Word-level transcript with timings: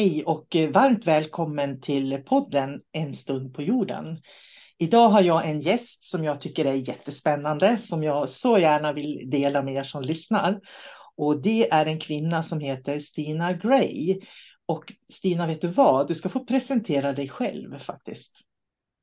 Hej 0.00 0.24
och 0.24 0.56
eh, 0.56 0.70
varmt 0.70 1.06
välkommen 1.06 1.80
till 1.80 2.22
podden 2.28 2.80
En 2.92 3.14
stund 3.14 3.54
på 3.54 3.62
jorden. 3.62 4.20
Idag 4.78 5.08
har 5.08 5.22
jag 5.22 5.48
en 5.48 5.60
gäst 5.60 6.04
som 6.04 6.24
jag 6.24 6.40
tycker 6.40 6.64
är 6.64 6.74
jättespännande, 6.74 7.78
som 7.78 8.02
jag 8.02 8.30
så 8.30 8.58
gärna 8.58 8.92
vill 8.92 9.30
dela 9.30 9.62
med 9.62 9.74
er 9.74 9.82
som 9.82 10.02
lyssnar. 10.02 10.60
Och 11.16 11.42
det 11.42 11.70
är 11.70 11.86
en 11.86 12.00
kvinna 12.00 12.42
som 12.42 12.60
heter 12.60 12.98
Stina 12.98 13.52
Gray. 13.52 14.20
Och 14.66 14.92
Stina, 15.12 15.46
vet 15.46 15.60
du 15.60 15.68
vad? 15.68 16.08
Du 16.08 16.14
ska 16.14 16.28
få 16.28 16.44
presentera 16.44 17.12
dig 17.12 17.28
själv 17.28 17.78
faktiskt. 17.78 18.32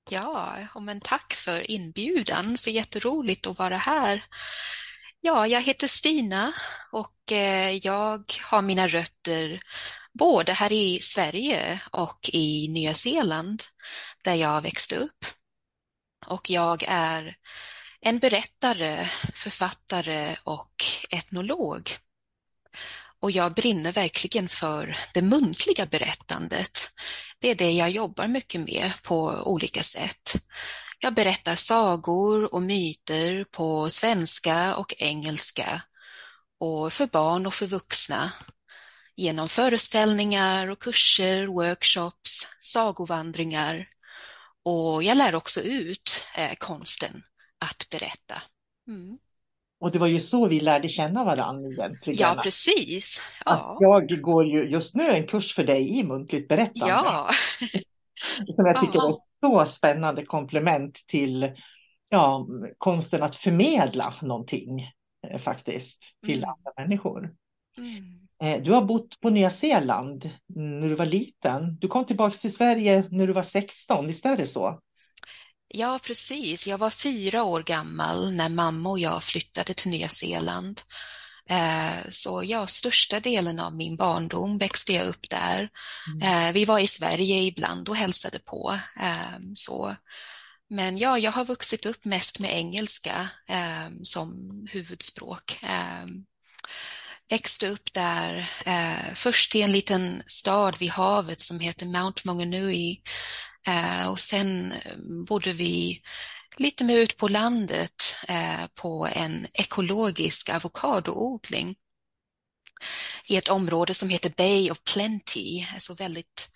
Ja, 0.10 0.58
men 0.80 1.02
tack 1.02 1.34
för 1.34 1.72
inbjudan. 1.72 2.58
Så 2.58 2.70
jätteroligt 2.70 3.48
att 3.48 3.60
vara 3.60 3.78
här. 3.78 4.24
Ja, 5.22 5.48
jag 5.48 5.62
heter 5.62 5.88
Stina 5.88 6.52
och 6.92 7.32
eh, 7.32 7.72
jag 7.72 8.24
har 8.52 8.62
mina 8.62 8.88
rötter 8.88 9.60
både 10.18 10.54
här 10.54 10.72
i 10.72 11.00
Sverige 11.02 11.82
och 11.92 12.30
i 12.34 12.68
Nya 12.68 12.94
Zeeland 12.94 13.64
där 14.24 14.36
jag 14.36 14.62
växte 14.62 14.96
upp. 14.96 15.26
Och 16.28 16.50
jag 16.50 16.84
är 16.88 17.36
en 18.02 18.20
berättare, 18.20 19.06
författare 19.34 20.36
och 20.44 20.84
etnolog. 21.10 21.98
Och 23.20 23.32
jag 23.32 23.54
brinner 23.54 23.92
verkligen 23.92 24.50
för 24.50 24.98
det 25.14 25.22
muntliga 25.22 25.86
berättandet. 25.86 26.92
Det 27.40 27.50
är 27.50 27.56
det 27.56 27.72
jag 27.72 27.90
jobbar 27.90 28.28
mycket 28.28 28.62
med 28.62 28.92
på 29.04 29.42
olika 29.46 29.84
sätt. 29.84 30.36
Jag 31.00 31.14
berättar 31.14 31.56
sagor 31.56 32.54
och 32.54 32.62
myter 32.62 33.44
på 33.44 33.90
svenska 33.90 34.76
och 34.76 34.94
engelska 34.98 35.82
och 36.60 36.94
för 36.94 37.08
barn 37.08 37.46
och 37.46 37.54
för 37.54 37.68
vuxna 37.68 38.32
genom 39.18 39.48
föreställningar 39.48 40.70
och 40.70 40.80
kurser, 40.80 41.48
workshops, 41.48 42.48
sagovandringar 42.62 43.88
och 44.64 45.04
jag 45.04 45.18
lär 45.18 45.36
också 45.36 45.62
ut 45.62 46.26
eh, 46.38 46.56
konsten 46.58 47.24
att 47.66 47.90
berätta. 47.92 48.42
Mm. 48.88 49.18
Och 49.80 49.92
det 49.92 50.00
var 50.00 50.08
ju 50.08 50.20
så 50.20 50.48
vi 50.48 50.60
lärde 50.60 50.90
känna 50.90 51.24
varandra 51.24 51.72
egentligen. 51.72 52.20
Ja, 52.20 52.40
precis. 52.44 53.22
Ja. 53.46 53.78
Jag 53.80 54.22
går 54.22 54.46
ju 54.46 54.70
just 54.70 54.96
nu 54.96 55.10
en 55.10 55.28
kurs 55.28 55.56
för 55.56 55.64
dig 55.64 56.00
i 56.00 56.04
muntligt 56.04 56.48
berättande. 56.48 56.94
Ja. 56.94 57.30
som 58.56 58.66
jag 58.66 58.82
tycker 58.82 59.10
är 59.10 59.16
så 59.42 59.72
spännande 59.72 60.26
komplement 60.26 61.04
till 61.08 61.52
ja, 62.10 62.48
konsten 62.78 63.24
att 63.24 63.36
förmedla 63.36 64.14
någonting 64.22 64.92
eh, 65.28 65.40
faktiskt 65.40 66.00
till 66.26 66.38
mm. 66.38 66.50
andra 66.50 66.72
människor. 66.78 67.34
Mm. 67.78 68.27
Eh, 68.44 68.62
du 68.64 68.72
har 68.72 68.82
bott 68.82 69.20
på 69.20 69.30
Nya 69.30 69.50
Zeeland 69.50 70.30
när 70.56 70.88
du 70.88 70.96
var 70.96 71.06
liten. 71.06 71.78
Du 71.80 71.88
kom 71.88 72.06
tillbaka 72.06 72.38
till 72.38 72.54
Sverige 72.54 73.06
när 73.12 73.28
du 73.28 73.34
var 73.34 73.44
16, 73.44 74.08
visst 74.08 74.26
är 74.26 74.38
det 74.38 74.48
så? 74.48 74.80
Ja, 75.68 76.00
precis. 76.04 76.68
Jag 76.68 76.78
var 76.78 76.90
fyra 76.90 77.44
år 77.44 77.64
gammal 77.64 78.34
när 78.34 78.50
mamma 78.50 78.90
och 78.90 79.00
jag 79.00 79.24
flyttade 79.24 79.74
till 79.74 79.92
Nya 79.92 80.08
Zeeland. 80.08 80.82
Eh, 81.50 82.10
så 82.10 82.44
ja, 82.46 82.68
största 82.68 83.20
delen 83.20 83.60
av 83.60 83.76
min 83.76 83.96
barndom 83.96 84.58
växte 84.58 84.94
jag 84.94 85.08
upp 85.08 85.30
där. 85.30 85.70
Mm. 86.14 86.48
Eh, 86.48 86.54
vi 86.54 86.66
var 86.66 86.80
i 86.80 86.88
Sverige 86.88 87.42
ibland 87.42 87.90
och 87.90 87.96
hälsade 87.96 88.40
på. 88.40 88.80
Så. 89.56 89.96
Men 90.70 90.98
ja, 90.98 91.20
jag 91.20 91.32
har 91.32 91.46
vuxit 91.46 91.86
upp 91.86 92.06
mest 92.06 92.40
med 92.40 92.54
engelska 92.54 93.30
som 94.04 94.52
huvudspråk 94.72 95.60
växte 97.30 97.68
upp 97.68 97.94
där, 97.94 98.50
eh, 98.66 99.14
först 99.14 99.56
i 99.56 99.62
en 99.62 99.72
liten 99.72 100.24
stad 100.26 100.78
vid 100.80 100.90
havet 100.90 101.42
som 101.42 101.60
heter 101.60 101.86
Mount 101.86 102.22
Maunganui 102.26 103.02
eh, 103.68 104.10
och 104.10 104.20
sen 104.20 104.72
eh, 104.72 104.98
bodde 105.28 105.54
vi 105.54 106.02
lite 106.58 106.84
mer 106.84 106.98
ut 106.98 107.18
på 107.18 107.28
landet 107.28 108.04
eh, 108.28 108.68
på 108.76 109.08
en 109.14 109.48
ekologisk 109.54 110.50
avokadoodling 110.50 111.76
i 113.28 113.36
ett 113.36 113.50
område 113.50 113.94
som 113.94 114.10
heter 114.10 114.30
Bay 114.38 114.72
of 114.72 114.84
Plenty, 114.94 115.66
alltså 115.74 115.94
väldigt 115.94 116.50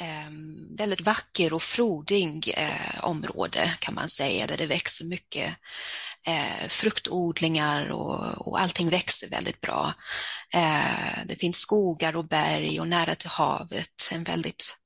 ehm, 0.00 0.76
väldigt 0.76 1.00
vacker 1.00 1.52
och 1.52 1.62
frodig 1.62 2.54
eh, 2.56 3.04
område 3.04 3.74
kan 3.80 3.94
man 3.94 4.08
säga, 4.08 4.46
där 4.46 4.56
det 4.56 4.66
växer 4.66 5.04
mycket 5.04 5.54
eh, 6.26 6.68
fruktodlingar 6.68 7.88
och, 7.88 8.48
och 8.48 8.60
allting 8.60 8.88
växer 8.88 9.28
väldigt 9.28 9.60
bra. 9.60 9.94
Eh, 10.54 11.24
det 11.26 11.36
finns 11.36 11.58
skogar 11.58 12.16
och 12.16 12.28
berg 12.28 12.80
och 12.80 12.88
nära 12.88 13.14
till 13.14 13.30
havet, 13.30 14.10
en 14.12 14.24
väldigt 14.24 14.76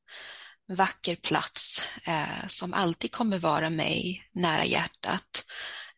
vacker 0.69 1.17
plats 1.17 1.91
eh, 2.07 2.47
som 2.49 2.75
alltid 2.75 3.13
kommer 3.13 3.39
vara 3.39 3.71
mig 3.71 4.29
nära 4.33 4.65
hjärtat. 4.65 5.45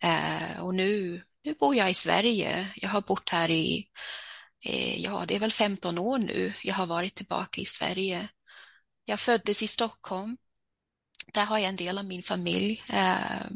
Eh, 0.03 0.61
och 0.61 0.75
nu, 0.75 1.23
nu 1.45 1.55
bor 1.55 1.75
jag 1.75 1.91
i 1.91 1.95
Sverige. 1.95 2.69
Jag 2.77 2.89
har 2.89 3.01
bott 3.01 3.29
här 3.29 3.51
i, 3.51 3.87
eh, 4.65 5.03
ja 5.03 5.25
det 5.29 5.35
är 5.35 5.41
väl 5.41 5.53
15 5.53 5.99
år 5.99 6.19
nu. 6.19 6.53
Jag 6.63 6.75
har 6.75 6.87
varit 6.87 7.15
tillbaka 7.15 7.61
i 7.61 7.65
Sverige. 7.65 8.29
Jag 9.05 9.21
föddes 9.21 9.63
i 9.63 9.69
Stockholm. 9.69 10.37
Där 11.33 11.45
har 11.45 11.59
jag 11.59 11.69
en 11.69 11.77
del 11.77 11.99
av 11.99 12.05
min 12.05 12.23
familj. 12.23 12.85
Eh, 12.89 13.47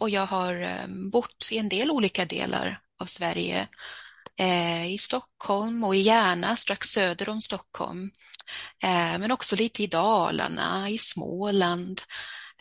och 0.00 0.10
jag 0.10 0.26
har 0.26 0.60
eh, 0.60 0.86
bott 1.12 1.48
i 1.52 1.58
en 1.58 1.68
del 1.68 1.90
olika 1.90 2.24
delar 2.24 2.80
av 2.98 3.06
Sverige. 3.06 3.68
Eh, 4.36 4.92
I 4.92 4.98
Stockholm 4.98 5.84
och 5.84 5.96
i 5.96 6.00
Järna 6.00 6.56
strax 6.56 6.88
söder 6.88 7.28
om 7.28 7.40
Stockholm. 7.40 8.10
Eh, 8.82 9.18
men 9.18 9.30
också 9.30 9.56
lite 9.56 9.82
i 9.82 9.86
Dalarna, 9.86 10.90
i 10.90 10.98
Småland. 10.98 12.00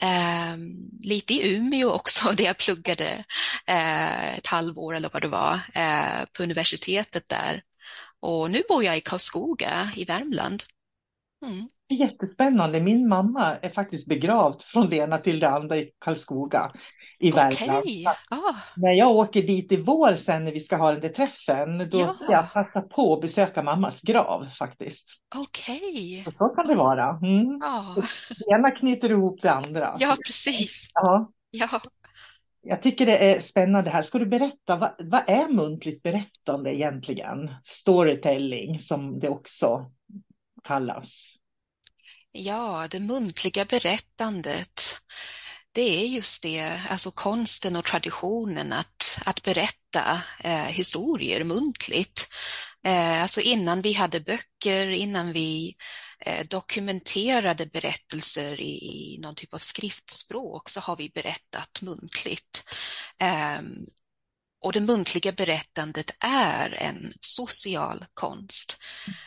Ehm, 0.02 0.90
lite 1.04 1.34
i 1.34 1.56
Umeå 1.56 1.90
också, 1.92 2.32
där 2.34 2.44
jag 2.44 2.58
pluggade 2.58 3.24
eh, 3.66 4.38
ett 4.38 4.48
halvår 4.48 4.96
eller 4.96 5.10
vad 5.14 5.22
det 5.22 5.28
var 5.28 5.60
på 6.38 6.44
universitetet 6.44 7.30
där. 7.30 7.62
Och 8.22 8.52
nu 8.52 8.64
bor 8.70 8.84
jag 8.84 8.98
i 8.98 9.02
Karlskoga 9.02 9.92
i 9.96 10.06
Värmland. 10.06 10.64
Mm. 11.46 11.68
Jättespännande. 11.90 12.82
Min 12.82 13.08
mamma 13.08 13.56
är 13.56 13.70
faktiskt 13.70 14.08
begravd 14.08 14.62
från 14.62 14.90
det 14.90 14.96
ena 14.96 15.18
till 15.18 15.40
det 15.40 15.50
andra 15.50 15.78
i 15.78 15.92
Karlskoga 16.00 16.72
i 17.20 17.32
Värmland. 17.32 17.84
Okay. 17.84 18.06
Ah. 18.30 18.56
När 18.76 18.92
jag 18.92 19.12
åker 19.12 19.42
dit 19.42 19.72
i 19.72 19.78
vår 19.78 20.16
sen 20.16 20.46
när 20.46 20.52
vi 20.52 20.60
ska 20.60 20.76
ha 20.76 20.92
den 20.92 21.02
där 21.02 21.10
träffen, 21.10 21.90
då 21.90 22.00
ja. 22.00 22.14
ska 22.14 22.32
jag 22.32 22.54
passa 22.54 22.82
på 22.82 23.14
att 23.14 23.22
besöka 23.22 23.64
mammas 23.64 24.02
grav 24.02 24.50
faktiskt. 24.60 25.10
Okej. 25.36 25.82
Okay. 25.82 26.24
Så, 26.24 26.32
så 26.32 26.50
kan 26.50 26.68
det 26.68 26.76
vara. 26.76 27.10
Mm. 27.10 27.62
Ah. 27.64 27.96
Det 28.40 28.56
ena 28.56 28.72
knyter 28.72 29.12
ihop 29.12 29.42
det 29.42 29.52
andra. 29.52 29.96
Ja, 30.00 30.18
precis. 30.28 30.90
Ja. 30.94 31.32
ja. 31.52 31.68
Jag 32.62 32.84
tycker 32.84 33.06
det 33.06 33.34
är 33.34 33.40
spännande 33.40 33.90
här. 33.90 34.02
Ska 34.02 34.20
du 34.20 34.26
berätta, 34.26 34.76
vad, 34.76 34.92
vad 35.00 35.22
är 35.28 35.48
muntligt 35.48 36.04
berättande 36.04 36.76
egentligen? 36.76 37.52
Storytelling 37.64 38.80
som 38.80 39.20
det 39.20 39.30
också 39.30 39.92
kallas? 40.70 41.36
Ja, 42.32 42.88
det 42.92 43.00
muntliga 43.00 43.66
berättandet. 43.66 44.82
Det 45.72 46.04
är 46.04 46.08
just 46.08 46.44
det, 46.44 46.82
alltså 46.90 47.12
konsten 47.12 47.76
och 47.76 47.86
traditionen 47.86 48.74
att, 48.74 49.22
att 49.26 49.44
berätta 49.44 50.22
eh, 50.44 50.66
historier 50.66 51.44
muntligt. 51.44 52.28
Eh, 52.86 53.22
alltså 53.22 53.42
innan 53.42 53.82
vi 53.82 53.94
hade 53.94 54.20
böcker, 54.20 54.88
innan 54.88 55.32
vi 55.34 55.76
eh, 56.26 56.48
dokumenterade 56.48 57.66
berättelser 57.66 58.62
i, 58.62 58.74
i 58.74 59.20
någon 59.22 59.36
typ 59.36 59.54
av 59.54 59.58
skriftspråk 59.60 60.70
så 60.70 60.80
har 60.80 60.96
vi 60.96 61.10
berättat 61.10 61.82
muntligt. 61.82 62.64
Ehm, 63.20 63.86
och 64.62 64.74
det 64.74 64.82
muntliga 64.82 65.32
berättandet 65.32 66.12
är 66.20 66.78
en 66.80 67.14
social 67.22 68.06
konst. 68.14 68.78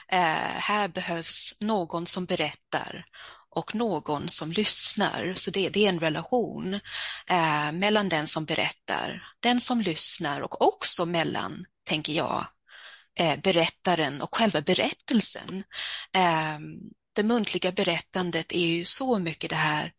Eh, 0.08 0.18
här 0.58 0.88
behövs 0.88 1.56
någon 1.60 2.06
som 2.06 2.24
berättar 2.24 3.04
och 3.54 3.74
någon 3.74 4.28
som 4.28 4.52
lyssnar. 4.52 5.34
Så 5.36 5.50
det, 5.50 5.68
det 5.68 5.84
är 5.84 5.88
en 5.88 6.00
relation 6.00 6.74
eh, 7.26 7.72
mellan 7.72 8.08
den 8.08 8.26
som 8.26 8.44
berättar, 8.44 9.22
den 9.40 9.60
som 9.60 9.80
lyssnar 9.80 10.40
och 10.40 10.62
också 10.62 11.06
mellan, 11.06 11.64
tänker 11.84 12.12
jag, 12.12 12.46
eh, 13.18 13.40
berättaren 13.40 14.22
och 14.22 14.34
själva 14.34 14.60
berättelsen. 14.60 15.64
Eh, 16.12 16.58
det 17.14 17.22
muntliga 17.22 17.72
berättandet 17.72 18.52
är 18.52 18.66
ju 18.66 18.84
så 18.84 19.18
mycket 19.18 19.50
det 19.50 19.56
här 19.56 19.92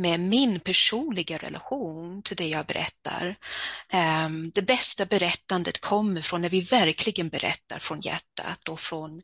med 0.00 0.20
min 0.20 0.60
personliga 0.60 1.36
relation 1.36 2.22
till 2.22 2.36
det 2.36 2.48
jag 2.48 2.66
berättar. 2.66 3.36
Ehm, 3.92 4.50
det 4.54 4.62
bästa 4.62 5.06
berättandet 5.06 5.80
kommer 5.80 6.22
från 6.22 6.42
när 6.42 6.48
vi 6.48 6.60
verkligen 6.60 7.28
berättar 7.28 7.78
från 7.78 8.00
hjärtat 8.00 8.68
och 8.68 8.80
från 8.80 9.22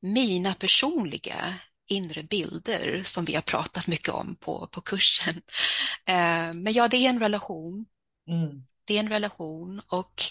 mina 0.00 0.54
personliga 0.54 1.54
inre 1.88 2.22
bilder 2.22 3.02
som 3.04 3.24
vi 3.24 3.34
har 3.34 3.42
pratat 3.42 3.86
mycket 3.86 4.14
om 4.14 4.36
på, 4.36 4.66
på 4.66 4.80
kursen. 4.80 5.42
Ehm, 6.06 6.62
men 6.62 6.72
ja, 6.72 6.88
det 6.88 6.96
är 6.96 7.08
en 7.08 7.20
relation. 7.20 7.86
Mm. 8.28 8.66
Det 8.84 8.94
är 8.94 9.00
en 9.00 9.08
relation 9.08 9.82
och 9.88 10.22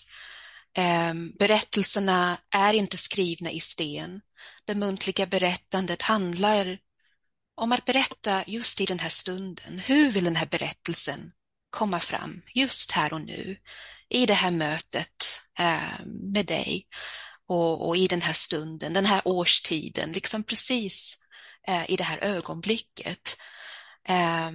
ehm, 0.74 1.32
berättelserna 1.40 2.38
är 2.50 2.74
inte 2.74 2.98
skrivna 2.98 3.52
i 3.52 3.60
sten. 3.60 4.22
Det 4.66 4.76
muntliga 4.76 5.26
berättandet 5.26 6.02
handlar 6.02 6.78
om 7.58 7.72
att 7.72 7.86
berätta 7.86 8.44
just 8.48 8.82
i 8.82 8.86
den 8.86 9.00
här 9.00 9.10
stunden. 9.10 9.80
Hur 9.80 10.12
vill 10.12 10.24
den 10.24 10.36
här 10.36 10.46
berättelsen 10.46 11.32
komma 11.70 12.00
fram 12.00 12.42
just 12.54 12.92
här 12.92 13.14
och 13.14 13.22
nu 13.22 13.58
i 14.10 14.26
det 14.26 14.34
här 14.34 14.52
mötet 14.52 15.42
eh, 15.60 16.06
med 16.06 16.46
dig 16.46 16.88
och, 17.48 17.88
och, 17.88 17.98
i 17.98 18.08
den 18.08 18.22
här 18.22 18.34
stunden, 18.34 18.94
den 18.94 19.06
här 19.06 19.22
årstiden, 19.26 20.12
liksom 20.12 20.44
precis 20.44 21.20
eh, 21.68 21.92
i 21.92 21.96
det 21.96 22.04
här 22.04 22.18
ögonblicket. 22.18 23.38
Eh, 24.08 24.52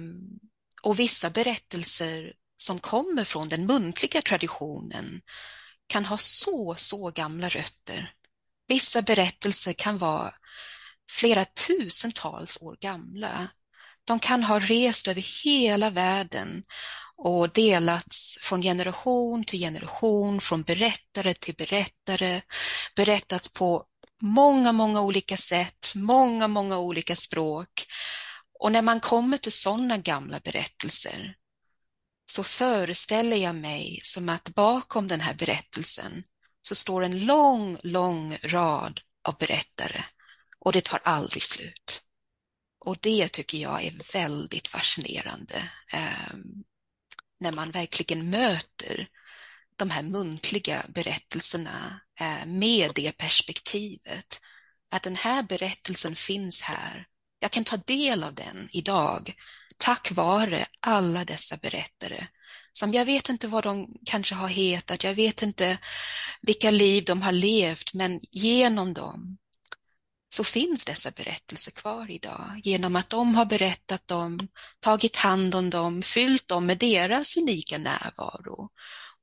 och 0.83 0.99
vissa 0.99 1.29
berättelser 1.29 2.33
som 2.55 2.79
kommer 2.79 3.23
från 3.23 3.47
den 3.47 3.65
muntliga 3.65 4.21
traditionen 4.21 5.21
kan 5.87 6.05
ha 6.05 6.17
så, 6.17 6.75
så 6.77 7.11
gamla 7.11 7.49
rötter. 7.49 8.13
Vissa 8.67 9.01
berättelser 9.01 9.73
kan 9.73 9.97
vara 9.97 10.33
flera 11.11 11.45
tusentals 11.45 12.57
år 12.61 12.77
gamla. 12.81 13.47
De 14.05 14.19
kan 14.19 14.43
ha 14.43 14.59
rest 14.59 15.07
över 15.07 15.43
hela 15.43 15.89
världen 15.89 16.63
och 17.17 17.49
delats 17.53 18.37
från 18.41 18.61
generation 18.61 19.43
till 19.43 19.59
generation, 19.59 20.41
från 20.41 20.63
berättare 20.63 21.33
till 21.33 21.55
berättare, 21.55 22.41
berättats 22.95 23.53
på 23.53 23.85
många, 24.21 24.71
många 24.71 25.01
olika 25.01 25.37
sätt, 25.37 25.91
många, 25.95 26.47
många 26.47 26.77
olika 26.77 27.15
språk. 27.15 27.85
Och 28.59 28.71
när 28.71 28.81
man 28.81 28.99
kommer 28.99 29.37
till 29.37 29.51
sådana 29.51 29.97
gamla 29.97 30.39
berättelser 30.39 31.35
så 32.31 32.43
föreställer 32.43 33.37
jag 33.37 33.55
mig 33.55 33.99
som 34.03 34.29
att 34.29 34.49
bakom 34.49 35.07
den 35.07 35.21
här 35.21 35.33
berättelsen 35.33 36.23
så 36.61 36.75
står 36.75 37.03
en 37.03 37.25
lång, 37.25 37.77
lång 37.83 38.37
rad 38.43 38.99
av 39.27 39.37
berättare 39.37 40.03
och 40.65 40.71
det 40.71 40.83
tar 40.83 40.99
aldrig 41.03 41.43
slut. 41.43 42.01
Och 42.79 42.97
det 43.01 43.27
tycker 43.27 43.57
jag 43.57 43.83
är 43.83 44.13
väldigt 44.13 44.67
fascinerande 44.67 45.69
eh, 45.93 46.35
när 47.39 47.51
man 47.51 47.71
verkligen 47.71 48.29
möter 48.29 49.07
de 49.75 49.89
här 49.89 50.03
muntliga 50.03 50.85
berättelserna 50.89 52.01
eh, 52.19 52.45
med 52.45 52.91
det 52.95 53.17
perspektivet. 53.17 54.41
Att 54.89 55.03
den 55.03 55.15
här 55.15 55.43
berättelsen 55.43 56.15
finns 56.15 56.61
här. 56.61 57.07
Jag 57.39 57.51
kan 57.51 57.63
ta 57.63 57.77
del 57.77 58.23
av 58.23 58.33
den 58.33 58.69
idag 58.71 59.33
tack 59.77 60.11
vare 60.11 60.65
alla 60.79 61.25
dessa 61.25 61.57
berättare 61.57 62.27
som 62.73 62.93
jag 62.93 63.05
vet 63.05 63.29
inte 63.29 63.47
vad 63.47 63.63
de 63.63 63.87
kanske 64.05 64.35
har 64.35 64.47
hetat, 64.47 65.03
jag 65.03 65.13
vet 65.13 65.41
inte 65.41 65.77
vilka 66.41 66.71
liv 66.71 67.03
de 67.05 67.21
har 67.21 67.31
levt, 67.31 67.93
men 67.93 68.19
genom 68.31 68.93
dem 68.93 69.37
så 70.33 70.43
finns 70.43 70.85
dessa 70.85 71.11
berättelser 71.11 71.71
kvar 71.71 72.11
idag 72.11 72.61
genom 72.63 72.95
att 72.95 73.09
de 73.09 73.35
har 73.35 73.45
berättat 73.45 74.07
dem, 74.07 74.47
tagit 74.79 75.15
hand 75.15 75.55
om 75.55 75.69
dem, 75.69 76.01
fyllt 76.01 76.47
dem 76.47 76.65
med 76.65 76.77
deras 76.77 77.37
unika 77.37 77.77
närvaro 77.77 78.69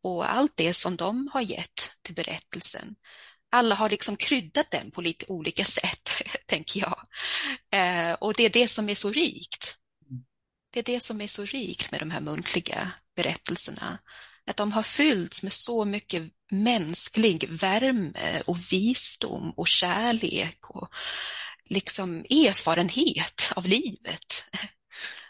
och 0.02 0.32
allt 0.32 0.52
det 0.56 0.74
som 0.74 0.96
de 0.96 1.28
har 1.32 1.40
gett 1.40 1.96
till 2.02 2.14
berättelsen. 2.14 2.96
Alla 3.50 3.74
har 3.74 3.90
liksom 3.90 4.16
kryddat 4.16 4.70
den 4.70 4.90
på 4.90 5.00
lite 5.00 5.24
olika 5.28 5.64
sätt, 5.64 6.22
tänker 6.46 6.80
jag. 6.80 7.06
Eh, 7.70 8.12
och 8.12 8.34
det 8.34 8.42
är 8.42 8.50
det 8.50 8.68
som 8.68 8.88
är 8.88 8.94
så 8.94 9.10
rikt. 9.10 9.76
Det 10.72 10.80
är 10.80 10.84
det 10.84 11.00
som 11.00 11.20
är 11.20 11.28
så 11.28 11.44
rikt 11.44 11.90
med 11.90 12.00
de 12.00 12.10
här 12.10 12.20
muntliga 12.20 12.92
berättelserna. 13.16 13.98
Att 14.46 14.56
de 14.56 14.72
har 14.72 14.82
fyllts 14.82 15.42
med 15.42 15.52
så 15.52 15.84
mycket 15.84 16.32
mänsklig 16.50 17.48
värme 17.48 18.12
och 18.46 18.56
visdom 18.72 19.52
och 19.56 19.68
kärlek 19.68 20.70
och 20.70 20.88
liksom 21.64 22.18
erfarenhet 22.20 23.52
av 23.56 23.66
livet. 23.66 24.44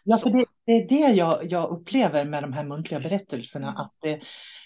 Ja, 0.04 0.16
för 0.16 0.30
det, 0.30 0.44
det 0.66 0.72
är 0.72 0.88
det 0.88 1.16
jag, 1.16 1.52
jag, 1.52 1.70
upplever 1.70 2.24
med 2.24 2.42
de 2.42 2.52
här 2.52 2.64
muntliga 2.64 3.00
berättelserna, 3.00 3.68
mm. 3.68 3.80
att 3.80 3.92
det, 4.00 4.20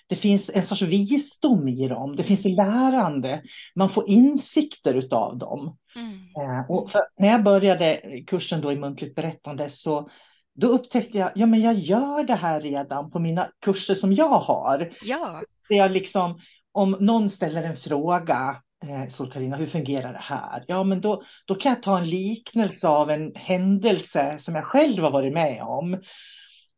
det, 0.07 0.17
finns 0.17 0.51
en 0.55 0.63
sorts 0.63 0.83
visdom 0.83 1.69
i 1.69 1.89
dem, 1.89 2.17
det 2.17 2.23
finns 2.23 2.45
lärande, 2.45 3.43
man 3.75 3.91
får 3.91 4.09
insikter 4.09 5.15
av 5.15 5.39
dem. 5.39 5.77
Mm. 5.97 6.29
Eh, 6.37 6.71
och 6.71 6.91
när 7.19 7.29
jag 7.29 7.43
började 7.43 8.01
kursen 8.27 8.61
då 8.61 8.73
i 8.73 8.77
muntligt 8.77 9.15
berättande 9.15 9.69
så 9.69 10.09
då 10.55 10.67
upptäckte 10.67 11.19
jag, 11.19 11.33
ja 11.35 11.47
men 11.47 11.61
jag 11.61 11.75
gör 11.75 12.25
det 12.25 12.35
här 12.35 12.61
redan 12.61 13.11
på 13.11 13.19
mina 13.19 13.51
kurser 13.61 13.95
som 13.95 14.13
jag 14.13 14.39
har. 14.39 14.93
Ja. 15.03 15.43
Det 15.69 15.75
jag 15.75 15.91
liksom, 15.91 16.41
om 16.73 16.91
någon 16.91 17.31
ställer 17.31 17.63
en 17.63 17.77
fråga, 17.77 18.63
eh, 18.85 19.09
Sol-Carina, 19.09 19.57
hur 19.57 19.67
fungerar 19.67 20.13
det 20.13 20.23
här? 20.23 20.65
Ja, 20.67 20.85
men 20.85 21.01
då, 21.01 21.23
då 21.47 21.55
kan 21.55 21.73
jag 21.73 21.83
ta 21.83 21.99
en 21.99 22.09
liknelse 22.09 22.89
av 22.89 23.11
en 23.11 23.33
händelse 23.35 24.37
som 24.39 24.55
jag 24.55 24.65
själv 24.65 25.03
har 25.03 25.11
varit 25.11 25.33
med 25.33 25.63
om. 25.63 26.01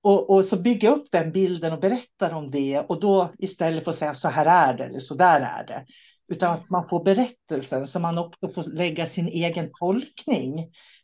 Och, 0.02 0.31
och 0.31 0.45
så 0.45 0.57
bygga 0.57 0.90
upp 0.90 1.07
den 1.11 1.33
bilden 1.33 1.73
och 1.73 1.81
berätta 1.81 2.37
om 2.37 2.50
det 2.50 2.81
och 2.81 3.00
då 3.00 3.33
istället 3.38 3.85
för 3.85 3.90
att 3.90 3.97
säga 3.97 4.14
så 4.14 4.28
här 4.28 4.47
är 4.47 4.76
det 4.76 4.85
eller 4.85 5.00
så 5.00 5.14
där 5.14 5.40
är 5.40 5.66
det. 5.66 5.87
Utan 6.28 6.52
att 6.52 6.71
man 6.71 6.88
får 6.88 7.05
berättelsen 7.05 7.87
så 7.87 8.00
man 8.00 8.19
också 8.19 8.49
får 8.49 8.62
lägga 8.62 9.07
sin 9.07 9.28
egen 9.28 9.71
tolkning 9.73 10.52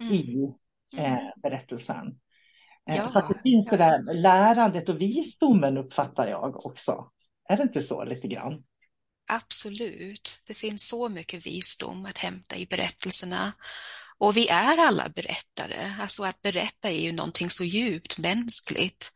mm. 0.00 0.12
i 0.12 0.54
eh, 0.96 1.18
berättelsen. 1.42 2.06
Eh, 2.90 2.96
ja, 2.96 3.08
så 3.08 3.18
att 3.18 3.28
det 3.28 3.40
finns 3.42 3.68
ja. 3.70 3.76
det 3.76 3.84
där 3.84 4.14
lärandet 4.14 4.88
och 4.88 5.00
visdomen 5.00 5.78
uppfattar 5.78 6.28
jag 6.28 6.66
också. 6.66 7.06
Är 7.48 7.56
det 7.56 7.62
inte 7.62 7.82
så 7.82 8.04
lite 8.04 8.28
grann? 8.28 8.62
Absolut. 9.28 10.40
Det 10.46 10.54
finns 10.54 10.88
så 10.88 11.08
mycket 11.08 11.46
visdom 11.46 12.06
att 12.06 12.18
hämta 12.18 12.56
i 12.56 12.66
berättelserna. 12.66 13.52
Och 14.18 14.36
vi 14.36 14.48
är 14.48 14.78
alla 14.78 15.08
berättare. 15.08 15.94
Alltså 16.00 16.24
att 16.24 16.42
berätta 16.42 16.90
är 16.90 17.00
ju 17.00 17.12
någonting 17.12 17.50
så 17.50 17.64
djupt 17.64 18.18
mänskligt. 18.18 19.12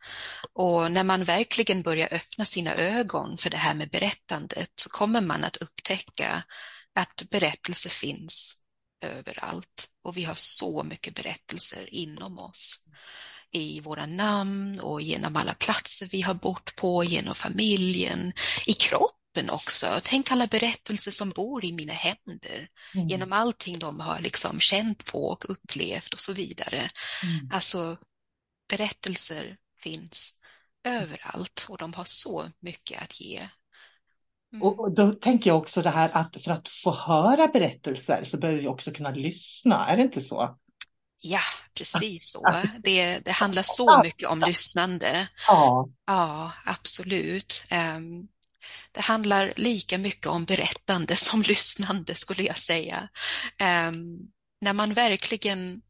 Och 0.53 0.91
när 0.91 1.03
man 1.03 1.23
verkligen 1.23 1.81
börjar 1.81 2.13
öppna 2.13 2.45
sina 2.45 2.75
ögon 2.75 3.37
för 3.37 3.49
det 3.49 3.57
här 3.57 3.75
med 3.75 3.89
berättandet 3.89 4.71
så 4.75 4.89
kommer 4.89 5.21
man 5.21 5.43
att 5.43 5.57
upptäcka 5.57 6.43
att 6.95 7.23
berättelser 7.29 7.89
finns 7.89 8.61
överallt. 9.01 9.89
Och 10.03 10.17
vi 10.17 10.23
har 10.23 10.35
så 10.35 10.83
mycket 10.83 11.15
berättelser 11.15 11.93
inom 11.93 12.39
oss 12.39 12.85
i 13.51 13.79
våra 13.79 14.05
namn 14.05 14.79
och 14.79 15.01
genom 15.01 15.35
alla 15.35 15.53
platser 15.53 16.07
vi 16.11 16.21
har 16.21 16.33
bott 16.33 16.75
på, 16.75 17.03
genom 17.03 17.35
familjen, 17.35 18.33
i 18.65 18.73
kroppen 18.73 19.49
också. 19.49 19.87
Tänk 20.03 20.31
alla 20.31 20.47
berättelser 20.47 21.11
som 21.11 21.29
bor 21.29 21.65
i 21.65 21.71
mina 21.71 21.93
händer, 21.93 22.67
mm. 22.95 23.07
genom 23.07 23.33
allting 23.33 23.79
de 23.79 23.99
har 23.99 24.19
liksom 24.19 24.59
känt 24.59 25.05
på 25.05 25.27
och 25.27 25.49
upplevt 25.49 26.13
och 26.13 26.19
så 26.19 26.33
vidare. 26.33 26.89
Mm. 27.23 27.49
Alltså, 27.53 27.97
berättelser 28.69 29.57
finns 29.83 30.41
överallt 30.83 31.65
och 31.69 31.77
de 31.77 31.93
har 31.93 32.05
så 32.05 32.51
mycket 32.59 33.01
att 33.01 33.21
ge. 33.21 33.49
Mm. 34.53 34.63
Och 34.63 34.91
då 34.91 35.11
tänker 35.11 35.49
jag 35.49 35.57
också 35.57 35.81
det 35.81 35.89
här 35.89 36.09
att 36.09 36.43
för 36.43 36.51
att 36.51 36.69
få 36.83 36.95
höra 36.95 37.47
berättelser 37.47 38.23
så 38.23 38.37
behöver 38.37 38.61
vi 38.61 38.67
också 38.67 38.91
kunna 38.91 39.11
lyssna, 39.11 39.87
är 39.87 39.97
det 39.97 40.03
inte 40.03 40.21
så? 40.21 40.57
Ja, 41.21 41.41
precis 41.73 42.31
så. 42.31 42.63
Det, 42.83 43.19
det 43.19 43.31
handlar 43.31 43.63
så 43.63 44.03
mycket 44.03 44.29
om 44.29 44.39
lyssnande. 44.39 45.27
Ja, 45.47 45.89
ja 46.07 46.51
absolut. 46.65 47.65
Um, 47.71 48.27
det 48.91 49.01
handlar 49.01 49.53
lika 49.55 49.97
mycket 49.97 50.27
om 50.27 50.45
berättande 50.45 51.15
som 51.15 51.41
lyssnande 51.41 52.15
skulle 52.15 52.43
jag 52.43 52.57
säga. 52.57 53.09
Um, 53.89 54.31
när 54.61 54.73
man 54.73 54.93
verkligen 54.93 55.81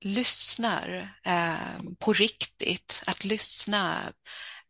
lyssnar 0.00 1.14
eh, 1.24 1.82
på 1.98 2.12
riktigt, 2.12 3.02
att 3.06 3.24
lyssna 3.24 4.12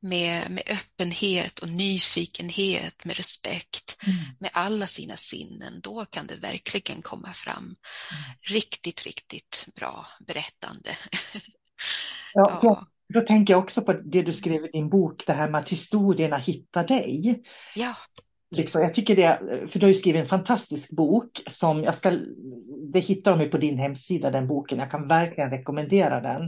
med, 0.01 0.51
med 0.51 0.63
öppenhet 0.67 1.59
och 1.59 1.69
nyfikenhet, 1.69 3.05
med 3.05 3.17
respekt, 3.17 3.99
mm. 4.07 4.17
med 4.39 4.51
alla 4.53 4.87
sina 4.87 5.17
sinnen, 5.17 5.81
då 5.83 6.05
kan 6.05 6.27
det 6.27 6.37
verkligen 6.37 7.03
komma 7.03 7.33
fram 7.33 7.65
mm. 7.65 7.77
riktigt, 8.41 9.03
riktigt 9.03 9.69
bra 9.75 10.07
berättande. 10.27 10.91
ja, 12.35 12.61
ja. 12.63 12.87
Då 13.15 13.21
tänker 13.21 13.55
jag 13.55 13.63
också 13.63 13.83
på 13.83 13.93
det 13.93 14.23
du 14.23 14.33
skrev 14.33 14.65
i 14.65 14.69
din 14.73 14.89
bok, 14.89 15.27
det 15.27 15.33
här 15.33 15.51
med 15.51 15.61
att 15.61 15.69
historierna 15.69 16.37
hittar 16.37 16.87
dig. 16.87 17.43
Ja. 17.75 17.95
Liksom, 18.51 18.83
jag 18.83 18.95
tycker 18.95 19.17
det, 19.17 19.39
för 19.71 19.79
du 19.79 19.87
har 19.87 19.89
ju 19.89 19.99
skrivit 19.99 20.21
en 20.21 20.29
fantastisk 20.29 20.91
bok 20.91 21.43
som 21.51 21.85
jag 21.85 21.95
ska, 21.95 22.19
det 22.93 23.01
hittar 23.01 23.37
de 23.37 23.51
på 23.51 23.59
din 23.59 23.79
hemsida, 23.79 24.31
den 24.31 24.49
boken. 24.49 24.79
Jag 24.79 24.91
kan 24.91 25.09
verkligen 25.09 25.51
rekommendera 25.51 26.21
den. 26.21 26.43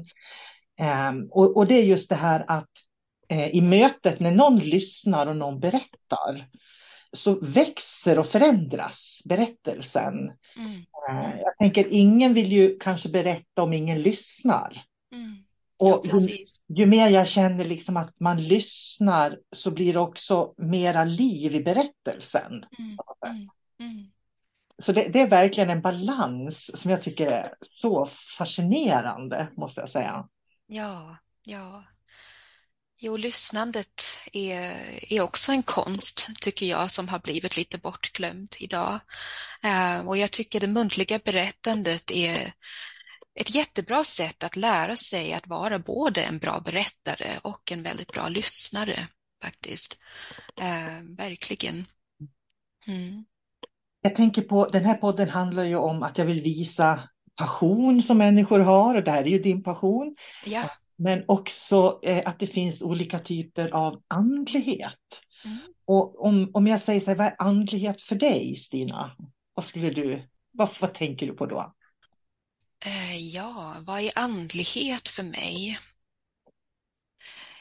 Um, 1.10 1.28
och, 1.30 1.56
och, 1.56 1.66
det 1.66 1.74
är 1.74 1.84
just 1.84 2.08
det 2.08 2.14
här 2.14 2.44
att 2.48 2.70
i 3.30 3.60
mötet 3.60 4.20
när 4.20 4.30
någon 4.30 4.58
lyssnar 4.58 5.26
och 5.26 5.36
någon 5.36 5.60
berättar 5.60 6.48
så 7.12 7.34
växer 7.34 8.18
och 8.18 8.26
förändras 8.26 9.22
berättelsen. 9.24 10.14
Mm. 10.56 10.74
Uh, 11.10 11.40
jag 11.40 11.58
tänker, 11.58 11.86
ingen 11.90 12.34
vill 12.34 12.52
ju 12.52 12.78
kanske 12.78 13.08
berätta 13.08 13.62
om 13.62 13.72
ingen 13.72 14.02
lyssnar. 14.02 14.82
Mm. 15.12 15.44
Och 15.78 16.00
ja, 16.04 16.18
ju, 16.18 16.44
ju, 16.68 16.86
mer 16.86 17.08
jag 17.08 17.28
känner 17.28 17.64
liksom 17.64 17.96
att 17.96 18.20
man 18.20 18.42
lyssnar 18.42 19.38
så 19.56 19.70
blir 19.70 19.92
det 19.92 20.00
också 20.00 20.54
mera 20.56 21.04
liv 21.04 21.54
i 21.54 21.62
berättelsen. 21.62 22.64
Mm, 22.78 22.96
mm, 23.26 23.48
mm. 23.80 24.10
Så 24.78 24.92
det, 24.92 25.08
det, 25.08 25.20
är 25.20 25.28
verkligen 25.28 25.70
en 25.70 25.82
balans 25.82 26.80
som 26.80 26.90
jag 26.90 27.02
tycker 27.02 27.26
är 27.26 27.54
så 27.60 28.08
fascinerande, 28.38 29.48
måste 29.56 29.80
jag 29.80 29.90
säga. 29.90 30.28
Ja, 30.66 31.16
ja. 31.44 31.84
Jo, 33.00 33.16
lyssnandet 33.16 34.02
är, 34.32 34.74
är 35.12 35.20
också 35.20 35.52
en 35.52 35.62
konst, 35.62 36.28
tycker 36.40 36.66
jag, 36.66 36.90
som 36.90 37.08
har 37.08 37.18
blivit 37.18 37.56
lite 37.56 37.78
bortglömd 37.78 38.54
idag. 38.58 39.00
Uh, 39.64 40.08
och 40.08 40.16
jag 40.16 40.30
tycker 40.30 40.60
det 40.60 40.66
muntliga 40.66 41.20
berättandet 41.24 42.10
är 42.10 42.52
ett 43.40 43.54
jättebra 43.54 44.04
sätt 44.04 44.44
att 44.44 44.56
lära 44.56 44.96
sig 44.96 45.32
att 45.32 45.46
vara 45.46 45.78
både 45.78 46.22
en 46.22 46.38
bra 46.38 46.60
berättare 46.64 47.38
och 47.42 47.72
en 47.72 47.82
väldigt 47.82 48.12
bra 48.12 48.28
lyssnare 48.28 49.08
faktiskt. 49.42 50.00
Eh, 50.60 51.02
verkligen. 51.18 51.86
Mm. 52.86 53.24
Jag 54.00 54.16
tänker 54.16 54.42
på, 54.42 54.68
den 54.68 54.84
här 54.84 54.94
podden 54.94 55.28
handlar 55.28 55.64
ju 55.64 55.76
om 55.76 56.02
att 56.02 56.18
jag 56.18 56.24
vill 56.24 56.42
visa 56.42 57.08
passion 57.36 58.02
som 58.02 58.18
människor 58.18 58.60
har 58.60 58.94
och 58.94 59.04
det 59.04 59.10
här 59.10 59.22
är 59.22 59.28
ju 59.28 59.38
din 59.38 59.62
passion. 59.62 60.16
Ja. 60.44 60.70
Men 60.98 61.24
också 61.28 62.00
eh, 62.02 62.28
att 62.28 62.38
det 62.38 62.46
finns 62.46 62.82
olika 62.82 63.18
typer 63.18 63.70
av 63.70 64.02
andlighet. 64.08 65.22
Mm. 65.44 65.58
Och 65.84 66.24
om, 66.24 66.50
om 66.54 66.66
jag 66.66 66.80
säger 66.80 67.00
så 67.00 67.10
här, 67.10 67.16
vad 67.16 67.26
är 67.26 67.36
andlighet 67.38 68.02
för 68.02 68.14
dig 68.14 68.56
Stina? 68.56 69.16
Vad 69.54 69.64
skulle 69.64 69.90
du, 69.90 70.28
vad, 70.50 70.68
vad 70.80 70.94
tänker 70.94 71.26
du 71.26 71.32
på 71.32 71.46
då? 71.46 71.74
Eh, 72.86 73.16
ja, 73.16 73.76
vad 73.80 74.00
är 74.00 74.18
andlighet 74.18 75.08
för 75.08 75.22
mig? 75.22 75.78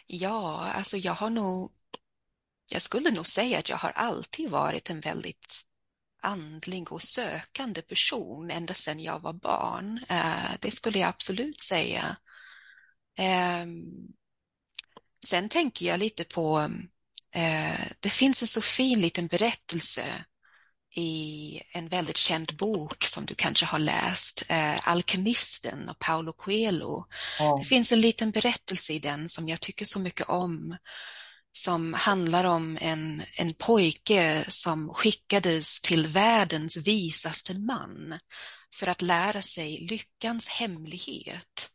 Ja, 0.08 0.72
alltså 0.75 0.98
jag 0.98 1.13
har 1.13 1.29
nog, 1.29 1.72
jag 2.72 2.82
skulle 2.82 3.12
nog 3.12 3.27
säga 3.27 3.60
att 3.60 3.70
jag 3.70 3.77
har 3.77 3.91
alltid 3.91 4.50
varit 4.50 4.89
en 4.89 5.00
väldigt 5.00 5.63
andlig 6.22 6.91
och 6.91 7.01
sökande 7.01 7.82
person 7.82 8.51
ända 8.51 8.74
sedan 8.74 9.00
jag 9.00 9.20
var 9.20 9.34
barn. 9.34 10.06
Eh, 10.10 10.51
det 10.60 10.72
skulle 10.72 11.00
jag 11.00 11.10
absolut 11.10 11.62
säga. 11.62 12.17
Ehm, 13.18 13.86
sen 15.26 15.50
tänker 15.50 15.86
jag 15.86 16.00
lite 16.00 16.24
på, 16.24 16.72
eh, 17.32 17.80
det 18.00 18.10
finns 18.10 18.42
en 18.42 18.48
så 18.48 18.62
fin 18.62 19.02
liten 19.02 19.28
berättelse 19.28 20.26
i 20.96 21.62
en 21.72 21.88
väldigt 21.88 22.18
känd 22.18 22.56
bok 22.58 23.04
som 23.04 23.26
du 23.26 23.36
kanske 23.36 23.66
har 23.66 23.80
läst, 23.80 24.44
eh, 24.50 24.88
Alkemisten 24.88 25.90
av 25.90 25.94
Paulo 26.00 26.34
Coelho. 26.34 27.06
Ja. 27.40 27.58
Det 27.58 27.66
finns 27.66 27.92
en 27.92 28.02
liten 28.02 28.32
berättelse 28.32 28.94
i 28.94 29.00
den 29.00 29.30
som 29.30 29.50
jag 29.50 29.62
tycker 29.62 29.86
så 29.86 30.00
mycket 30.00 30.30
om 30.30 30.78
som 31.52 31.94
handlar 31.94 32.44
om 32.44 32.78
en, 32.82 33.24
en 33.38 33.54
pojke 33.54 34.46
som 34.48 34.90
skickades 34.90 35.82
till 35.82 36.08
världens 36.08 36.78
visaste 36.78 37.54
man 37.54 38.20
för 38.76 38.88
att 38.88 39.02
lära 39.02 39.42
sig 39.42 39.88
lyckans 39.90 40.50
hemlighet. 40.50 41.72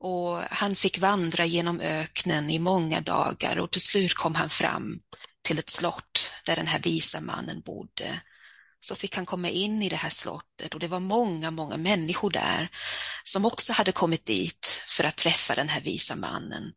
Och 0.00 0.42
han 0.50 0.76
fick 0.76 0.98
vandra 0.98 1.44
genom 1.44 1.80
öknen 1.80 2.50
i 2.50 2.58
många 2.58 3.00
dagar 3.00 3.58
och 3.58 3.70
till 3.70 3.80
slut 3.80 4.14
kom 4.14 4.34
han 4.34 4.50
fram 4.50 5.00
till 5.42 5.58
ett 5.58 5.70
slott 5.70 6.30
där 6.44 6.56
den 6.56 6.66
här 6.66 6.80
visa 6.80 7.20
mannen 7.20 7.60
bodde 7.60 8.20
så 8.80 8.96
fick 8.96 9.16
han 9.16 9.26
komma 9.26 9.48
in 9.48 9.82
i 9.82 9.88
det 9.88 9.96
här 9.96 10.10
slottet 10.10 10.74
och 10.74 10.80
det 10.80 10.88
var 10.88 11.00
många, 11.00 11.50
många 11.50 11.76
människor 11.76 12.30
där 12.30 12.68
som 13.24 13.44
också 13.44 13.72
hade 13.72 13.92
kommit 13.92 14.26
dit 14.26 14.82
för 14.86 15.04
att 15.04 15.16
träffa 15.16 15.54
den 15.54 15.68
här 15.68 15.80
visa 15.80 16.16
mannen. 16.16 16.72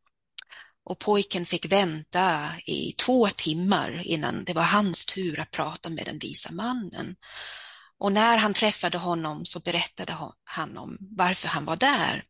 Och 0.83 0.99
pojken 0.99 1.45
fick 1.45 1.65
vänta 1.65 2.49
i 2.65 2.91
två 2.91 3.29
timmar 3.29 4.01
innan 4.05 4.43
det 4.43 4.53
var 4.53 4.63
hans 4.63 5.05
tur 5.05 5.39
att 5.39 5.51
prata 5.51 5.89
med 5.89 6.05
den 6.05 6.19
visa 6.19 6.51
mannen. 6.51 7.15
Och 7.97 8.11
när 8.11 8.37
han 8.37 8.53
träffade 8.53 8.97
honom 8.97 9.45
så 9.45 9.59
berättade 9.59 10.17
han 10.43 10.77
om 10.77 10.97
varför 10.99 11.47
han 11.47 11.65
var 11.65 11.75
där. 11.75 12.23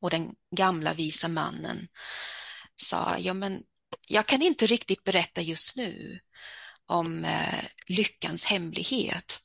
Och 0.00 0.10
den 0.10 0.34
gamla 0.56 0.94
visa 0.94 1.28
mannen 1.28 1.88
sa, 2.76 3.18
ja 3.18 3.34
men 3.34 3.62
jag 4.06 4.26
kan 4.26 4.42
inte 4.42 4.66
riktigt 4.66 5.04
berätta 5.04 5.42
just 5.42 5.76
nu 5.76 6.20
om 6.86 7.24
eh, 7.24 7.64
lyckans 7.86 8.44
hemlighet. 8.44 9.40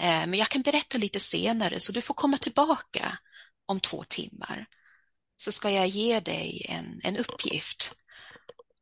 Eh, 0.00 0.26
men 0.26 0.34
jag 0.34 0.48
kan 0.48 0.62
berätta 0.62 0.98
lite 0.98 1.20
senare 1.20 1.80
så 1.80 1.92
du 1.92 2.00
får 2.00 2.14
komma 2.14 2.38
tillbaka 2.38 3.18
om 3.66 3.80
två 3.80 4.04
timmar. 4.04 4.66
Så 5.36 5.52
ska 5.52 5.70
jag 5.70 5.88
ge 5.88 6.20
dig 6.20 6.66
en, 6.68 7.00
en 7.04 7.16
uppgift. 7.16 7.92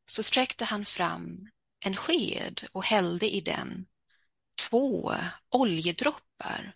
Så 0.07 0.23
sträckte 0.23 0.65
han 0.65 0.85
fram 0.85 1.49
en 1.85 1.97
sked 1.97 2.67
och 2.73 2.85
hällde 2.85 3.35
i 3.35 3.41
den 3.41 3.87
två 4.69 5.15
oljedroppar. 5.51 6.75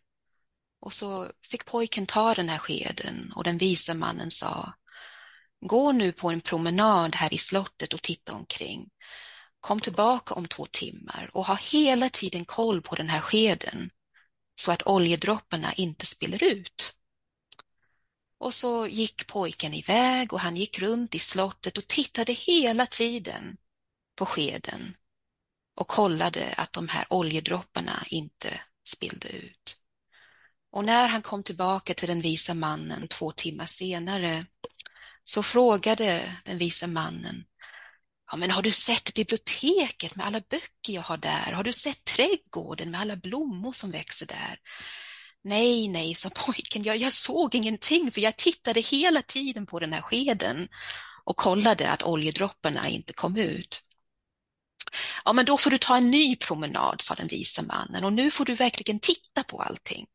Och 0.81 0.93
så 0.93 1.33
fick 1.51 1.65
pojken 1.65 2.07
ta 2.07 2.35
den 2.35 2.49
här 2.49 2.59
skeden 2.59 3.33
och 3.37 3.45
den 3.45 3.59
vise 3.59 3.95
mannen 3.95 4.31
sa 4.31 4.75
Gå 5.61 5.93
nu 5.93 6.13
på 6.13 6.31
en 6.31 6.41
promenad 6.41 7.15
här 7.15 7.35
i 7.35 7.39
slottet 7.39 7.95
och 7.95 8.03
titta 8.03 8.33
omkring. 8.33 8.91
Kom 9.61 9.81
tillbaka 9.81 10.35
om 10.35 10.49
två 10.49 10.67
timmar 10.67 11.31
och 11.35 11.47
ha 11.47 11.55
hela 11.55 12.11
tiden 12.11 12.45
koll 12.45 12.83
på 12.83 12.95
den 12.95 13.09
här 13.09 13.21
skeden 13.21 13.91
så 14.55 14.73
att 14.73 14.87
oljedropparna 14.87 15.73
inte 15.73 16.07
spiller 16.07 16.43
ut. 16.43 16.95
Och 18.39 18.55
så 18.55 18.87
gick 18.87 19.27
pojken 19.27 19.75
iväg 19.75 20.33
och 20.33 20.41
han 20.41 20.57
gick 20.57 20.79
runt 20.79 21.15
i 21.15 21.19
slottet 21.19 21.79
och 21.79 21.89
tittade 21.89 22.33
hela 22.33 22.87
tiden 22.87 23.57
på 24.17 24.27
skeden 24.27 24.97
och 25.75 25.89
kollade 25.89 26.55
att 26.57 26.73
de 26.73 26.89
här 26.89 27.07
oljedropparna 27.11 28.05
inte 28.11 28.61
spillde 28.89 29.29
ut. 29.29 29.79
Och 30.71 30.85
när 30.85 31.09
han 31.09 31.23
kom 31.23 31.43
tillbaka 31.43 31.95
till 31.95 32.09
den 32.09 32.21
visa 32.21 32.55
mannen 32.55 33.09
två 33.09 33.33
timmar 33.33 33.67
senare 33.67 34.47
så 35.25 35.43
frågade 35.43 36.37
den 36.45 36.59
visa 36.59 36.87
mannen 36.87 37.45
Ja, 38.31 38.37
men 38.37 38.51
har 38.51 38.63
du 38.63 38.71
sett 38.71 39.15
biblioteket 39.15 40.17
med 40.17 40.27
alla 40.27 40.41
böcker 40.41 40.93
jag 40.93 41.03
har 41.03 41.17
där? 41.17 41.53
Har 41.53 41.65
du 41.65 41.73
sett 41.73 42.05
trädgården 42.05 42.91
med 42.91 43.01
alla 43.01 43.17
blommor 43.17 43.73
som 43.73 43.91
växer 43.91 44.27
där? 44.27 44.59
Nej, 45.45 45.89
nej, 45.89 46.15
sa 46.15 46.31
pojken, 46.31 46.83
jag, 46.83 46.97
jag 46.97 47.13
såg 47.13 47.55
ingenting 47.55 48.11
för 48.11 48.21
jag 48.21 48.37
tittade 48.37 48.81
hela 48.81 49.23
tiden 49.23 49.67
på 49.67 49.81
den 49.81 49.93
här 49.93 50.01
skeden 50.01 50.69
och 51.25 51.37
kollade 51.37 51.91
att 51.91 52.03
oljedropparna 52.03 52.89
inte 52.89 53.13
kom 53.13 53.37
ut. 53.37 53.83
Ja, 55.25 55.33
men 55.33 55.45
då 55.45 55.59
får 55.59 55.71
du 55.71 55.79
ta 55.79 55.97
en 55.97 56.11
ny 56.11 56.37
promenad, 56.37 57.01
sa 57.01 57.15
den 57.15 57.27
vise 57.27 57.63
mannen, 57.63 58.05
och 58.05 58.13
nu 58.13 58.31
får 58.31 58.45
du 58.45 58.55
verkligen 58.55 59.01
titta 59.01 59.45
på 59.45 59.61
allting. 59.63 60.07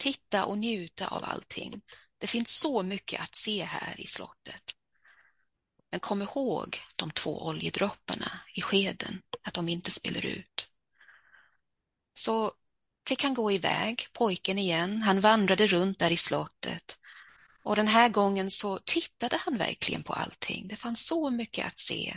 Titta 0.00 0.44
och 0.44 0.58
njuta 0.58 1.06
av 1.06 1.24
allting. 1.24 1.82
Det 2.18 2.26
finns 2.26 2.58
så 2.58 2.82
mycket 2.82 3.20
att 3.20 3.34
se 3.34 3.64
här 3.64 4.00
i 4.00 4.06
slottet. 4.06 4.62
Men 5.90 6.00
kom 6.00 6.22
ihåg 6.22 6.78
de 6.96 7.10
två 7.10 7.46
oljedropparna 7.46 8.40
i 8.54 8.62
skeden, 8.62 9.22
att 9.42 9.54
de 9.54 9.68
inte 9.68 9.90
spiller 9.90 10.26
ut. 10.26 10.68
Så 12.14 12.52
fick 13.08 13.22
han 13.22 13.34
gå 13.34 13.52
iväg, 13.52 14.06
pojken 14.12 14.58
igen. 14.58 15.02
Han 15.02 15.20
vandrade 15.20 15.66
runt 15.66 15.98
där 15.98 16.10
i 16.10 16.16
slottet. 16.16 16.98
Och 17.62 17.76
den 17.76 17.88
här 17.88 18.08
gången 18.08 18.50
så 18.50 18.78
tittade 18.78 19.36
han 19.40 19.58
verkligen 19.58 20.02
på 20.02 20.12
allting. 20.12 20.68
Det 20.68 20.76
fanns 20.76 21.06
så 21.06 21.30
mycket 21.30 21.66
att 21.66 21.78
se. 21.78 22.16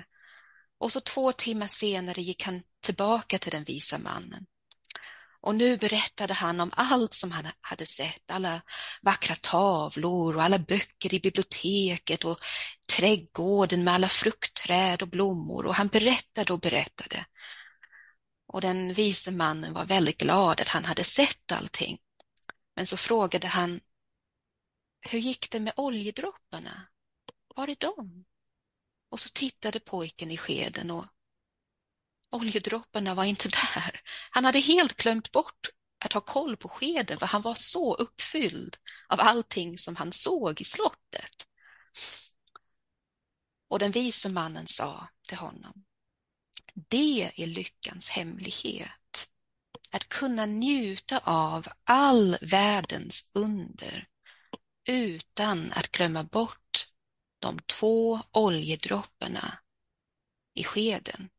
Och 0.77 0.91
så 0.91 1.01
två 1.01 1.31
timmar 1.31 1.67
senare 1.67 2.21
gick 2.21 2.43
han 2.43 2.63
tillbaka 2.81 3.39
till 3.39 3.51
den 3.51 3.63
visa 3.63 3.97
mannen. 3.97 4.45
Och 5.43 5.55
nu 5.55 5.77
berättade 5.77 6.33
han 6.33 6.59
om 6.59 6.71
allt 6.73 7.13
som 7.13 7.31
han 7.31 7.47
hade 7.61 7.85
sett, 7.85 8.31
alla 8.31 8.61
vackra 9.01 9.35
tavlor 9.35 10.35
och 10.35 10.43
alla 10.43 10.59
böcker 10.59 11.13
i 11.13 11.19
biblioteket 11.19 12.25
och 12.25 12.39
trädgården 12.97 13.83
med 13.83 13.93
alla 13.93 14.09
fruktträd 14.09 15.01
och 15.01 15.07
blommor 15.07 15.65
och 15.65 15.75
han 15.75 15.87
berättade 15.87 16.53
och 16.53 16.59
berättade. 16.59 17.25
Och 18.47 18.61
den 18.61 18.93
vise 18.93 19.31
mannen 19.31 19.73
var 19.73 19.85
väldigt 19.85 20.17
glad 20.17 20.61
att 20.61 20.69
han 20.69 20.85
hade 20.85 21.03
sett 21.03 21.51
allting. 21.51 21.97
Men 22.75 22.87
så 22.87 22.97
frågade 22.97 23.47
han, 23.47 23.79
hur 25.01 25.19
gick 25.19 25.51
det 25.51 25.59
med 25.59 25.73
oljedropparna? 25.75 26.87
Var 27.55 27.67
är 27.67 27.77
de? 27.79 28.25
Och 29.09 29.19
så 29.19 29.29
tittade 29.29 29.79
pojken 29.79 30.31
i 30.31 30.37
skeden 30.37 30.91
och 30.91 31.05
oljedropparna 32.33 33.13
var 33.13 33.23
inte 33.23 33.49
där. 33.49 34.01
Han 34.29 34.45
hade 34.45 34.59
helt 34.59 34.97
glömt 34.97 35.31
bort 35.31 35.69
att 36.05 36.13
ha 36.13 36.21
koll 36.21 36.57
på 36.57 36.69
skeden 36.69 37.19
för 37.19 37.25
han 37.25 37.41
var 37.41 37.55
så 37.55 37.95
uppfylld 37.95 38.77
av 39.07 39.19
allting 39.19 39.77
som 39.77 39.95
han 39.95 40.11
såg 40.11 40.61
i 40.61 40.63
slottet. 40.63 41.47
Och 43.67 43.79
den 43.79 43.91
vise 43.91 44.29
mannen 44.29 44.67
sa 44.67 45.07
till 45.27 45.37
honom, 45.37 45.85
det 46.73 47.31
är 47.35 47.47
lyckans 47.47 48.09
hemlighet, 48.09 49.29
att 49.91 50.09
kunna 50.09 50.45
njuta 50.45 51.17
av 51.23 51.67
all 51.83 52.37
världens 52.41 53.31
under 53.33 54.07
utan 54.87 55.71
att 55.71 55.91
glömma 55.91 56.23
bort 56.23 56.87
de 57.39 57.59
två 57.59 58.21
oljedropparna 58.31 59.57
i 60.53 60.63
skeden. 60.63 61.29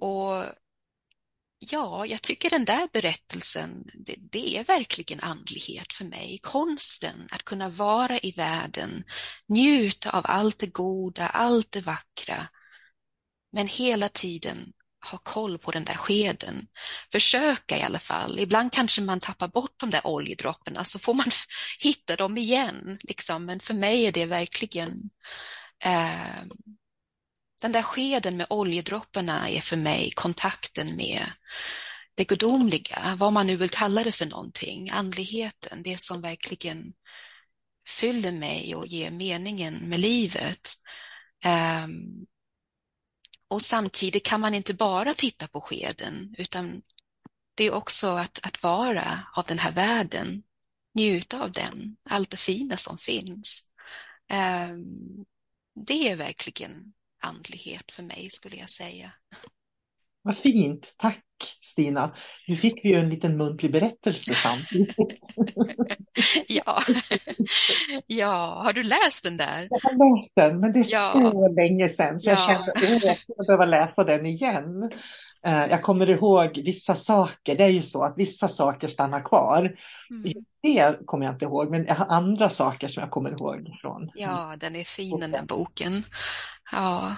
Och 0.00 0.44
ja, 1.58 2.06
jag 2.06 2.22
tycker 2.22 2.50
den 2.50 2.64
där 2.64 2.88
berättelsen, 2.92 3.84
det, 3.94 4.16
det, 4.18 4.56
är 4.58 4.64
verkligen 4.64 5.20
andlighet 5.20 5.92
för 5.92 6.04
mig. 6.04 6.38
Konsten 6.42 7.28
att 7.30 7.42
kunna 7.42 7.68
vara 7.68 8.18
i 8.18 8.30
världen, 8.32 9.04
njuta 9.48 10.10
av 10.10 10.24
allt 10.28 10.58
det 10.58 10.66
goda, 10.66 11.26
allt 11.26 11.72
det 11.72 11.80
vackra, 11.80 12.48
men 13.52 13.66
hela 13.66 14.08
tiden 14.08 14.72
ha 15.10 15.18
koll 15.18 15.58
på 15.58 15.70
den 15.70 15.84
där 15.84 15.94
skeden. 15.94 16.66
Försöka 17.12 17.78
i 17.78 17.82
alla 17.82 17.98
fall. 17.98 18.38
Ibland 18.38 18.72
kanske 18.72 19.02
man 19.02 19.20
tappar 19.20 19.48
bort 19.48 19.74
de 19.80 19.90
där 19.90 20.06
oljedropparna 20.06 20.84
så 20.84 20.98
får 20.98 21.14
man 21.14 21.30
hitta 21.80 22.16
dem 22.16 22.38
igen. 22.38 22.98
Liksom. 23.00 23.44
Men 23.44 23.60
för 23.60 23.74
mig 23.74 24.06
är 24.06 24.12
det 24.12 24.26
verkligen 24.26 25.10
eh, 25.84 26.44
den 27.60 27.72
där 27.72 27.82
skeden 27.82 28.36
med 28.36 28.46
oljedropparna 28.50 29.48
är 29.48 29.60
för 29.60 29.76
mig 29.76 30.10
kontakten 30.10 30.96
med 30.96 31.26
det 32.14 32.24
gudomliga, 32.24 33.14
vad 33.16 33.32
man 33.32 33.46
nu 33.46 33.56
vill 33.56 33.70
kalla 33.70 34.04
det 34.04 34.12
för 34.12 34.26
någonting, 34.26 34.90
andligheten, 34.90 35.82
det 35.82 36.00
som 36.00 36.20
verkligen 36.20 36.92
fyller 37.88 38.32
mig 38.32 38.74
och 38.74 38.86
ger 38.86 39.10
meningen 39.10 39.74
med 39.74 40.00
livet. 40.00 40.74
Um, 41.84 42.26
och 43.48 43.62
samtidigt 43.62 44.24
kan 44.24 44.40
man 44.40 44.54
inte 44.54 44.74
bara 44.74 45.14
titta 45.14 45.48
på 45.48 45.60
skeden, 45.60 46.34
utan 46.38 46.82
det 47.54 47.64
är 47.64 47.74
också 47.74 48.06
att, 48.06 48.40
att 48.42 48.62
vara 48.62 49.22
av 49.36 49.44
den 49.46 49.58
här 49.58 49.72
världen, 49.72 50.42
njuta 50.94 51.42
av 51.42 51.52
den, 51.52 51.96
allt 52.04 52.30
det 52.30 52.36
fina 52.36 52.76
som 52.76 52.98
finns. 52.98 53.68
Um, 54.70 55.24
det 55.86 56.08
är 56.08 56.16
verkligen 56.16 56.92
andlighet 57.20 57.92
för 57.92 58.02
mig 58.02 58.28
skulle 58.30 58.56
jag 58.56 58.70
säga. 58.70 59.12
Vad 60.22 60.36
fint, 60.36 60.94
tack 60.96 61.24
Stina. 61.62 62.14
Nu 62.46 62.56
fick 62.56 62.84
vi 62.84 62.88
ju 62.88 62.94
en 62.94 63.08
liten 63.08 63.36
muntlig 63.36 63.72
berättelse 63.72 64.34
samtidigt. 64.34 64.96
ja. 66.48 66.78
ja, 68.06 68.62
har 68.64 68.72
du 68.72 68.82
läst 68.82 69.24
den 69.24 69.36
där? 69.36 69.68
Jag 69.70 69.80
har 69.80 70.14
läst 70.14 70.34
den, 70.34 70.60
men 70.60 70.72
det 70.72 70.78
är 70.78 70.86
ja. 70.88 71.10
så 71.12 71.48
länge 71.48 71.88
sedan 71.88 72.20
så 72.20 72.30
ja. 72.30 72.32
jag 72.32 72.88
kände 72.88 73.12
att 73.12 73.24
jag 73.26 73.46
behöva 73.46 73.64
läsa 73.64 74.04
den 74.04 74.26
igen. 74.26 74.90
Eh, 75.46 75.66
jag 75.70 75.82
kommer 75.82 76.10
ihåg 76.10 76.60
vissa 76.64 76.94
saker, 76.94 77.56
det 77.56 77.64
är 77.64 77.68
ju 77.68 77.82
så 77.82 78.02
att 78.02 78.14
vissa 78.16 78.48
saker 78.48 78.88
stannar 78.88 79.20
kvar. 79.20 79.76
Mm. 80.10 80.44
Det 80.62 81.06
kommer 81.06 81.26
jag 81.26 81.34
inte 81.34 81.44
ihåg, 81.44 81.70
men 81.70 81.84
jag 81.86 81.94
har 81.94 82.06
andra 82.06 82.50
saker 82.50 82.88
som 82.88 83.00
jag 83.00 83.10
kommer 83.10 83.30
ihåg 83.30 83.70
från. 83.80 84.10
Ja, 84.14 84.54
den 84.60 84.76
är 84.76 84.84
fin 84.84 85.20
den 85.20 85.32
där 85.32 85.44
boken. 85.48 86.02
Ja. 86.72 87.16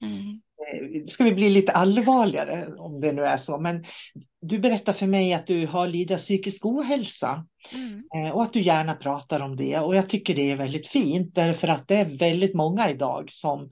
Mm. 0.00 0.40
Eh, 0.58 1.06
ska 1.06 1.24
vi 1.24 1.32
bli 1.32 1.50
lite 1.50 1.72
allvarligare 1.72 2.66
om 2.78 3.00
det 3.00 3.12
nu 3.12 3.22
är 3.22 3.36
så, 3.36 3.58
men 3.58 3.84
du 4.40 4.58
berättar 4.58 4.92
för 4.92 5.06
mig 5.06 5.32
att 5.34 5.46
du 5.46 5.66
har 5.66 5.88
lidit 5.88 6.10
av 6.10 6.18
psykisk 6.18 6.66
ohälsa 6.66 7.46
mm. 7.72 8.04
Eh, 8.16 8.30
och 8.30 8.42
att 8.42 8.52
du 8.52 8.62
gärna 8.62 8.94
pratar 8.94 9.40
om 9.40 9.56
det 9.56 9.78
och 9.78 9.96
jag 9.96 10.10
tycker 10.10 10.34
det 10.34 10.50
är 10.50 10.56
väldigt 10.56 10.88
fint 10.88 11.34
därför 11.34 11.68
att 11.68 11.88
det 11.88 11.96
är 11.96 12.18
väldigt 12.18 12.54
många 12.54 12.90
idag 12.90 13.28
som 13.32 13.58
mm 13.58 13.70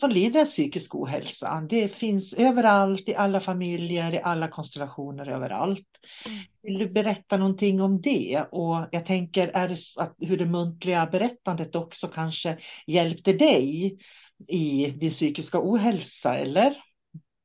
som 0.00 0.10
lider 0.10 0.40
av 0.40 0.44
psykisk 0.44 0.94
ohälsa. 0.94 1.66
Det 1.70 1.88
finns 1.88 2.32
överallt, 2.34 3.08
i 3.08 3.14
alla 3.14 3.40
familjer, 3.40 4.14
i 4.14 4.20
alla 4.22 4.48
konstellationer, 4.48 5.28
överallt. 5.28 5.86
Mm. 6.26 6.38
Vill 6.62 6.78
du 6.78 6.88
berätta 6.88 7.36
någonting 7.36 7.80
om 7.80 8.00
det? 8.00 8.44
Och 8.52 8.86
jag 8.92 9.06
tänker, 9.06 9.48
är 9.48 9.68
det 9.68 9.78
att 9.96 10.14
hur 10.18 10.36
det 10.36 10.46
muntliga 10.46 11.06
berättandet 11.06 11.74
också 11.74 12.08
kanske 12.08 12.58
hjälpte 12.86 13.32
dig 13.32 13.98
i 14.48 14.86
din 14.86 15.10
psykiska 15.10 15.58
ohälsa, 15.62 16.38
eller? 16.38 16.76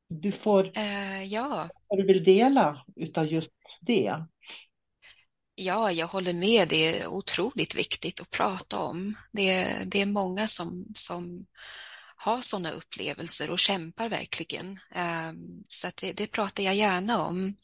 Du 0.09 0.31
får, 0.31 0.63
uh, 0.63 1.23
ja. 1.25 1.69
vad 1.87 1.99
du 1.99 2.05
vill 2.05 2.23
dela 2.23 2.85
utav 2.95 3.27
just 3.27 3.51
det. 3.81 4.15
Ja, 5.55 5.91
jag 5.91 6.07
håller 6.07 6.33
med. 6.33 6.67
Det 6.67 6.99
är 6.99 7.07
otroligt 7.07 7.75
viktigt 7.75 8.21
att 8.21 8.29
prata 8.29 8.79
om. 8.79 9.15
Det, 9.31 9.67
det 9.85 10.01
är 10.01 10.05
många 10.05 10.47
som, 10.47 10.85
som 10.95 11.45
har 12.15 12.41
sådana 12.41 12.71
upplevelser 12.71 13.49
och 13.49 13.59
kämpar 13.59 14.09
verkligen. 14.09 14.79
Ehm, 14.91 15.63
så 15.67 15.87
det, 15.95 16.13
det, 16.13 16.27
pratar 16.27 16.63
jag 16.63 16.75
gärna 16.75 17.25
om. 17.25 17.55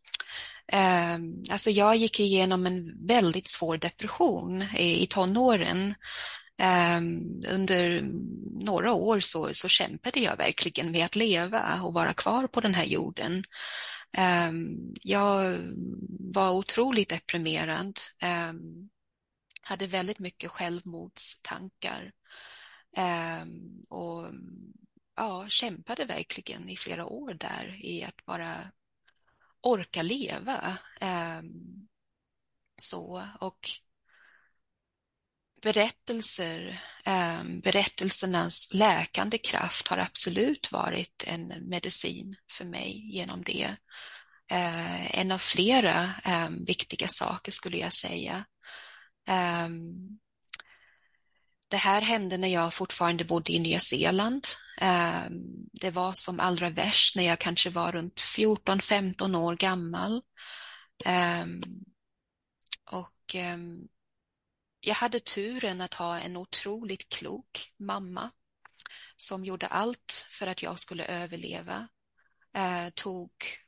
Ehm, 0.67 1.43
alltså 1.51 1.69
jag 1.69 1.95
gick 1.95 2.19
igenom 2.19 2.65
en 2.65 3.07
väldigt 3.07 3.47
svår 3.47 3.77
depression 3.77 4.61
i, 4.61 5.07
tonåren. 5.07 5.95
Ehm, 6.57 7.41
under 7.49 8.01
några 8.65 8.93
år 8.93 9.19
så, 9.19 9.53
så 9.53 9.67
kämpade 9.67 10.19
jag 10.19 10.37
verkligen 10.37 10.91
med 10.91 11.05
att 11.05 11.15
leva 11.15 11.81
och 11.83 11.93
vara 11.93 12.13
kvar 12.13 12.47
på 12.47 12.61
den 12.61 12.73
här 12.73 12.85
jorden. 12.85 13.43
Jag 15.01 15.57
var 16.33 16.51
otroligt 16.51 17.09
deprimerad, 17.09 17.99
hade 19.61 19.87
väldigt 19.87 20.19
mycket 20.19 20.51
självmordstankar 20.51 22.11
Ehm, 22.95 23.85
och 23.89 24.25
ja, 25.15 25.49
kämpade 25.49 26.05
verkligen 26.05 26.69
i 26.69 26.75
flera 26.75 27.05
år 27.05 27.33
där 27.33 27.79
i 27.81 28.03
att 28.03 28.25
bara 28.25 28.71
orka 29.61 30.01
leva. 30.01 30.77
Ehm, 30.99 31.87
så, 32.77 33.27
och 33.39 33.69
berättelser, 35.61 36.81
ehm, 37.05 37.59
berättelsernas 37.59 38.73
läkande 38.73 39.37
kraft 39.37 39.87
har 39.87 39.97
absolut 39.97 40.71
varit 40.71 41.23
en 41.27 41.47
medicin 41.69 42.33
för 42.51 42.65
mig 42.65 43.15
genom 43.15 43.43
det. 43.43 43.75
En 45.13 45.31
av 45.31 45.37
flera 45.37 46.13
viktiga 46.67 47.07
saker 47.07 47.51
skulle 47.51 47.77
jag 47.77 47.93
säga. 47.93 48.45
Det 51.71 51.77
här 51.77 52.01
hände 52.01 52.37
när 52.37 52.47
jag 52.47 52.73
fortfarande 52.73 53.25
bodde 53.25 53.53
i 53.53 53.59
Nya 53.59 53.79
Zeeland. 53.79 54.47
Ehm, 54.81 55.69
det 55.71 55.91
var 55.91 56.13
som 56.13 56.39
allra 56.39 56.69
värst 56.69 57.15
när 57.15 57.23
jag 57.23 57.39
kanske 57.39 57.69
var 57.69 57.91
runt 57.91 58.21
14-15 58.21 59.35
år 59.35 59.55
gammal. 59.55 60.21
Ehm, 61.05 61.61
och 62.91 63.35
ehm, 63.35 63.87
jag 64.79 64.95
hade 64.95 65.19
turen 65.19 65.81
att 65.81 65.93
ha 65.93 66.19
en 66.19 66.37
otroligt 66.37 67.09
klok 67.09 67.71
mamma 67.79 68.31
som 69.15 69.45
gjorde 69.45 69.67
allt 69.67 70.27
för 70.29 70.47
att 70.47 70.63
jag 70.63 70.79
skulle 70.79 71.05
överleva. 71.05 71.87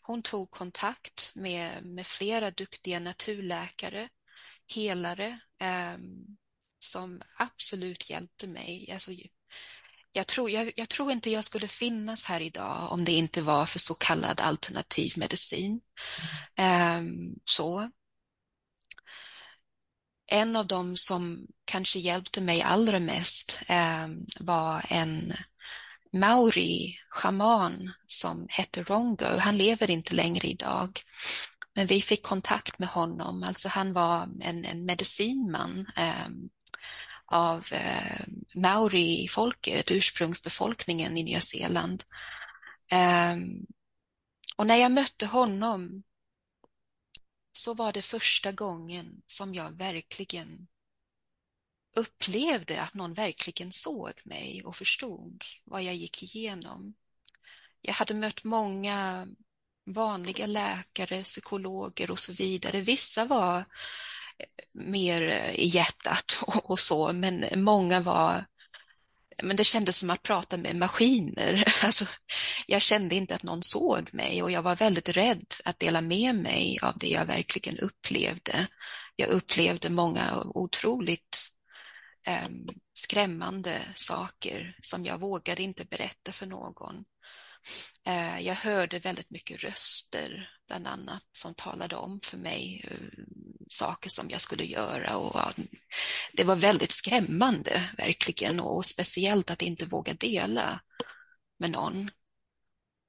hon 0.02 0.22
tog 0.22 0.52
kontakt 0.52 1.32
med, 1.36 1.86
med 1.86 2.08
flera 2.08 2.52
duktiga 2.52 3.00
naturläkare, 3.00 4.10
helare, 4.76 5.39
som 6.84 7.22
absolut 7.38 8.10
hjälpte 8.10 8.48
mig. 8.48 8.89
Alltså, 8.93 9.12
jag, 10.12 10.28
tror, 10.28 10.50
jag, 10.50 10.72
jag, 10.76 10.89
tror 10.89 11.12
inte 11.12 11.30
jag 11.30 11.46
skulle 11.46 11.67
finnas 11.67 12.26
här 12.26 12.41
idag 12.41 12.91
om 12.91 13.06
det 13.06 13.12
inte 13.12 13.41
var 13.41 13.65
för 13.65 13.80
så 13.80 13.93
kallad 13.93 14.41
alternativ 14.41 15.13
medicin. 15.15 15.82
Mm. 16.56 17.08
Um, 17.08 17.36
så. 17.46 17.91
En 20.26 20.56
av 20.56 20.67
dem 20.67 20.98
som 20.98 21.48
kanske 21.65 22.00
hjälpte 22.00 22.41
mig 22.41 22.62
allra 22.62 23.00
mest 23.00 23.60
um, 23.69 24.26
var 24.39 24.86
en 24.89 25.34
maori 26.13 27.00
schaman 27.10 27.93
som 28.08 28.48
hette 28.50 28.84
Rongo. 28.84 29.38
Han 29.39 29.58
lever 29.58 29.89
inte 29.89 30.15
längre 30.15 30.48
idag. 30.48 31.02
Men 31.76 31.88
vi 31.88 32.02
fick 32.02 32.24
kontakt 32.24 32.80
med 32.80 32.89
honom. 32.89 33.43
Alltså 33.43 33.69
han 33.69 33.93
var 33.93 34.30
en, 34.41 34.65
en 34.65 34.86
medicinman 34.86 35.80
um, 36.28 36.50
av 37.26 37.67
eh, 37.72 38.26
maori-folket, 38.54 39.91
eh, 39.91 39.98
ursprungsbefolkningen 39.98 41.17
i 41.17 41.24
Nya 41.24 41.41
Zeeland. 41.41 42.04
Eh, 42.91 43.38
och 44.56 44.67
när 44.67 44.76
jag 44.76 44.91
mötte 44.91 45.26
honom 45.26 46.04
så 47.52 47.74
var 47.74 47.93
det 47.93 48.02
första 48.02 48.52
gången 48.52 49.22
som 49.26 49.56
jag 49.56 49.78
verkligen 49.78 50.67
upplevde 51.96 52.82
att 52.82 52.93
någon 52.93 53.13
verkligen 53.13 53.72
såg 53.72 54.12
mig 54.24 54.63
och 54.63 54.76
förstod 54.76 55.43
vad 55.63 55.84
jag 55.84 55.96
gick 55.96 56.24
igenom. 56.24 56.93
Jag 57.82 57.93
hade 57.93 58.13
mött 58.13 58.43
många 58.43 59.28
vanliga 59.86 60.46
läkare, 60.46 61.24
psykologer 61.24 62.12
och 62.12 62.19
så 62.19 62.34
vidare. 62.34 62.82
Vissa 62.82 63.26
var 63.26 63.58
eh, 63.58 63.65
mer 64.74 65.52
i 65.56 65.65
hjärtat 65.65 66.39
och, 66.48 66.80
så, 66.80 67.13
men 67.13 67.46
många 67.56 68.00
var 68.00 68.46
men 69.43 69.56
det 69.56 69.63
kändes 69.63 69.98
som 69.98 70.10
att 70.10 70.24
prata 70.24 70.58
med 70.58 70.76
maskiner. 70.76 71.63
Alltså, 71.84 72.06
jag 72.67 72.82
kände 72.82 73.15
inte 73.15 73.36
att 73.36 73.43
någon 73.43 73.63
såg 73.63 74.13
mig 74.13 74.43
och 74.43 74.52
jag 74.52 74.62
var 74.62 74.76
väldigt 74.76 75.10
rädd 75.10 75.46
att 75.65 75.80
dela 75.80 76.02
med 76.02 76.36
mig 76.36 76.80
av 76.82 76.98
det 76.98 77.08
jag 77.08 77.26
verkligen 77.26 77.80
upplevde. 77.80 78.67
Jag 79.15 79.30
upplevde 79.30 79.89
många 79.89 80.43
otroligt 80.46 81.38
eh, 82.28 82.50
skrämmande 82.93 83.82
saker 83.96 84.78
som 84.82 85.06
jag 85.06 85.17
vågade 85.19 85.63
inte 85.63 85.86
berätta 85.86 86.32
för 86.32 86.46
någon. 86.46 87.04
Eh, 88.08 88.39
jag 88.39 88.56
hörde 88.56 89.00
väldigt 89.00 89.30
mycket 89.30 89.63
röster, 89.63 90.50
bland 90.67 90.88
annat, 90.88 91.24
som 91.32 91.54
talade 91.54 91.96
om 91.96 92.19
för 92.24 92.38
mig 92.38 92.86
eh, 92.91 93.24
saker 93.74 94.10
som 94.10 94.30
jag 94.30 94.42
skulle 94.42 94.66
göra. 94.66 95.18
Och, 95.18 95.54
det 96.34 96.44
var 96.44 96.56
väldigt 96.56 96.92
skrämmande, 96.92 97.90
verkligen, 97.98 98.60
och 98.60 98.86
speciellt 98.86 99.52
att 99.52 99.62
inte 99.62 99.86
våga 99.86 100.14
dela 100.14 100.82
med 101.60 101.72
någon. 101.72 102.10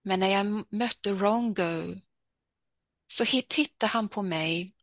Men 0.05 0.21
när 0.21 0.29
jag 0.29 0.73
mötte 0.73 1.11
Rongo 1.11 2.01
så 3.07 3.25
tittade 3.49 3.93
han 3.93 4.09
på 4.09 4.23
mig 4.23 4.75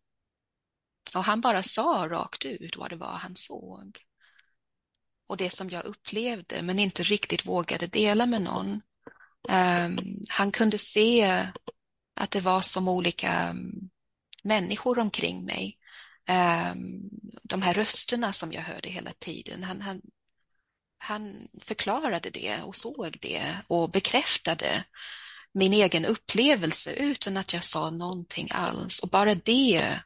och 1.15 1.23
han 1.23 1.41
bara 1.41 1.63
sa 1.63 2.07
rakt 2.09 2.45
ut 2.45 2.77
vad 2.77 2.89
det 2.89 2.95
var 2.95 3.13
han 3.13 3.35
såg. 3.35 3.99
Och 5.27 5.37
det 5.37 5.49
som 5.49 5.69
jag 5.69 5.85
upplevde 5.85 6.61
men 6.61 6.79
inte 6.79 7.03
riktigt 7.03 7.45
vågade 7.45 7.87
dela 7.87 8.25
med 8.25 8.41
någon. 8.41 8.81
Um, 9.49 10.21
han 10.29 10.51
kunde 10.51 10.77
se 10.77 11.47
att 12.15 12.31
det 12.31 12.39
var 12.39 12.61
som 12.61 12.87
olika 12.87 13.49
um, 13.49 13.89
människor 14.43 14.99
omkring 14.99 15.45
mig. 15.45 15.77
Ehm, 16.27 17.09
de 17.43 17.61
här 17.61 17.73
rösterna 17.73 18.33
som 18.33 18.53
jag 18.53 18.61
hörde 18.61 18.89
hela 18.89 19.11
tiden. 19.13 19.63
Han, 19.63 19.81
han, 19.81 20.01
han 20.97 21.47
förklarade 21.61 22.29
det 22.29 22.61
och 22.61 22.75
såg 22.75 23.17
det 23.21 23.57
och 23.67 23.91
bekräftade 23.91 24.83
min 25.53 25.73
egen 25.73 26.05
upplevelse 26.05 26.93
utan 26.93 27.37
att 27.37 27.53
jag 27.53 27.63
sa 27.63 27.89
någonting 27.89 28.47
alls. 28.51 28.99
Och 28.99 29.09
bara 29.09 29.35
det, 29.35 29.99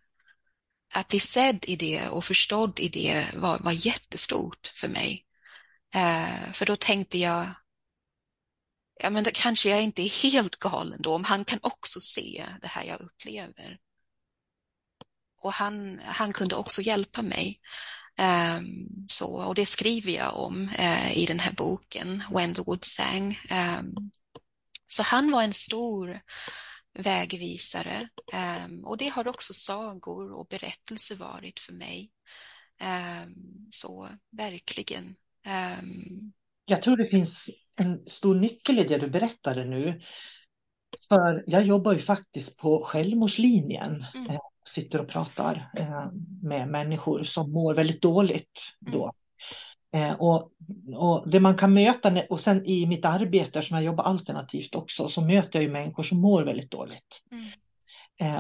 att 0.94 1.08
bli 1.08 1.20
sedd 1.20 1.66
i 1.68 1.76
det 1.76 2.08
och 2.08 2.26
förstådd 2.26 2.80
i 2.80 2.90
det 2.90 3.28
var, 3.34 3.60
var 3.60 3.72
jättestort 3.72 4.72
för 4.76 4.88
mig. 4.88 5.26
Ehm, 5.94 6.54
för 6.54 6.66
då 6.66 6.76
tänkte 6.76 7.18
jag, 7.18 7.50
ja 9.00 9.10
men 9.10 9.24
då 9.24 9.32
kanske 9.34 9.70
jag 9.70 9.84
inte 9.84 10.02
är 10.02 10.24
helt 10.24 10.56
galen 10.56 11.02
då, 11.02 11.16
om 11.16 11.24
han 11.24 11.46
kan 11.46 11.60
också 11.62 12.00
se 12.00 12.46
det 12.62 12.68
här 12.68 12.84
jag 12.84 13.02
upplever. 13.02 13.80
Och 15.46 15.54
han, 15.54 16.00
han 16.04 16.34
kunde 16.34 16.56
också 16.56 16.82
hjälpa 16.82 17.22
mig. 17.22 17.60
Um, 18.58 19.06
så, 19.10 19.28
och 19.28 19.56
det 19.56 19.66
skriver 19.66 20.12
jag 20.12 20.38
om 20.38 20.70
uh, 20.80 21.18
i 21.18 21.26
den 21.26 21.40
här 21.40 21.54
boken, 21.54 22.24
When 22.32 22.54
the 22.54 22.62
Wood 22.62 22.84
Sang. 22.86 23.40
Um, 23.52 24.12
så 24.88 25.04
han 25.04 25.32
var 25.32 25.44
en 25.44 25.54
stor 25.54 26.20
vägvisare 26.94 28.08
um, 28.66 28.86
och 28.86 28.98
det 28.98 29.08
har 29.08 29.28
också 29.28 29.54
sagor 29.54 30.34
och 30.34 30.48
berättelser 30.48 31.16
varit 31.16 31.60
för 31.60 31.74
mig. 31.74 32.12
så 33.70 34.10
verkligen. 34.32 35.16
Jag 36.66 36.82
tror 36.82 36.98
det 36.98 37.08
finns 37.08 37.50
en 37.76 38.08
stor 38.08 38.36
nyckel 38.36 38.80
i 38.80 38.84
det 38.84 38.98
du 38.98 39.10
berättade 39.10 39.66
nu. 39.66 40.02
För 41.10 41.44
jag 41.48 41.66
jobbar 41.66 41.94
ju 41.94 42.00
faktiskt 42.00 42.58
på 42.58 42.84
självmordslinjen. 42.84 44.06
Mm. 44.16 44.40
Eh, 44.66 44.70
sitter 44.70 45.02
och 45.02 45.08
pratar 45.08 45.72
eh, 45.78 46.06
med 46.42 46.68
människor 46.68 47.24
som 47.24 47.52
mår 47.52 47.74
väldigt 47.74 48.02
dåligt 48.02 48.60
då. 48.80 49.12
Mm. 49.94 50.10
Eh, 50.10 50.16
och, 50.16 50.52
och 50.96 51.30
det 51.30 51.40
man 51.40 51.58
kan 51.58 51.74
möta, 51.74 52.24
och 52.30 52.40
sen 52.40 52.66
i 52.66 52.86
mitt 52.86 53.06
arbete 53.06 53.62
som 53.62 53.76
jag 53.76 53.86
jobbar 53.86 54.04
alternativt 54.04 54.76
också, 54.76 55.10
så 55.10 55.22
möter 55.22 55.60
jag 55.60 55.64
ju 55.64 55.72
människor 55.72 56.04
som 56.04 56.22
mår 56.22 56.44
väldigt 56.44 56.72
dåligt. 56.72 57.22
Mm. 57.32 57.52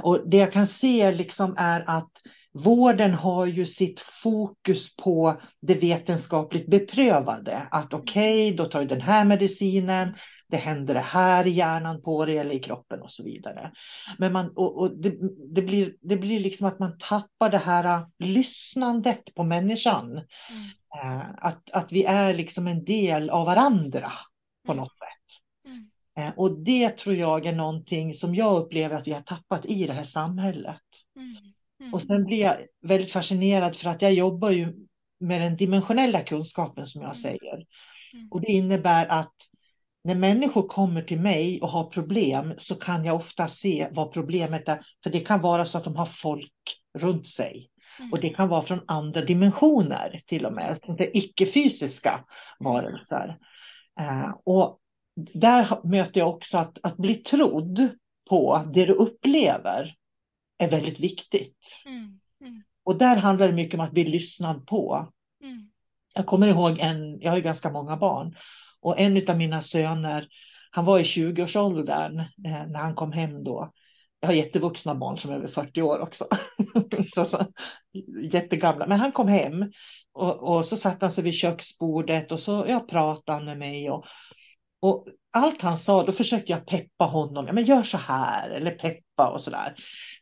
Och 0.04 0.30
det 0.30 0.38
jag 0.38 0.54
kan 0.54 0.68
se 0.68 1.12
liksom 1.12 1.56
är 1.58 1.84
att 1.88 2.12
Vården 2.58 3.14
har 3.14 3.46
ju 3.46 3.66
sitt 3.66 4.00
fokus 4.00 4.96
på 4.96 5.42
det 5.62 5.74
vetenskapligt 5.74 6.68
beprövade. 6.68 7.68
Att 7.72 7.94
okej, 7.94 8.48
okay, 8.48 8.58
då 8.58 8.66
tar 8.66 8.80
du 8.80 8.86
den 8.86 9.02
här 9.02 9.26
medicinen, 9.26 10.16
det 10.48 10.58
händer 10.58 10.94
det 10.94 11.00
här 11.00 11.48
i 11.48 11.50
hjärnan 11.50 12.02
på 12.02 12.26
dig 12.26 12.38
eller 12.38 12.56
i 12.56 12.60
kroppen 12.60 13.02
och 13.02 13.12
så 13.12 13.24
vidare. 13.24 13.72
Men 14.18 14.34
man, 14.34 14.50
och, 14.50 14.78
och 14.78 14.98
det, 14.98 15.16
det, 15.56 15.62
blir, 15.62 15.96
det 16.02 16.18
blir 16.18 16.40
liksom 16.40 16.68
att 16.68 16.80
man 16.80 16.98
tappar 16.98 17.50
det 17.50 17.58
här 17.58 18.06
lyssnandet 18.20 19.36
på 19.36 19.44
människan. 19.44 20.12
Mm. 20.12 20.22
Uh, 21.04 21.26
att, 21.38 21.72
att 21.72 21.92
vi 21.92 22.04
är 22.04 22.34
liksom 22.34 22.68
en 22.68 22.86
del 22.86 23.30
av 23.30 23.46
varandra 23.46 24.12
på 24.66 24.72
mm. 24.72 24.84
något 24.84 24.92
sätt. 24.98 25.42
Mm. 25.66 26.28
Uh, 26.28 26.40
och 26.40 26.60
det 26.60 26.90
tror 26.90 27.16
jag 27.16 27.46
är 27.46 27.54
någonting 27.54 28.14
som 28.14 28.36
jag 28.36 28.62
upplever 28.62 28.96
att 28.96 29.08
vi 29.08 29.14
har 29.14 29.22
tappat 29.22 29.66
i 29.66 29.88
det 29.88 29.94
här 29.94 30.04
samhället. 30.04 30.82
Mm. 31.16 31.36
Mm. 31.80 31.94
Och 31.94 32.02
sen 32.02 32.26
blir 32.26 32.40
jag 32.40 32.58
väldigt 32.82 33.12
fascinerad 33.12 33.76
för 33.76 33.90
att 33.90 34.02
jag 34.02 34.14
jobbar 34.14 34.50
ju 34.50 34.74
med 35.20 35.42
den 35.42 35.58
dimensionella 35.58 36.24
kunskapen 36.24 36.88
som 36.88 37.02
jag 37.02 37.16
mm. 37.16 37.16
säger. 37.16 37.66
Och 38.32 38.42
det 38.42 38.52
innebär 38.52 39.06
att 39.06 39.34
när 40.06 40.16
människor 40.16 40.68
kommer 40.68 41.02
till 41.02 41.20
mig 41.20 41.62
och 41.62 41.70
har 41.70 41.84
problem 41.84 42.54
så 42.58 42.76
kan 42.76 43.06
jag 43.06 43.16
ofta 43.16 43.48
se 43.48 43.88
vad 43.92 44.14
problemet 44.14 44.70
är. 44.70 44.86
För 45.04 45.10
det 45.10 45.20
kan 45.20 45.42
vara 45.42 45.66
så 45.66 45.78
att 45.78 45.84
de 45.84 45.96
har 45.96 46.06
folk 46.06 46.52
runt 46.98 47.28
sig. 47.28 47.70
Mm. 48.00 48.12
Och 48.12 48.22
det 48.22 48.30
kan 48.30 48.50
vara 48.50 48.62
från 48.62 48.82
andra 48.88 49.22
dimensioner 49.22 50.22
till 50.26 50.46
och 50.46 50.54
med, 50.54 50.78
icke-fysiska 51.14 52.26
varelser. 52.60 53.38
Uh, 54.02 54.36
och 54.44 54.80
där 55.34 55.88
möter 55.88 56.20
jag 56.20 56.30
också 56.30 56.58
att, 56.58 56.78
att 56.84 56.98
bli 56.98 57.16
trodd 57.16 57.90
på 58.30 58.62
det 58.74 58.86
du 58.86 58.94
upplever 58.94 59.96
är 60.58 60.70
väldigt 60.70 61.00
viktigt. 61.00 61.58
Mm. 61.86 62.20
Mm. 62.42 62.64
Och 62.84 62.98
där 62.98 63.16
handlar 63.16 63.48
det 63.48 63.54
mycket 63.54 63.74
om 63.74 63.86
att 63.86 63.92
bli 63.92 64.04
lyssnad 64.04 64.68
på. 64.68 65.12
Mm. 65.44 65.70
Jag 66.14 66.26
kommer 66.26 66.48
ihåg 66.48 66.80
en, 66.80 67.20
jag 67.22 67.32
har 67.32 67.38
ju 67.38 67.44
ganska 67.44 67.72
många 67.72 67.98
barn, 67.98 68.36
och 68.86 69.00
en 69.00 69.30
av 69.30 69.38
mina 69.38 69.62
söner, 69.62 70.28
han 70.72 70.86
var 70.86 71.00
i 71.00 71.04
20-årsåldern 71.04 72.20
eh, 72.20 72.68
när 72.68 72.80
han 72.80 72.96
kom 72.96 73.12
hem 73.12 73.44
då. 73.44 73.74
Jag 74.20 74.28
har 74.28 74.34
jättevuxna 74.34 74.96
barn 74.96 75.18
som 75.18 75.32
är 75.32 75.36
över 75.36 75.48
40 75.48 75.82
år 75.82 76.00
också. 76.00 76.28
så, 77.10 77.26
så, 77.26 77.46
jättegamla. 78.32 78.88
Men 78.88 79.00
han 79.00 79.12
kom 79.12 79.28
hem 79.28 79.72
och, 80.14 80.56
och, 80.56 80.66
så 80.66 80.78
satte 80.78 81.06
han 81.06 81.12
sig 81.12 81.24
vid 81.24 81.34
köksbordet 81.34 82.32
och 82.32 82.40
så 82.40 82.66
ja, 82.68 82.80
pratade 82.80 83.38
han 83.38 83.46
med 83.46 83.58
mig. 83.58 83.90
Och, 83.90 84.06
och 84.80 85.08
allt 85.32 85.62
han 85.62 85.78
sa, 85.78 86.06
då 86.06 86.12
försökte 86.12 86.52
jag 86.52 86.68
peppa 86.68 87.06
honom. 87.06 87.48
Ja, 87.48 87.54
men 87.54 87.66
gör 87.66 87.84
så 87.84 87.98
här 87.98 88.50
eller 88.50 88.72
peppa 88.72 89.30
och 89.30 89.42
så 89.42 89.50
där. 89.50 89.76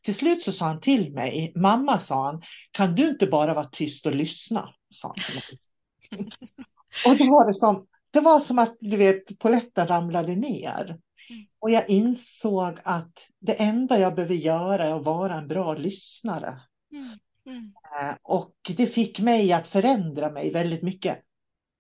Till 0.04 0.15
slut 0.15 0.41
så 0.43 0.52
sa 0.52 0.65
han 0.65 0.82
till 0.82 1.13
mig, 1.13 1.54
mamma 1.56 1.99
sa 1.99 2.26
han, 2.26 2.41
kan 2.71 2.95
du 2.95 3.10
inte 3.10 3.28
bara 3.28 3.54
vara 3.54 3.69
tyst 3.69 4.06
och 4.06 4.15
lyssna? 4.15 4.69
Sa 4.89 5.08
han 5.08 5.15
till 5.15 5.36
mig. 5.36 6.28
och 7.08 7.17
då 7.17 7.32
var 7.32 7.47
det 7.47 7.56
som, 7.56 7.88
det 8.13 8.19
var 8.19 8.39
som 8.39 8.60
att 8.60 8.78
du 8.80 8.97
vet, 8.97 9.39
poletten 9.39 9.88
ramlade 9.88 10.36
ner. 10.36 10.86
Mm. 11.30 11.45
Och 11.60 11.71
jag 11.71 11.89
insåg 11.89 12.80
att 12.84 13.28
det 13.39 13.54
enda 13.54 13.99
jag 13.99 14.15
behöver 14.15 14.36
göra 14.36 14.86
är 14.86 14.93
att 14.93 15.04
vara 15.04 15.34
en 15.36 15.47
bra 15.47 15.73
lyssnare. 15.73 16.62
Mm. 16.91 17.19
Mm. 17.45 17.73
Eh, 17.99 18.15
och 18.23 18.56
det 18.78 18.88
fick 18.88 19.19
mig 19.19 19.54
att 19.54 19.67
förändra 19.67 20.32
mig 20.32 20.52
väldigt 20.52 20.82
mycket. 20.82 21.19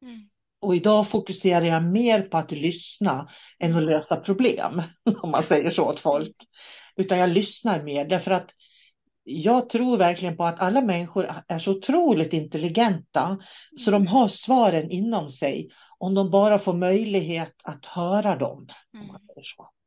Mm. 0.01 0.29
Och 0.61 0.75
idag 0.75 1.09
fokuserar 1.09 1.65
jag 1.65 1.83
mer 1.83 2.21
på 2.21 2.37
att 2.37 2.51
lyssna 2.51 3.29
än 3.59 3.75
att 3.75 3.83
lösa 3.83 4.15
problem, 4.15 4.81
om 5.21 5.31
man 5.31 5.43
säger 5.43 5.71
så 5.71 5.85
åt 5.85 5.99
folk. 5.99 6.35
Utan 6.95 7.17
jag 7.17 7.29
lyssnar 7.29 7.83
mer 7.83 8.05
därför 8.05 8.31
att 8.31 8.49
jag 9.23 9.69
tror 9.69 9.97
verkligen 9.97 10.37
på 10.37 10.43
att 10.43 10.59
alla 10.59 10.81
människor 10.81 11.31
är 11.47 11.59
så 11.59 11.71
otroligt 11.71 12.33
intelligenta 12.33 13.37
så 13.79 13.91
de 13.91 14.07
har 14.07 14.27
svaren 14.27 14.91
inom 14.91 15.29
sig. 15.29 15.69
om 15.97 16.13
de 16.13 16.29
bara 16.31 16.59
får 16.59 16.73
möjlighet 16.73 17.53
att 17.63 17.85
höra 17.85 18.35
dem. 18.35 18.67
Mm. 18.93 19.09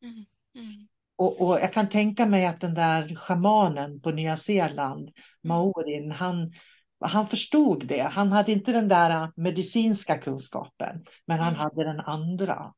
Mm. 0.02 0.24
Mm. 0.54 0.86
Och, 1.16 1.40
och 1.40 1.60
jag 1.60 1.72
kan 1.72 1.88
tänka 1.88 2.26
mig 2.26 2.46
att 2.46 2.60
den 2.60 2.74
där 2.74 3.14
shamanen 3.14 4.00
på 4.00 4.10
Nya 4.10 4.36
Zeeland, 4.36 5.10
maorin, 5.42 6.10
han, 6.10 6.52
han 7.00 7.26
förstod 7.28 7.86
det. 7.86 8.00
Han 8.00 8.32
hade 8.32 8.52
inte 8.52 8.72
den 8.72 8.88
där 8.88 9.32
medicinska 9.36 10.18
kunskapen, 10.18 11.04
men 11.26 11.38
han 11.38 11.48
Mm. 11.48 11.60
hade 11.60 11.84
den 11.84 12.00
andra. 12.00 12.72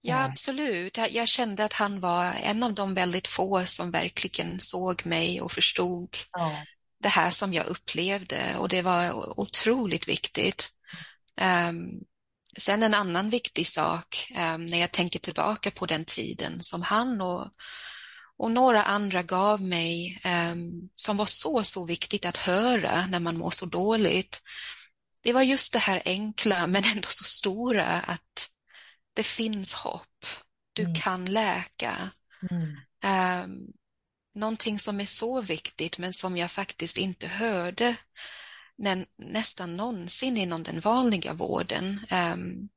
Ja, 0.00 0.24
absolut. 0.24 0.96
Jag, 0.96 1.10
jag 1.12 1.28
kände 1.28 1.64
att 1.64 1.72
han 1.72 2.00
var 2.00 2.32
en 2.42 2.62
av 2.62 2.74
de 2.74 2.94
väldigt 2.94 3.28
få 3.28 3.66
som 3.66 3.90
verkligen 3.90 4.60
såg 4.60 5.06
mig 5.06 5.40
och 5.40 5.52
förstod 5.52 6.16
Ja. 6.32 6.52
det 7.02 7.08
här 7.08 7.30
som 7.30 7.54
jag 7.54 7.66
upplevde 7.66 8.56
och 8.58 8.68
det 8.68 8.82
var 8.82 9.38
otroligt 9.40 10.08
viktigt. 10.08 10.70
Ehm, 11.36 11.90
sen 12.58 12.82
en 12.82 12.94
annan 12.94 13.30
viktig 13.30 13.68
sak 13.68 14.32
ehm, 14.34 14.66
när 14.66 14.78
jag 14.78 14.92
tänker 14.92 15.18
tillbaka 15.18 15.70
på 15.70 15.86
den 15.86 16.04
tiden 16.04 16.62
som 16.62 16.82
han 16.82 17.20
och, 17.20 17.48
och 18.36 18.50
några 18.50 18.82
andra 18.82 19.22
gav 19.22 19.62
mig 19.62 20.20
ehm, 20.24 20.70
som 20.94 21.16
var 21.16 21.26
så, 21.26 21.64
så 21.64 21.86
viktigt 21.86 22.26
att 22.26 22.36
höra 22.36 23.06
när 23.06 23.20
man 23.20 23.38
mår 23.38 23.50
så 23.50 23.66
dåligt. 23.66 24.42
Det 25.22 25.32
var 25.32 25.42
just 25.42 25.72
det 25.72 25.78
här 25.78 26.02
enkla 26.04 26.66
men 26.66 26.84
ändå 26.84 27.08
så 27.08 27.24
stora 27.24 27.86
att 27.86 28.48
det 29.18 29.22
finns 29.26 29.74
hopp. 29.74 30.26
Du 30.72 30.82
Mm. 30.82 30.94
kan 30.94 31.24
läka. 31.24 32.10
Mm. 32.50 33.44
Um, 33.44 33.66
någonting 34.34 34.78
som 34.78 35.00
är 35.00 35.04
så 35.06 35.40
viktigt 35.40 35.98
men 35.98 36.12
som 36.12 36.36
jag 36.36 36.50
faktiskt 36.50 36.98
inte 36.98 37.26
hörde 37.26 37.96
nä 38.78 39.06
nästan 39.18 39.76
någonsin 39.76 40.36
inom 40.36 40.62
den 40.62 40.80
vanliga 40.80 41.32
vården. 41.34 42.06
Ehm, 42.10 42.68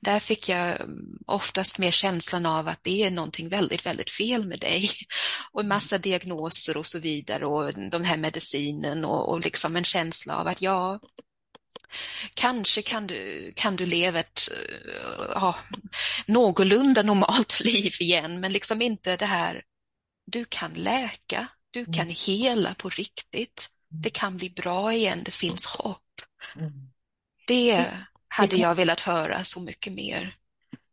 där 0.00 0.20
fick 0.20 0.48
jag 0.48 0.80
um, 0.80 1.18
oftast 1.26 1.78
mer 1.78 1.90
känslan 1.90 2.46
av 2.46 2.68
att 2.68 2.80
det 2.82 3.02
är 3.02 3.10
någonting 3.10 3.48
väldigt, 3.48 3.86
väldigt 3.86 4.10
fel 4.10 4.46
med 4.46 4.60
dig 4.60 4.90
och 5.52 5.60
en 5.60 5.68
massa 5.68 5.98
diagnoser 5.98 6.76
och 6.76 6.86
så 6.86 6.98
vidare 6.98 7.46
och 7.46 7.74
de 7.90 8.04
här 8.04 8.16
medicinen 8.16 9.04
och, 9.04 9.28
och 9.28 9.40
liksom 9.40 9.76
en 9.76 9.84
känsla 9.84 10.36
av 10.36 10.46
att 10.46 10.62
ja, 10.62 11.00
kanske 12.34 12.82
kan 12.82 13.06
du, 13.06 13.52
kan 13.56 13.76
du 13.76 13.86
leva 13.86 14.18
ett 14.20 14.40
uh, 14.52 15.26
ja, 15.34 15.54
någorlunda 16.26 17.02
normalt 17.02 17.60
liv 17.64 17.92
igen, 18.00 18.40
men 18.40 18.52
liksom 18.52 18.82
inte 18.82 19.16
det 19.16 19.26
här 19.26 19.62
du 20.26 20.44
kan 20.48 20.72
läka, 20.74 21.48
du 21.70 21.84
kan 21.84 21.94
Mm. 22.04 22.14
hela 22.26 22.74
på 22.74 22.88
riktigt. 22.88 23.68
Det 23.88 24.10
kan 24.10 24.36
bli 24.36 24.50
bra 24.50 24.92
igen, 24.94 25.20
det 25.24 25.30
finns 25.30 25.66
hopp. 25.66 25.98
Mm. 26.56 26.72
Det 27.46 27.86
hade 28.28 28.48
kan- 28.48 28.60
jag 28.60 28.74
velat 28.74 29.00
höra 29.00 29.44
så 29.44 29.60
mycket 29.60 29.92
mer. 29.92 30.36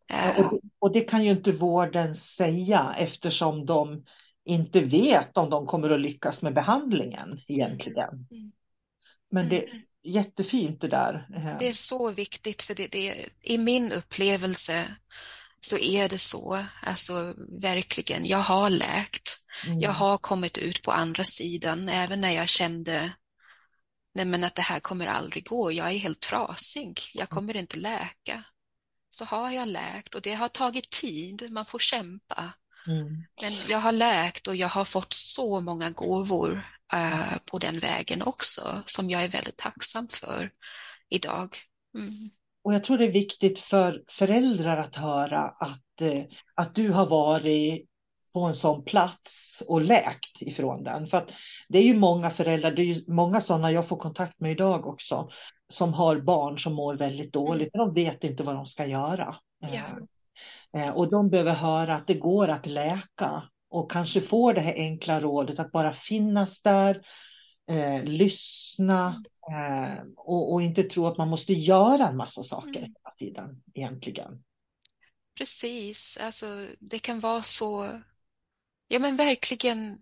Ja, 0.07 0.15
Eh, 0.15 0.45
Och 0.45 0.51
det, 0.53 0.59
och 0.79 0.91
det 0.93 1.01
kan 1.01 1.23
ju 1.23 1.31
inte 1.31 1.51
vården 1.51 2.15
säga 2.15 2.95
eftersom 2.97 3.65
de 3.65 4.05
inte 4.45 4.79
vet 4.79 5.37
om 5.37 5.49
de 5.49 5.65
kommer 5.67 5.89
att 5.89 6.01
lyckas 6.01 6.41
med 6.41 6.53
behandlingen 6.53 7.41
egentligen. 7.47 8.27
Mm. 8.31 8.51
Men 9.31 9.49
det 9.49 9.63
är 9.63 9.81
jättefint 10.03 10.81
det 10.81 10.87
där. 10.87 11.27
Eh, 11.35 11.57
Det 11.59 11.67
är 11.67 11.73
så 11.73 12.11
viktigt 12.11 12.61
för 12.61 12.75
det, 12.75 12.87
det, 12.87 13.29
i 13.41 13.57
min 13.57 13.91
upplevelse 13.91 14.95
så 15.61 15.77
är 15.77 16.09
det 16.09 16.19
så, 16.19 16.65
alltså 16.81 17.33
verkligen, 17.61 18.25
jag 18.25 18.37
har 18.37 18.69
läkt. 18.69 19.37
mm, 19.67 19.79
Jag 19.81 19.91
har 19.91 20.17
kommit 20.17 20.57
ut 20.57 20.81
på 20.83 20.91
andra 20.91 21.23
sidan, 21.23 21.89
även 21.89 22.21
när 22.21 22.31
jag 22.31 22.49
kände 22.49 23.11
nej 24.15 24.25
men 24.25 24.43
att 24.43 24.55
det 24.55 24.61
här 24.61 24.79
kommer 24.79 25.07
aldrig 25.07 25.45
gå, 25.47 25.71
jag 25.71 25.91
är 25.91 25.97
helt 25.97 26.19
trasig, 26.19 26.99
jag 27.13 27.29
kommer 27.29 27.55
inte 27.55 27.77
läka. 27.77 28.43
Så 29.09 29.25
har 29.25 29.51
jag 29.51 29.67
läkt 29.67 30.15
och 30.15 30.21
det 30.21 30.33
har 30.33 30.47
tagit 30.49 30.89
tid, 30.89 31.51
man 31.51 31.65
får 31.65 31.79
kämpa. 31.79 32.53
mm. 32.87 33.25
Men 33.41 33.53
jag 33.69 33.77
har 33.79 33.91
läkt 33.91 34.47
och 34.47 34.55
jag 34.55 34.67
har 34.67 34.85
fått 34.85 35.13
så 35.13 35.61
många 35.61 35.89
gåvor 35.89 36.78
eh, 36.93 37.37
på 37.51 37.57
den 37.57 37.79
vägen 37.79 38.21
också, 38.21 38.61
som 38.85 39.09
jag 39.09 39.23
är 39.23 39.29
väldigt 39.29 39.57
tacksam 39.57 40.07
för 40.07 40.49
idag. 41.09 41.49
Mm. 41.95 42.29
Och 42.63 42.73
jag 42.73 42.83
tror 42.83 42.97
det 42.97 43.05
är 43.05 43.11
viktigt 43.11 43.59
för 43.59 44.03
föräldrar 44.09 44.77
att 44.77 44.95
höra 44.95 45.43
att, 45.43 46.01
eh, 46.01 46.23
att 46.55 46.75
du 46.75 46.91
har 46.91 47.05
varit 47.05 47.85
på 48.33 48.41
en 48.41 48.55
sån 48.55 48.83
plats 48.83 49.63
och 49.67 49.81
läkt 49.81 50.41
ifrån 50.41 50.83
den. 50.83 51.07
För 51.07 51.17
att 51.17 51.29
det 51.69 51.77
är 51.77 51.83
ju 51.83 51.93
många 51.93 52.29
föräldrar, 52.29 52.71
det 52.71 52.81
är 52.81 52.85
ju 52.85 53.03
många 53.07 53.41
sådana 53.41 53.71
jag 53.71 53.87
får 53.87 53.97
kontakt 53.97 54.39
med 54.39 54.51
idag 54.51 54.87
också, 54.87 55.29
som 55.69 55.93
har 55.93 56.19
barn 56.19 56.59
som 56.59 56.73
mår 56.73 56.95
väldigt 56.95 57.33
dåligt. 57.33 57.73
De 57.73 57.93
vet 57.93 58.23
inte 58.23 58.43
vad 58.43 58.55
de 58.55 58.65
ska 58.65 58.85
göra. 58.85 59.35
Ja. 59.59 59.99
Eh, 60.79 60.91
Och 60.91 61.09
de 61.09 61.29
behöver 61.29 61.53
höra 61.53 61.95
att 61.95 62.07
det 62.07 62.13
går 62.13 62.47
att 62.47 62.65
läka 62.65 63.43
och 63.69 63.91
kanske 63.91 64.21
få 64.21 64.53
det 64.53 64.61
här 64.61 64.73
enkla 64.73 65.19
rådet 65.19 65.59
att 65.59 65.71
bara 65.71 65.93
finnas 65.93 66.61
där, 66.61 67.01
eh, 67.71 68.03
lyssna 68.03 69.23
eh, 69.51 70.03
och, 70.17 70.53
och 70.53 70.61
inte 70.61 70.83
tro 70.83 71.07
att 71.07 71.17
man 71.17 71.29
måste 71.29 71.53
göra 71.53 72.07
en 72.07 72.17
massa 72.17 72.43
saker 72.43 72.79
Mm. 72.79 72.93
hela 72.95 73.15
tiden 73.19 73.63
egentligen. 73.73 74.43
Precis, 75.37 76.19
alltså 76.21 76.67
det 76.79 76.99
kan 76.99 77.19
vara 77.19 77.43
så, 77.43 78.01
ja 78.87 78.99
men 78.99 79.15
verkligen, 79.15 80.01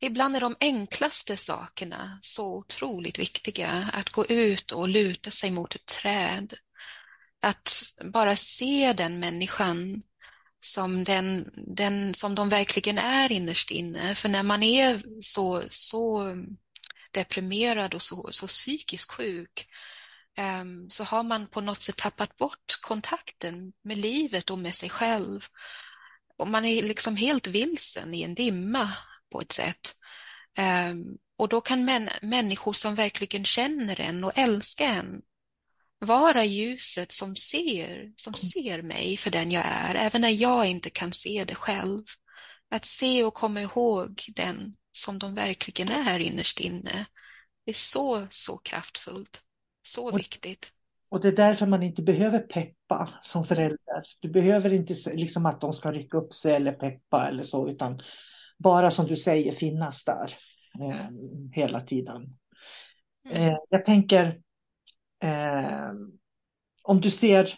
ibland 0.00 0.36
är 0.36 0.40
de 0.40 0.56
enklaste 0.60 1.36
sakerna 1.36 2.18
så 2.22 2.58
otroligt 2.58 3.18
viktiga. 3.18 3.90
Att 3.92 4.10
gå 4.10 4.26
ut 4.26 4.72
och 4.72 4.88
luta 4.88 5.30
sig 5.30 5.50
mot 5.50 5.74
ett 5.74 5.86
träd. 5.86 6.54
Att 7.40 7.72
bara 8.04 8.36
se 8.36 8.92
den 8.92 9.20
människan 9.20 10.02
som 10.64 11.04
den, 11.04 11.50
den 11.54 12.14
som 12.14 12.34
de 12.34 12.48
verkligen 12.48 12.98
är 12.98 13.32
innerst 13.32 13.70
inne. 13.70 14.14
För 14.14 14.28
när 14.28 14.42
man 14.42 14.62
är 14.62 15.02
så, 15.20 15.62
så 15.68 16.34
deprimerad 17.10 17.94
och 17.94 18.02
så, 18.02 18.28
så 18.32 18.46
psykiskt 18.46 19.10
sjuk 19.10 19.68
ehm, 20.36 20.90
så 20.90 21.04
har 21.04 21.22
man 21.22 21.46
på 21.46 21.60
något 21.60 21.80
sätt 21.80 21.96
tappat 21.96 22.36
bort 22.36 22.78
kontakten 22.80 23.72
med 23.84 23.98
livet 23.98 24.50
och 24.50 24.58
med 24.58 24.74
sig 24.74 24.90
själv. 24.90 25.46
Och 26.38 26.48
man 26.48 26.64
är 26.64 26.82
liksom 26.82 27.16
helt 27.16 27.46
vilsen 27.46 28.14
i 28.14 28.22
en 28.22 28.34
dimma 28.34 28.90
på 29.32 29.40
ett 29.40 29.52
sätt. 29.52 29.94
Ehm, 30.56 31.04
och 31.36 31.48
då 31.48 31.60
kan 31.60 31.84
män, 31.84 32.08
människor 32.22 32.72
som 32.72 32.94
verkligen 32.94 33.44
känner 33.44 34.00
en 34.00 34.24
och 34.24 34.38
älskar 34.38 34.86
en 34.86 35.22
vara 36.06 36.44
ljuset 36.44 37.12
som 37.12 37.36
ser, 37.36 38.12
som 38.16 38.34
ser 38.34 38.82
mig 38.82 39.16
för 39.16 39.30
den 39.30 39.50
jag 39.50 39.64
är, 39.66 39.94
även 39.94 40.20
när 40.20 40.42
jag 40.42 40.66
inte 40.66 40.90
kan 40.90 41.12
se 41.12 41.44
det 41.44 41.54
själv. 41.54 42.02
Att 42.70 42.84
se 42.84 43.24
och 43.24 43.34
komma 43.34 43.60
ihåg 43.60 44.20
den 44.36 44.74
som 44.92 45.18
de 45.18 45.34
verkligen 45.34 45.88
är 45.88 46.18
innerst 46.18 46.60
inne. 46.60 47.06
Det 47.64 47.70
är 47.70 47.74
så, 47.74 48.26
så 48.30 48.56
kraftfullt. 48.58 49.42
Så 49.82 50.08
Och- 50.12 50.18
viktigt. 50.18 50.72
Och 51.08 51.20
det 51.20 51.28
är 51.28 51.32
därför 51.32 51.66
man 51.66 51.82
inte 51.82 52.02
behöver 52.02 52.38
peppa 52.38 53.14
som 53.22 53.46
förälder. 53.46 54.02
Du 54.20 54.28
behöver 54.28 54.72
inte 54.72 54.94
liksom 55.12 55.46
att 55.46 55.60
de 55.60 55.72
ska 55.72 55.92
rycka 55.92 56.16
upp 56.18 56.34
sig 56.34 56.54
eller 56.54 56.72
peppa 56.72 57.28
eller 57.28 57.42
så, 57.42 57.68
utan 57.68 58.02
bara 58.58 58.90
som 58.90 59.06
du 59.06 59.16
säger 59.16 59.52
finnas 59.52 60.04
där 60.04 60.36
eh, 60.80 61.06
hela 61.52 61.80
tiden. 61.80 62.38
Mm. 63.30 63.42
Eh, 63.42 63.56
jag 63.68 63.86
tänker, 63.86 64.40
eh, 65.22 65.92
om 66.82 67.00
du 67.00 67.10
ser 67.10 67.54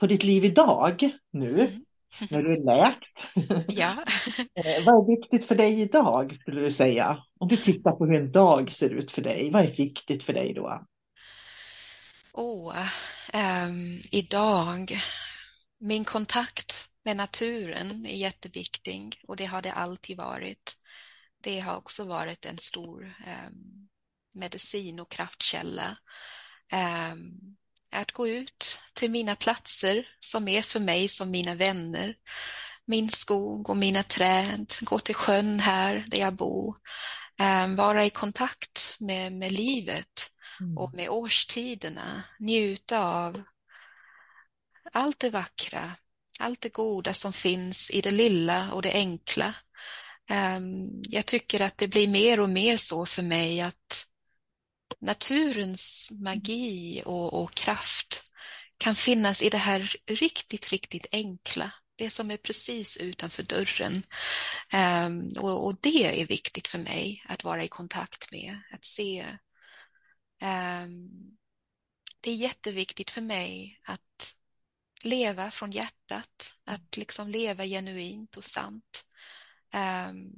på 0.00 0.06
ditt 0.06 0.24
liv 0.24 0.44
idag 0.44 1.10
nu, 1.32 1.72
Mm. 2.20 2.28
när 2.28 2.42
du 2.42 2.52
är 2.52 2.64
läkt, 2.64 3.04
Ja. 3.68 4.04
eh, 4.54 4.84
vad 4.86 4.94
är 4.94 5.16
viktigt 5.16 5.48
för 5.48 5.54
dig 5.54 5.80
idag 5.80 6.34
skulle 6.34 6.60
du 6.60 6.72
säga? 6.72 7.24
Om 7.40 7.48
du 7.48 7.56
tittar 7.56 7.92
på 7.92 8.06
hur 8.06 8.14
en 8.16 8.32
dag 8.32 8.72
ser 8.72 8.90
ut 8.90 9.10
för 9.12 9.22
dig, 9.22 9.50
vad 9.52 9.62
är 9.64 9.76
viktigt 9.76 10.24
för 10.24 10.32
dig 10.32 10.54
då? 10.54 10.86
Åh, 12.32 12.88
ehm, 13.32 14.00
idag, 14.12 14.92
min 15.78 16.04
kontakt 16.04 16.90
med 17.04 17.16
naturen 17.16 18.06
är 18.06 18.16
jätteviktig 18.16 19.20
och 19.28 19.36
det 19.36 19.44
har 19.46 19.62
det 19.62 19.72
alltid 19.72 20.16
varit. 20.16 20.76
Det 21.42 21.60
har 21.60 21.76
också 21.76 22.04
varit 22.04 22.46
en 22.46 22.58
stor 22.58 23.14
ehm, 23.26 23.88
medicin 24.34 25.00
och 25.00 25.10
kraftkälla. 25.10 25.98
Ehm, 26.72 27.30
att 27.92 28.12
gå 28.12 28.28
ut 28.28 28.80
till 28.94 29.10
mina 29.10 29.36
platser 29.36 30.08
som 30.20 30.48
är 30.48 30.62
för 30.62 30.80
mig 30.80 31.08
som 31.08 31.30
mina 31.30 31.54
vänner. 31.54 32.14
Min 32.86 33.08
skog 33.08 33.70
och 33.70 33.76
mina 33.76 34.02
träd, 34.02 34.72
gå 34.80 34.98
till 34.98 35.14
sjön 35.14 35.60
här 35.60 36.04
där 36.06 36.18
jag 36.18 36.34
bor. 36.34 36.76
Ehm, 37.40 37.76
vara 37.76 38.04
i 38.04 38.10
kontakt 38.10 38.96
med, 39.00 39.32
med 39.32 39.52
livet 39.52 40.30
och 40.76 40.94
med 40.94 41.08
årstiderna 41.08 42.24
njuta 42.38 42.98
av 43.04 43.42
allt 44.92 45.18
det 45.20 45.30
vackra, 45.30 45.90
allt 46.40 46.60
det 46.60 46.68
goda 46.72 47.14
som 47.14 47.32
finns 47.32 47.90
i 47.90 48.00
det 48.00 48.10
lilla 48.10 48.72
och 48.72 48.82
det 48.82 48.92
enkla. 48.92 49.54
Ehm, 50.30 50.88
Jag 51.02 51.26
tycker 51.26 51.60
att 51.60 51.78
det 51.78 51.88
blir 51.88 52.08
mer 52.08 52.40
och 52.40 52.50
mer 52.50 52.76
så 52.76 53.06
för 53.06 53.22
mig 53.22 53.60
att 53.60 54.07
naturens 55.00 56.08
magi 56.10 57.02
och, 57.06 57.42
och 57.42 57.54
kraft 57.54 58.22
kan 58.78 58.94
finnas 58.94 59.42
i 59.42 59.50
det 59.50 59.58
här 59.58 59.96
riktigt, 60.06 60.68
riktigt 60.68 61.06
enkla. 61.12 61.72
Det 61.96 62.10
som 62.10 62.30
är 62.30 62.36
precis 62.36 62.96
utanför 62.96 63.42
dörren. 63.42 64.02
Um, 65.06 65.32
och, 65.38 65.66
och, 65.66 65.76
det 65.80 66.20
är 66.22 66.26
viktigt 66.26 66.68
för 66.68 66.78
mig 66.78 67.24
att 67.28 67.44
vara 67.44 67.64
i 67.64 67.68
kontakt 67.68 68.32
med, 68.32 68.58
att 68.72 68.84
se. 68.84 69.26
Um, 70.42 71.10
det 72.20 72.30
är 72.30 72.34
jätteviktigt 72.34 73.10
för 73.10 73.20
mig 73.20 73.80
att 73.84 74.34
leva 75.04 75.50
från 75.50 75.72
hjärtat, 75.72 76.54
att 76.64 76.96
liksom 76.96 77.28
leva 77.28 77.64
genuint 77.64 78.36
och 78.36 78.44
sant. 78.44 79.04
Ehm, 79.72 80.32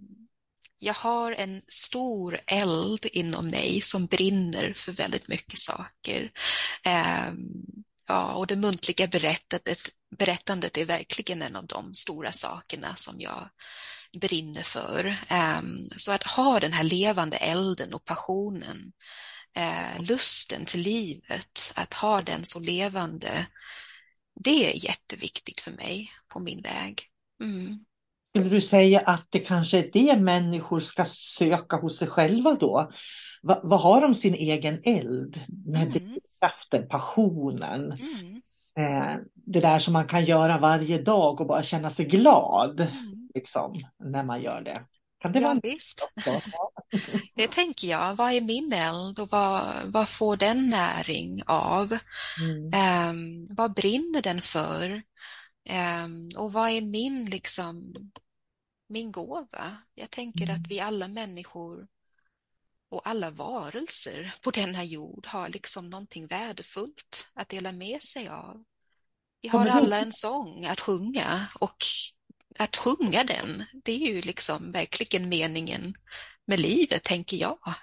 jag 0.83 0.95
har 0.95 1.33
en 1.33 1.63
stor 1.69 2.41
eld 2.47 3.07
inom 3.13 3.51
mig 3.51 3.81
som 3.81 4.07
brinner 4.07 4.73
för 4.77 4.93
väldigt 4.93 5.29
mycket 5.29 5.59
saker. 5.59 6.33
Eh, 6.85 7.33
ja, 8.07 8.33
och 8.35 8.47
det 8.47 8.57
muntliga 8.57 9.07
berättandet, 9.07 9.79
berättandet 10.19 10.79
är 10.79 10.85
verkligen 10.85 11.43
en 11.43 11.57
av 11.57 11.67
de 11.67 11.95
stora 11.95 12.33
sakerna 12.33 12.97
som 12.97 13.21
jag 13.21 13.49
brinner 14.21 14.63
för. 14.63 15.07
Eh, 15.29 15.63
så 15.97 16.13
att 16.13 16.23
ha 16.23 16.61
den 16.61 16.73
här 16.73 16.85
levande 16.85 17.37
elden 17.37 17.95
och 17.95 18.05
passionen, 18.05 18.93
eh, 19.57 20.03
lusten 20.03 20.65
till 20.65 20.81
livet, 20.81 21.73
att 21.77 21.95
ha 21.95 22.23
den 22.23 22.45
så 22.45 22.61
levande, 22.61 23.47
det 24.45 24.71
är 24.71 24.85
jätteviktigt 24.85 25.61
för 25.61 25.71
mig 25.71 26.13
på 26.29 26.41
min 26.41 26.63
väg. 26.63 27.03
Mm. 27.43 27.85
Skulle 28.31 28.51
du 28.51 28.61
säga 28.61 29.01
att 29.01 29.27
det 29.31 29.39
kanske 29.39 29.79
är 29.79 29.91
det 29.93 30.17
människor 30.17 30.81
ska 30.81 31.05
söka 31.05 31.77
hos 31.77 31.99
sig 31.99 32.09
själva 32.09 32.55
då? 32.55 32.91
Va, 33.43 33.61
vad 33.63 33.81
har 33.81 34.01
de 34.01 34.15
sin 34.15 34.35
egen 34.35 34.81
eld? 34.85 35.41
Med 35.67 35.97
mm. 35.97 36.19
kraften, 36.41 36.89
passionen. 36.89 37.93
Mm. 37.93 38.43
Eh, 38.79 39.17
det 39.35 39.61
där 39.61 39.79
som 39.79 39.93
man 39.93 40.09
kan 40.09 40.25
göra 40.25 40.59
varje 40.59 41.03
dag 41.03 41.41
och 41.41 41.47
bara 41.47 41.63
känna 41.63 41.91
sig 41.91 42.05
glad. 42.05 42.81
Mm. 42.81 43.29
Liksom, 43.35 43.75
när 44.05 44.25
man 44.25 44.43
gör 44.43 44.61
det. 44.61 44.85
Kan 45.21 45.33
det 45.33 45.41
ja, 45.41 45.49
vara 45.49 45.61
visst. 45.63 46.13
det 47.35 47.51
tänker 47.51 47.89
jag. 47.89 48.15
Vad 48.15 48.33
är 48.33 48.41
min 48.41 48.73
eld 48.73 49.19
och 49.19 49.29
vad, 49.31 49.75
vad 49.85 50.09
får 50.09 50.37
den 50.37 50.69
näring 50.69 51.43
av? 51.47 51.99
Mm. 52.43 53.11
Um, 53.11 53.49
vad 53.51 53.75
brinner 53.75 54.23
den 54.23 54.41
för? 54.41 55.03
Um, 55.71 56.29
och 56.37 56.53
vad 56.53 56.71
är 56.71 56.81
min, 56.81 57.25
liksom, 57.25 57.95
min 58.89 59.13
gåva? 59.13 59.77
Jag 59.95 60.11
tänker 60.11 60.45
mm. 60.45 60.57
att 60.57 60.69
vi 60.69 60.81
alla 60.81 61.09
människor 61.09 61.87
och 62.91 63.09
alla 63.09 63.31
varelser 63.31 64.35
på 64.43 64.51
denna 64.51 64.85
jord 64.85 65.27
har 65.27 65.49
liksom 65.49 65.91
någonting 65.91 66.27
värdefullt 66.27 67.31
att 67.35 67.49
dela 67.49 67.73
med 67.73 68.03
sig 68.03 68.29
av. 68.29 68.65
Vi 69.43 69.49
har 69.49 69.67
alla 69.67 70.01
en 70.01 70.13
sång 70.13 70.65
att 70.65 70.81
sjunga 70.81 71.47
och 71.61 71.77
att 72.59 72.77
sjunga 72.77 73.25
den, 73.25 73.65
det 73.85 73.93
är 73.93 74.15
ju 74.15 74.21
liksom 74.21 74.73
verkligen 74.73 75.29
meningen 75.29 75.95
med 76.47 76.61
livet, 76.61 77.03
tänker 77.03 77.37
jag. 77.37 77.59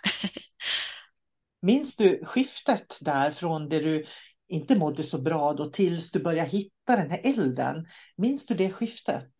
Minns 1.61 1.95
du 1.95 2.25
skiftet 2.25 2.97
där 3.01 3.31
från 3.31 3.69
det 3.69 3.79
du 3.79 4.05
inte 4.49 4.75
mådde 4.75 5.03
så 5.03 5.21
bra 5.21 5.53
då 5.53 5.69
tills 5.69 6.11
du 6.11 6.19
började 6.19 6.49
hitta 6.49 6.95
den 6.95 7.09
här 7.09 7.21
elden? 7.23 7.87
Minns 8.15 8.45
du 8.45 8.55
det 8.55 8.71
skiftet? 8.71 9.31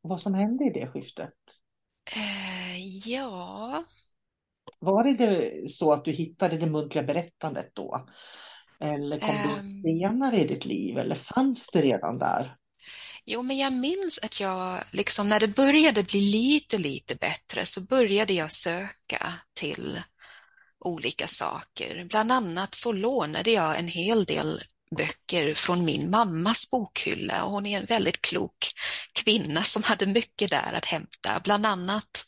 Vad 0.00 0.20
som 0.20 0.34
hände 0.34 0.64
i 0.64 0.70
det 0.70 0.86
skiftet? 0.86 1.34
Uh, 2.16 2.78
ja. 3.06 3.84
Var 4.78 5.04
det 5.04 5.70
så 5.70 5.92
att 5.92 6.04
du 6.04 6.12
hittade 6.12 6.58
det 6.58 6.66
muntliga 6.66 7.04
berättandet 7.04 7.70
då? 7.74 8.06
Eller 8.80 9.20
kom 9.20 9.58
um... 9.58 9.82
det 9.82 9.88
senare 9.88 10.44
i 10.44 10.46
ditt 10.46 10.64
liv? 10.64 10.98
Eller 10.98 11.14
fanns 11.14 11.66
det 11.72 11.82
redan 11.82 12.18
där? 12.18 12.56
Jo, 13.24 13.42
men 13.42 13.56
jag 13.56 13.72
minns 13.72 14.18
att 14.22 14.40
jag, 14.40 14.84
liksom 14.92 15.28
när 15.28 15.40
det 15.40 15.48
började 15.48 16.02
bli 16.02 16.20
lite, 16.20 16.78
lite 16.78 17.14
bättre 17.14 17.66
så 17.66 17.80
började 17.86 18.32
jag 18.32 18.52
söka 18.52 19.32
till 19.54 20.00
olika 20.86 21.26
saker. 21.26 22.04
Bland 22.04 22.32
annat 22.32 22.74
så 22.74 22.92
lånade 22.92 23.50
jag 23.50 23.78
en 23.78 23.88
hel 23.88 24.24
del 24.24 24.62
böcker 24.96 25.54
från 25.54 25.84
min 25.84 26.10
mammas 26.10 26.70
bokhylla 26.70 27.44
och 27.44 27.50
hon 27.50 27.66
är 27.66 27.80
en 27.80 27.86
väldigt 27.86 28.22
klok 28.22 28.66
kvinna 29.12 29.62
som 29.62 29.82
hade 29.82 30.06
mycket 30.06 30.50
där 30.50 30.72
att 30.72 30.84
hämta. 30.84 31.40
Bland 31.44 31.66
annat 31.66 32.26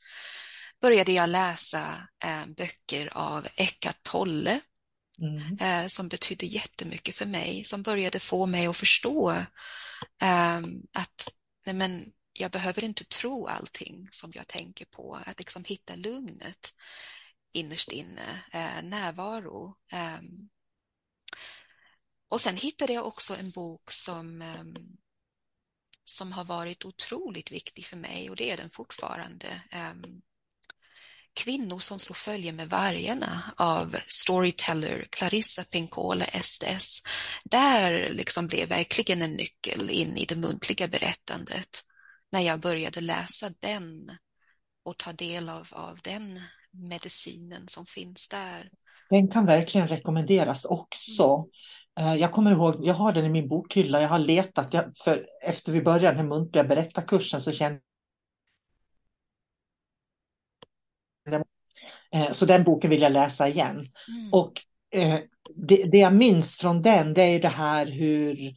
började 0.80 1.12
jag 1.12 1.28
läsa 1.28 2.08
eh, 2.24 2.46
böcker 2.46 3.10
av 3.12 3.46
Eckart 3.56 4.02
Tolle 4.02 4.60
mm. 5.22 5.58
eh, 5.60 5.86
som 5.86 6.08
betydde 6.08 6.46
jättemycket 6.46 7.14
för 7.14 7.26
mig, 7.26 7.64
som 7.64 7.82
började 7.82 8.20
få 8.20 8.46
mig 8.46 8.66
att 8.66 8.76
förstå 8.76 9.30
eh, 10.22 10.58
att 10.92 11.28
nej 11.66 11.74
men, 11.74 12.04
jag 12.32 12.50
behöver 12.50 12.84
inte 12.84 13.04
tro 13.04 13.46
allting 13.46 14.08
som 14.10 14.32
jag 14.34 14.46
tänker 14.46 14.84
på, 14.84 15.18
att 15.26 15.38
liksom 15.38 15.64
hitta 15.64 15.96
lugnet 15.96 16.74
innerst 17.58 17.92
inne, 17.92 18.42
eh, 18.52 18.82
närvaro. 18.82 19.76
Ehm, 19.90 20.48
och 22.28 22.40
sen 22.40 22.56
hittade 22.56 22.92
jag 22.92 23.06
också 23.06 23.36
en 23.36 23.50
bok 23.50 23.90
som, 23.90 24.42
ehm, 24.42 24.76
som 26.04 26.32
har 26.32 26.44
varit 26.44 26.84
otroligt 26.84 27.52
viktig 27.52 27.86
för 27.86 27.96
mig 27.96 28.30
och 28.30 28.36
det 28.36 28.50
är 28.50 28.56
den 28.56 28.70
fortfarande. 28.70 29.62
Ehm, 29.70 30.22
Kvinnor 31.34 31.78
som 31.78 31.98
slår 31.98 32.14
följe 32.14 32.52
med 32.52 32.68
vargarna 32.68 33.54
av 33.56 33.96
storyteller 34.06 35.08
Clarissa 35.10 35.64
Pinkola 35.64 36.24
Estes. 36.24 37.02
Där 37.44 38.08
liksom 38.08 38.46
blev 38.46 38.68
verkligen 38.68 39.22
en 39.22 39.32
nyckel 39.32 39.90
in 39.90 40.16
i 40.16 40.24
det 40.24 40.36
muntliga 40.36 40.88
berättandet 40.88 41.84
när 42.32 42.40
jag 42.40 42.60
började 42.60 43.00
läsa 43.00 43.50
den 43.60 44.10
och 44.84 44.98
ta 44.98 45.12
del 45.12 45.48
av, 45.48 45.68
av 45.72 45.98
den 46.02 46.40
medicinen 46.70 47.68
som 47.68 47.86
finns 47.86 48.28
där. 48.28 48.70
Den 49.10 49.28
kan 49.28 49.46
verkligen 49.46 49.88
rekommenderas 49.88 50.64
också. 50.64 51.48
Mm. 52.00 52.12
Eh, 52.12 52.20
jag 52.20 52.32
kommer 52.32 52.52
ihåg, 52.52 52.76
jag 52.80 52.94
har 52.94 53.12
den 53.12 53.24
i 53.24 53.28
min 53.28 53.48
bokhylla, 53.48 54.02
jag 54.02 54.08
har 54.08 54.18
letat, 54.18 54.74
jag, 54.74 54.96
för 55.04 55.26
efter 55.42 55.72
vi 55.72 55.82
började 55.82 56.06
den 56.06 56.16
här 56.16 56.24
muntliga 56.24 56.64
berättarkursen 56.64 57.40
så 57.40 57.52
kände 57.52 57.80
Eh, 62.14 62.32
så 62.32 62.46
den 62.46 62.64
boken 62.64 62.90
vill 62.90 63.02
jag 63.02 63.12
läsa 63.12 63.48
igen. 63.48 63.76
Mm. 63.76 64.32
Och 64.32 64.52
eh, 64.90 65.20
det, 65.54 65.84
det, 65.84 65.98
jag 65.98 66.14
minns 66.14 66.56
från 66.56 66.82
den, 66.82 67.14
det 67.14 67.22
är 67.22 67.40
det 67.40 67.48
här 67.48 67.86
hur 67.86 68.54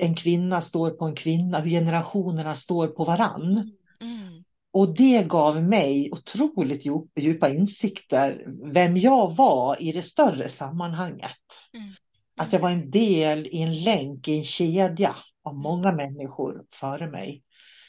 en 0.00 0.16
kvinna 0.16 0.60
står 0.60 0.90
på 0.90 1.04
en 1.04 1.16
kvinna, 1.16 1.60
hur 1.60 1.70
generationerna 1.70 2.54
står 2.54 2.88
på 2.88 3.04
varann. 3.04 3.72
Mm. 4.00 4.44
Och 4.74 4.94
det 4.94 5.22
gav 5.22 5.62
mig 5.62 6.12
otroligt 6.12 6.86
djupa 7.16 7.48
insikter, 7.48 8.44
vem 8.72 8.96
jag 8.96 9.36
var 9.36 9.82
i 9.82 9.92
det 9.92 10.02
större 10.02 10.48
sammanhanget. 10.48 11.30
Mm. 11.74 11.92
Att 12.36 12.52
jag 12.52 12.60
var 12.60 12.70
en 12.70 12.90
del 12.90 13.46
i 13.46 13.62
en 13.62 13.82
länk, 13.82 14.28
i 14.28 14.38
en 14.38 14.44
kedja 14.44 15.16
av 15.44 15.52
mm. 15.52 15.62
många 15.62 15.92
människor 15.92 16.64
före 16.72 17.10
mig. 17.10 17.42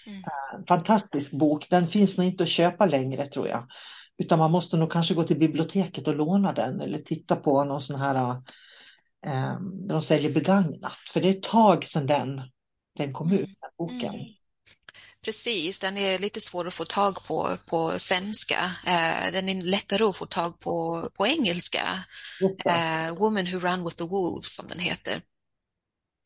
Mm. 0.07 0.19
Eh, 0.19 0.65
fantastisk 0.67 1.31
bok, 1.31 1.69
den 1.69 1.87
finns 1.87 2.17
nog 2.17 2.27
inte 2.27 2.43
att 2.43 2.49
köpa 2.49 2.85
längre 2.85 3.27
tror 3.27 3.47
jag. 3.47 3.67
Utan 4.17 4.39
man 4.39 4.51
måste 4.51 4.77
nog 4.77 4.91
kanske 4.91 5.13
gå 5.13 5.23
till 5.23 5.39
biblioteket 5.39 6.07
och 6.07 6.15
låna 6.15 6.53
den 6.53 6.81
eller 6.81 6.99
titta 6.99 7.35
på 7.35 7.63
någon 7.63 7.81
sån 7.81 7.99
här 7.99 8.29
eh, 9.25 9.59
där 9.61 9.93
de 9.93 10.01
säljer 10.01 10.33
begagnat. 10.33 10.97
För 11.13 11.21
det 11.21 11.27
är 11.27 11.37
ett 11.37 11.43
tag 11.43 11.85
sedan 11.85 12.07
den, 12.07 12.41
den 12.97 13.13
kom 13.13 13.31
ut, 13.31 13.49
den 13.61 13.71
boken. 13.77 14.15
Mm. 14.15 14.25
Precis, 15.25 15.79
den 15.79 15.97
är 15.97 16.19
lite 16.19 16.41
svår 16.41 16.67
att 16.67 16.73
få 16.73 16.85
tag 16.85 17.23
på 17.27 17.57
på 17.65 17.99
svenska. 17.99 18.71
Eh, 18.85 19.31
den 19.31 19.49
är 19.49 19.63
lättare 19.63 20.03
att 20.03 20.17
få 20.17 20.25
tag 20.25 20.59
på 20.59 21.09
på 21.13 21.27
engelska. 21.27 22.03
Eh, 22.65 23.15
Woman 23.15 23.45
who 23.45 23.59
ran 23.59 23.85
with 23.85 23.97
the 23.97 24.03
wolves 24.03 24.55
som 24.55 24.67
den 24.67 24.79
heter. 24.79 25.21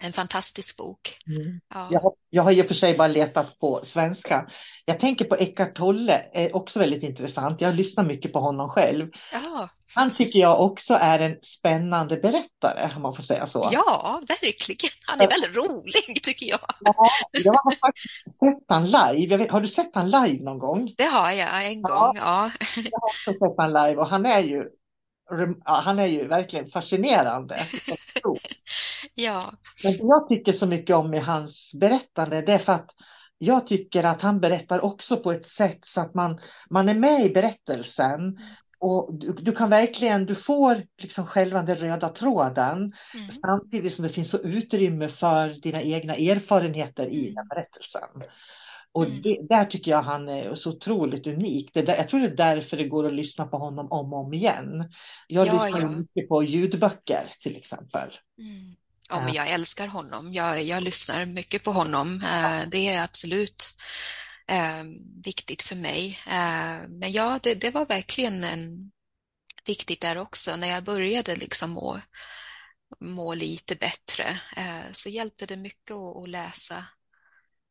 En 0.04 0.14
fantastisk 0.14 0.78
bok. 0.78 1.00
Mm. 1.28 1.60
Ja. 1.74 1.88
Jag, 1.92 2.00
har, 2.00 2.14
jag 2.30 2.44
har 2.44 2.52
i 2.52 2.62
och 2.62 2.68
för 2.68 2.74
sig 2.74 2.98
bara 2.98 3.08
letat 3.08 3.60
på 3.60 3.82
svenska. 3.84 4.50
Jag 4.86 5.00
tänker 5.00 5.26
på 5.26 5.36
Eckart 5.36 5.76
Tolle, 5.76 6.26
är 6.34 6.56
också 6.56 6.80
väldigt 6.80 7.04
intressant. 7.04 7.62
Jag 7.62 7.76
lyssnar 7.76 8.04
mycket 8.04 8.34
på 8.34 8.40
honom 8.40 8.70
själv. 8.70 9.08
Ja. 9.34 9.70
Han 9.96 10.16
tycker 10.16 10.40
jag 10.40 10.62
också 10.62 10.94
är 10.94 11.20
en 11.20 11.36
spännande 11.42 12.18
berättare, 12.18 12.96
om 12.96 13.02
man 13.02 13.16
får 13.16 13.24
säga 13.24 13.48
så. 13.48 13.70
Ja, 13.72 14.22
verkligen. 14.28 14.90
Han 15.08 15.22
är 15.22 15.28
väldigt 15.28 15.56
rolig, 15.56 16.24
tycker 16.24 16.46
jag. 16.46 16.60
Ja, 16.80 16.94
jag 17.32 17.54
har 17.54 17.76
faktiskt 17.76 18.38
sett 18.40 18.66
han 18.68 18.86
live. 18.86 19.38
Vet, 19.38 19.52
har 19.52 19.62
du 19.62 19.68
sett 19.68 19.90
han 19.94 20.12
live 20.12 20.44
någon 20.44 20.60
gång? 20.60 20.94
Det 20.98 21.04
har 21.04 21.32
jag, 21.32 21.66
en 21.66 21.82
gång. 21.82 22.16
Ja. 22.16 22.52
Jag 22.76 23.00
har 23.00 23.08
också 23.08 23.32
sett 23.32 23.56
han 23.58 23.74
live 23.74 23.96
och 23.96 24.08
han 24.08 24.26
är 24.26 24.40
ju 24.40 24.64
han 25.66 26.00
är 26.00 26.06
ju 26.06 26.28
verkligen 26.28 26.70
fascinerande. 26.70 27.56
ja. 29.16 29.44
Men 29.84 30.08
jag 30.08 30.28
tycker 30.30 30.54
så 30.54 30.66
mycket 30.68 30.96
om 30.96 31.14
i 31.14 31.20
hans 31.20 31.72
berättande, 31.80 32.42
det 32.42 32.54
är 32.54 32.60
för 32.60 32.74
att 32.74 32.90
jag 33.38 33.68
tycker 33.68 34.04
att 34.04 34.22
han 34.22 34.40
berättar 34.40 34.86
också 34.86 35.18
på 35.18 35.32
ett 35.32 35.46
sätt 35.46 35.80
så 35.86 36.02
att 36.02 36.14
man, 36.14 36.40
man 36.70 36.90
är 36.90 36.96
med 36.96 37.26
i 37.26 37.30
berättelsen 37.30 38.40
Och 38.80 39.14
du, 39.14 39.34
du, 39.34 39.52
kan 39.52 39.70
verkligen, 39.70 40.26
du 40.26 40.36
får 40.36 40.84
liksom 41.02 41.26
själva 41.26 41.64
den 41.64 41.76
röda 41.76 42.10
tråden 42.10 42.78
mm. 42.78 43.32
samtidigt 43.42 43.94
som 43.94 44.04
det 44.04 44.10
finns 44.10 44.30
så 44.30 44.38
utrymme 44.38 45.10
för 45.10 45.62
dina 45.62 45.82
egna 45.82 46.16
erfarenheter 46.16 47.08
i 47.08 47.24
mm. 47.24 47.36
den 47.36 47.48
berättelsen. 47.48 48.10
Och 48.92 49.06
mm. 49.06 49.22
det, 49.22 49.38
där 49.50 49.66
tycker 49.66 49.92
jag 49.92 50.02
han 50.02 50.30
är 50.30 50.56
så 50.56 50.70
otroligt 50.70 51.28
unik. 51.28 51.70
Det 51.74 51.82
där, 51.82 51.98
jag 51.98 52.10
tror 52.10 52.20
det 52.20 52.28
är 52.28 52.56
därför 52.56 52.78
det 52.78 52.88
går 52.88 53.08
att 53.08 53.14
lyssna 53.14 53.48
på 53.48 53.58
honom 53.58 53.92
om 53.92 54.14
och 54.14 54.20
om 54.20 54.34
igen. 54.34 54.92
Jag 55.28 55.48
ja, 55.48 55.66
lyssnar 55.66 55.82
ja. 55.82 55.90
mycket 55.90 56.30
på 56.30 56.44
ljudböcker 56.44 57.34
till 57.42 57.56
exempel. 57.56 58.10
Mm. 58.40 58.76
Ja, 59.10 59.22
men 59.26 59.34
jag 59.34 59.50
älskar 59.50 59.88
honom. 59.88 60.34
Jag, 60.34 60.64
jag 60.64 60.84
lyssnar 60.84 61.26
mycket 61.26 61.64
på 61.64 61.72
honom. 61.72 62.24
Eh, 62.24 62.70
det 62.72 62.88
är 62.88 63.04
absolut 63.04 63.74
eh, 64.48 64.84
viktigt 65.24 65.62
för 65.62 65.76
mig. 65.76 66.18
Eh, 66.28 66.88
men 66.90 67.12
ja, 67.12 67.40
det, 67.44 67.56
det 67.56 67.72
var 67.72 67.86
verkligen 67.86 68.44
en, 68.44 68.92
viktigt 69.66 70.02
där 70.02 70.18
också. 70.18 70.56
När 70.56 70.68
jag 70.68 70.84
började 70.84 71.36
liksom 71.36 71.70
må, 71.70 72.02
må 73.00 73.34
lite 73.34 73.76
bättre 73.76 74.26
så 74.94 75.10
hjälpte 75.10 75.46
det 75.46 75.58
mycket 75.58 75.92
att, 75.92 76.18
att 76.18 76.30
läsa 76.30 76.86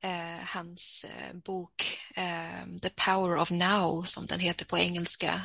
eh, 0.03 0.45
hans 0.55 1.05
eh, 1.05 1.37
bok 1.45 1.99
eh, 2.17 2.79
The 2.83 2.91
Power 2.91 3.37
of 3.37 3.51
Now 3.51 4.05
som 4.05 4.27
den 4.27 4.41
heter 4.41 4.65
på 4.65 4.79
engelska. 4.79 5.41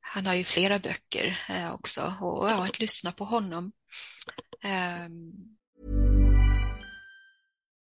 Han 0.00 0.26
har 0.26 0.34
ju 0.34 0.44
flera 0.44 0.78
böcker 0.78 1.38
eh, 1.48 1.74
också 1.74 2.14
och 2.20 2.50
ja, 2.50 2.64
att 2.64 2.80
lyssna 2.80 3.12
på 3.12 3.24
honom. 3.24 3.72
Ehm. 4.62 5.04
Um... 5.04 5.54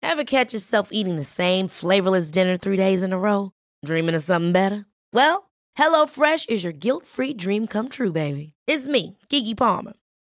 Have 0.02 0.26
catch 0.26 0.54
yourself 0.54 0.90
eating 0.92 1.18
the 1.18 1.24
same 1.24 1.70
flavorless 1.70 2.32
dinner 2.32 2.58
three 2.58 2.78
days 2.78 3.04
in 3.04 3.14
a 3.14 3.18
row? 3.18 3.52
Dreaming 3.86 4.16
of 4.16 4.24
something 4.24 4.54
better? 4.54 4.86
Well, 5.12 5.44
Hello 5.76 6.06
Fresh 6.06 6.46
is 6.50 6.64
your 6.64 6.74
guilt-free 6.74 7.34
dream 7.34 7.68
come 7.68 7.90
true, 7.90 8.12
baby. 8.12 8.54
It's 8.68 8.88
me, 8.88 9.18
Gigi 9.30 9.56
Palmer. 9.56 9.94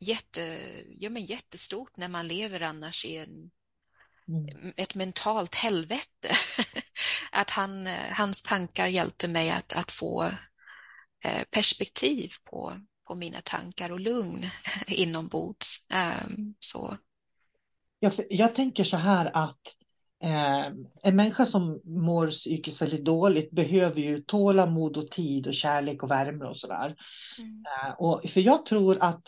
Jätte, 0.00 0.58
ja 0.98 1.10
men 1.10 1.24
jättestort 1.24 1.96
när 1.96 2.08
man 2.08 2.28
lever 2.28 2.60
annars 2.60 3.04
i 3.04 3.16
en 3.16 3.50
Mm. 4.28 4.72
ett 4.76 4.94
mentalt 4.94 5.54
helvete. 5.54 6.28
att 7.32 7.50
han, 7.50 7.88
hans 8.12 8.42
tankar 8.42 8.86
hjälpte 8.86 9.28
mig 9.28 9.50
att, 9.50 9.76
att 9.76 9.92
få 9.92 10.22
eh, 11.24 11.44
perspektiv 11.50 12.30
på, 12.44 12.72
på 13.08 13.14
mina 13.14 13.38
tankar 13.44 13.92
och 13.92 14.00
lugn 14.00 14.44
inombords. 14.88 15.88
Um, 16.26 16.54
så. 16.58 16.96
Jag, 17.98 18.12
jag 18.30 18.54
tänker 18.54 18.84
så 18.84 18.96
här 18.96 19.30
att 19.34 19.60
eh, 20.22 20.66
en 21.02 21.16
människa 21.16 21.46
som 21.46 21.80
mår 21.84 22.30
psykiskt 22.30 22.82
väldigt 22.82 23.04
dåligt 23.04 23.50
behöver 23.50 24.00
ju 24.00 24.22
tålamod 24.22 24.96
och 24.96 25.10
tid 25.10 25.46
och 25.46 25.54
kärlek 25.54 26.02
och 26.02 26.10
värme 26.10 26.44
och 26.44 26.56
sådär. 26.56 26.96
Mm. 27.38 27.64
Eh, 27.66 27.92
och, 27.98 28.30
för 28.30 28.40
jag 28.40 28.66
tror 28.66 28.98
att 29.00 29.22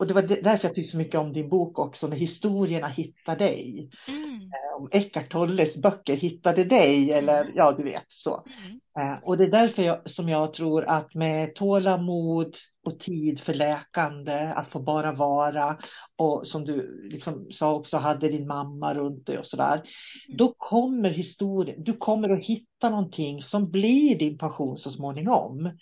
och 0.00 0.06
det 0.06 0.14
var 0.14 0.22
därför 0.22 0.68
jag 0.68 0.74
tyckte 0.74 0.90
så 0.90 0.98
mycket 0.98 1.20
om 1.20 1.32
din 1.32 1.48
bok 1.48 1.78
också, 1.78 2.06
när 2.06 2.16
historierna 2.16 2.88
hittar 2.88 3.36
dig. 3.36 3.90
Mm. 4.08 4.34
Eh, 4.34 4.76
om 4.76 4.88
Eckart 4.92 5.32
Tolles 5.32 5.76
böcker 5.76 6.16
hittade 6.16 6.64
dig, 6.64 7.12
eller 7.12 7.40
mm. 7.40 7.52
ja, 7.56 7.72
du 7.72 7.82
vet 7.82 8.06
så. 8.08 8.44
Mm. 8.46 8.80
Eh, 8.98 9.18
och 9.22 9.36
det 9.36 9.44
är 9.44 9.50
därför 9.50 9.82
jag, 9.82 10.10
som 10.10 10.28
jag 10.28 10.52
tror 10.54 10.84
att 10.84 11.14
med 11.14 11.54
tålamod 11.54 12.56
och 12.86 12.98
tid 12.98 13.40
för 13.40 13.54
läkande, 13.54 14.52
att 14.56 14.68
få 14.68 14.80
bara 14.80 15.12
vara, 15.12 15.78
och 16.16 16.46
som 16.46 16.64
du 16.64 17.08
liksom 17.10 17.48
sa 17.52 17.74
också, 17.74 17.96
hade 17.96 18.28
din 18.28 18.46
mamma 18.46 18.94
runt 18.94 19.26
dig 19.26 19.38
och 19.38 19.46
sådär. 19.46 19.74
Mm. 19.74 20.36
Då 20.36 20.54
kommer 20.58 21.10
historien, 21.10 21.84
du 21.84 21.92
kommer 21.92 22.28
att 22.28 22.44
hitta 22.44 22.90
någonting 22.90 23.42
som 23.42 23.70
blir 23.70 24.18
din 24.18 24.38
passion 24.38 24.78
så 24.78 24.90
småningom. 24.90 25.60
Mm. 25.60 25.76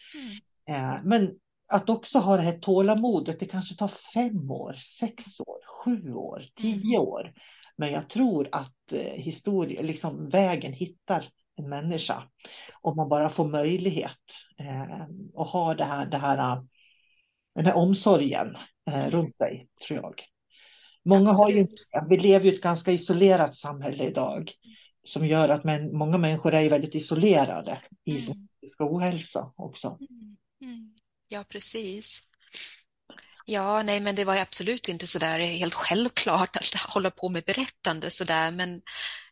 Eh, 0.68 1.00
men 1.04 1.34
att 1.68 1.90
också 1.90 2.18
ha 2.18 2.36
det 2.36 2.42
här 2.42 2.58
tålamodet, 2.58 3.40
det 3.40 3.46
kanske 3.46 3.74
tar 3.74 3.88
fem 3.88 4.50
år, 4.50 4.72
sex 4.72 5.40
år, 5.40 5.58
sju 5.66 6.12
år, 6.14 6.44
tio 6.56 6.98
mm. 6.98 7.08
år. 7.08 7.32
Men 7.76 7.92
jag 7.92 8.10
tror 8.10 8.48
att 8.52 8.92
eh, 8.92 9.00
historia, 9.00 9.82
liksom 9.82 10.28
vägen 10.28 10.72
hittar 10.72 11.28
en 11.56 11.68
människa. 11.68 12.22
Om 12.80 12.96
man 12.96 13.08
bara 13.08 13.30
får 13.30 13.48
möjlighet 13.48 14.18
eh, 14.58 15.02
att 15.36 15.48
ha 15.48 15.74
det 15.74 15.84
här, 15.84 16.06
det 16.06 16.18
här, 16.18 16.66
den 17.54 17.66
här 17.66 17.74
omsorgen 17.74 18.56
eh, 18.90 18.98
mm. 18.98 19.10
runt 19.10 19.36
sig, 19.36 19.68
tror 19.86 20.00
jag. 20.00 20.22
Många 21.04 21.32
har 21.32 21.50
ju, 21.50 21.66
vi 22.08 22.16
lever 22.16 22.44
ju 22.44 22.52
i 22.52 22.54
ett 22.54 22.62
ganska 22.62 22.92
isolerat 22.92 23.56
samhälle 23.56 24.04
idag 24.04 24.52
som 25.04 25.26
gör 25.26 25.48
att 25.48 25.64
men, 25.64 25.96
många 25.96 26.18
människor 26.18 26.54
är 26.54 26.70
väldigt 26.70 26.94
isolerade 26.94 27.82
i 28.04 28.20
sin 28.20 28.48
mm. 28.80 28.94
ohälsa 28.94 29.52
också. 29.56 29.98
Mm. 30.00 30.36
Mm. 30.62 30.94
Ja, 31.28 31.44
precis. 31.44 32.30
Ja, 33.44 33.82
nej, 33.82 34.00
men 34.00 34.14
det 34.14 34.24
var 34.24 34.36
absolut 34.36 34.88
inte 34.88 35.06
så 35.06 35.18
där 35.18 35.38
helt 35.38 35.74
självklart 35.74 36.56
att 36.56 36.74
hålla 36.88 37.10
på 37.10 37.28
med 37.28 37.44
berättande 37.44 38.10
så 38.10 38.24
där, 38.24 38.50
men 38.50 38.80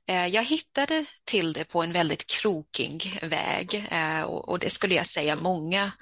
eh, 0.08 0.26
jag 0.26 0.44
hittade 0.44 1.04
till 1.24 1.52
det 1.52 1.64
på 1.64 1.82
en 1.82 1.92
väldigt 1.92 2.26
krokig 2.26 3.18
väg 3.22 3.88
eh, 3.90 4.22
och, 4.22 4.48
och, 4.48 4.58
det 4.58 4.70
skulle 4.70 4.94
jag 4.94 5.06
säga 5.06 5.36
många 5.36 5.92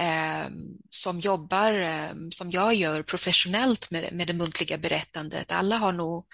eh, 0.00 0.46
som 0.90 1.20
jobbar 1.20 1.72
eh, 1.72 2.10
som 2.30 2.50
jag 2.50 2.74
gör 2.74 3.02
professionellt 3.02 3.90
med, 3.90 4.12
med 4.12 4.26
det 4.26 4.32
muntliga 4.34 4.78
berättandet, 4.78 5.52
alla 5.52 5.76
har 5.76 5.92
nog 5.92 6.26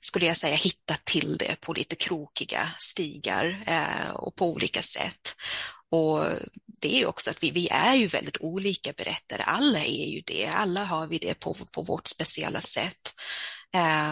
skulle 0.00 0.26
jag 0.26 0.36
säga 0.36 0.56
hittat 0.56 1.04
till 1.04 1.38
det 1.38 1.60
på 1.60 1.72
lite 1.72 1.96
krokiga 1.96 2.68
stigar 2.78 3.62
eh, 3.66 4.10
och 4.10 4.36
på 4.36 4.46
olika 4.46 4.82
sätt. 4.82 5.36
Och 5.90 6.24
det 6.80 7.02
är 7.02 7.06
också 7.06 7.30
att 7.30 7.42
vi, 7.42 7.50
vi 7.50 7.68
är 7.68 7.94
ju 7.94 8.06
väldigt 8.06 8.36
olika 8.40 8.92
berättare, 8.92 9.42
alla 9.42 9.84
är 9.84 10.06
ju 10.06 10.20
det, 10.20 10.46
alla 10.46 10.84
har 10.84 11.06
vi 11.06 11.18
det 11.18 11.34
på, 11.34 11.54
på 11.54 11.82
vårt 11.82 12.06
speciella 12.06 12.60
sätt. 12.60 13.14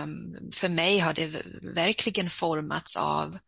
Um, 0.02 0.50
för 0.54 0.68
mig 0.68 0.98
har 0.98 1.14
det 1.14 1.42
verkligen 1.62 2.30
formats 2.30 2.96
av 2.96 3.38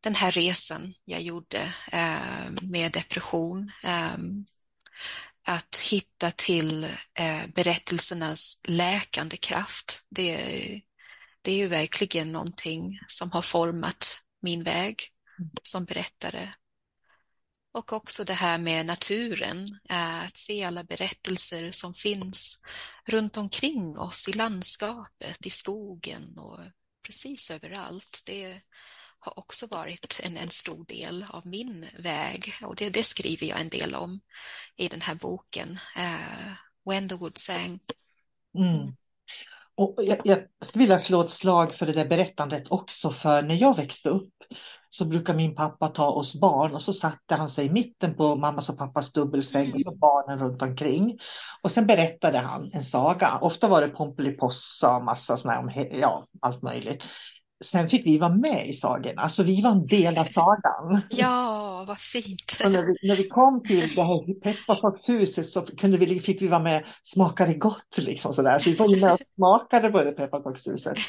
den 0.00 0.14
här 0.14 0.30
resan 0.30 0.94
jag 1.04 1.22
gjorde 1.22 1.62
uh, 1.94 2.50
med 2.62 2.92
depression. 2.92 3.72
Um, 3.84 4.46
att 5.48 5.76
hitta 5.90 6.30
till 6.30 6.84
uh, 7.20 7.46
berättelsernas 7.54 8.62
läkande 8.64 9.36
kraft, 9.36 10.02
det, 10.10 10.36
det 11.42 11.52
är 11.52 11.56
ju 11.56 11.68
verkligen 11.68 12.32
någonting 12.32 12.98
som 13.06 13.32
har 13.32 13.42
format 13.42 14.22
min 14.42 14.62
väg 14.64 15.02
som 15.62 15.84
berättare 15.84 16.52
och 17.76 17.92
också 17.92 18.24
det 18.24 18.34
här 18.34 18.58
med 18.58 18.86
naturen, 18.86 19.68
eh, 19.90 20.24
att 20.24 20.36
se 20.36 20.64
alla 20.64 20.84
berättelser 20.84 21.70
som 21.70 21.94
finns 21.94 22.62
runt 23.06 23.36
omkring 23.36 23.98
oss 23.98 24.28
i 24.28 24.32
landskapet, 24.32 25.46
i 25.46 25.50
skogen 25.50 26.38
och 26.38 26.58
precis 27.06 27.50
överallt. 27.50 28.22
Det 28.26 28.60
har 29.18 29.38
också 29.38 29.66
varit 29.66 30.20
en, 30.24 30.36
en 30.36 30.50
stor 30.50 30.84
del 30.84 31.26
av 31.28 31.46
min 31.46 31.86
väg 31.98 32.52
och 32.62 32.76
det, 32.76 32.90
det, 32.90 33.04
skriver 33.04 33.46
jag 33.46 33.60
en 33.60 33.68
del 33.68 33.94
om 33.94 34.20
i 34.76 34.88
den 34.88 35.00
här 35.00 35.14
boken, 35.14 35.70
uh, 35.96 36.52
When 36.84 37.08
the 37.08 37.14
Wood 37.14 37.38
Sang. 37.38 37.80
Mm. 38.58 38.96
Och 39.76 39.94
jag, 39.98 40.18
jag 40.24 40.38
skulle 40.60 40.82
vilja 40.82 40.98
slå 40.98 41.20
ett 41.20 41.30
slag 41.30 41.74
för 41.74 41.86
det 41.86 41.92
där 41.92 42.08
berättandet 42.08 42.64
också, 42.70 43.10
för 43.10 43.42
när 43.42 43.54
jag 43.54 43.76
växte 43.76 44.08
upp 44.08 44.32
så 44.90 45.04
brukar 45.04 45.34
min 45.34 45.54
pappa 45.54 45.88
ta 45.88 46.06
oss 46.06 46.40
barn 46.40 46.74
och 46.74 46.82
så 46.82 46.92
satte 46.92 47.34
han 47.34 47.48
sig 47.48 47.66
i 47.66 47.70
mitten 47.70 48.14
på 48.14 48.36
mammas 48.36 48.68
och 48.68 48.78
pappas 48.78 49.12
dubbelsäng 49.12 49.72
och 49.72 49.80
så 49.80 49.90
barnen 49.90 50.38
runt 50.38 50.62
omkring. 50.62 51.18
Och 51.62 51.72
sen 51.72 51.86
berättade 51.86 52.38
han 52.38 52.70
en 52.72 52.84
saga. 52.84 53.38
Ofta 53.40 53.68
var 53.68 53.80
det 53.80 53.88
Pomperipossa 53.88 54.96
och 54.96 55.04
massa 55.04 55.36
sådana 55.36 55.72
ja, 55.90 56.26
allt 56.40 56.62
möjligt 56.62 57.02
sen 57.64 57.88
fick 57.88 58.06
vi 58.06 58.18
vara 58.18 58.34
med 58.34 58.68
i 58.68 58.72
sagorna, 58.72 59.22
alltså 59.22 59.42
vi 59.42 59.62
var 59.62 59.70
en 59.70 59.86
del 59.86 60.18
av 60.18 60.24
sagan. 60.24 61.00
Ja, 61.10 61.84
vad 61.88 61.98
fint. 61.98 62.60
Och 62.64 62.72
när, 62.72 62.86
vi, 62.86 63.08
när 63.08 63.16
vi 63.16 63.28
kom 63.28 63.62
till 63.62 63.94
det 63.94 64.02
här 64.02 64.40
pepparkakshuset 64.40 65.48
så 65.48 65.62
kunde 65.62 65.98
vi, 65.98 66.20
fick 66.20 66.42
vi 66.42 66.48
vara 66.48 66.62
med, 66.62 66.84
smakade 67.02 67.54
gott 67.54 67.96
liksom 67.96 68.34
sådär. 68.34 68.58
Så 68.58 68.70
vi 68.70 68.76
var 68.76 69.00
med 69.00 69.12
och 69.12 69.20
smakade 69.36 69.90
på 69.90 70.02
det 70.02 70.12
pepparkakshuset. 70.12 70.98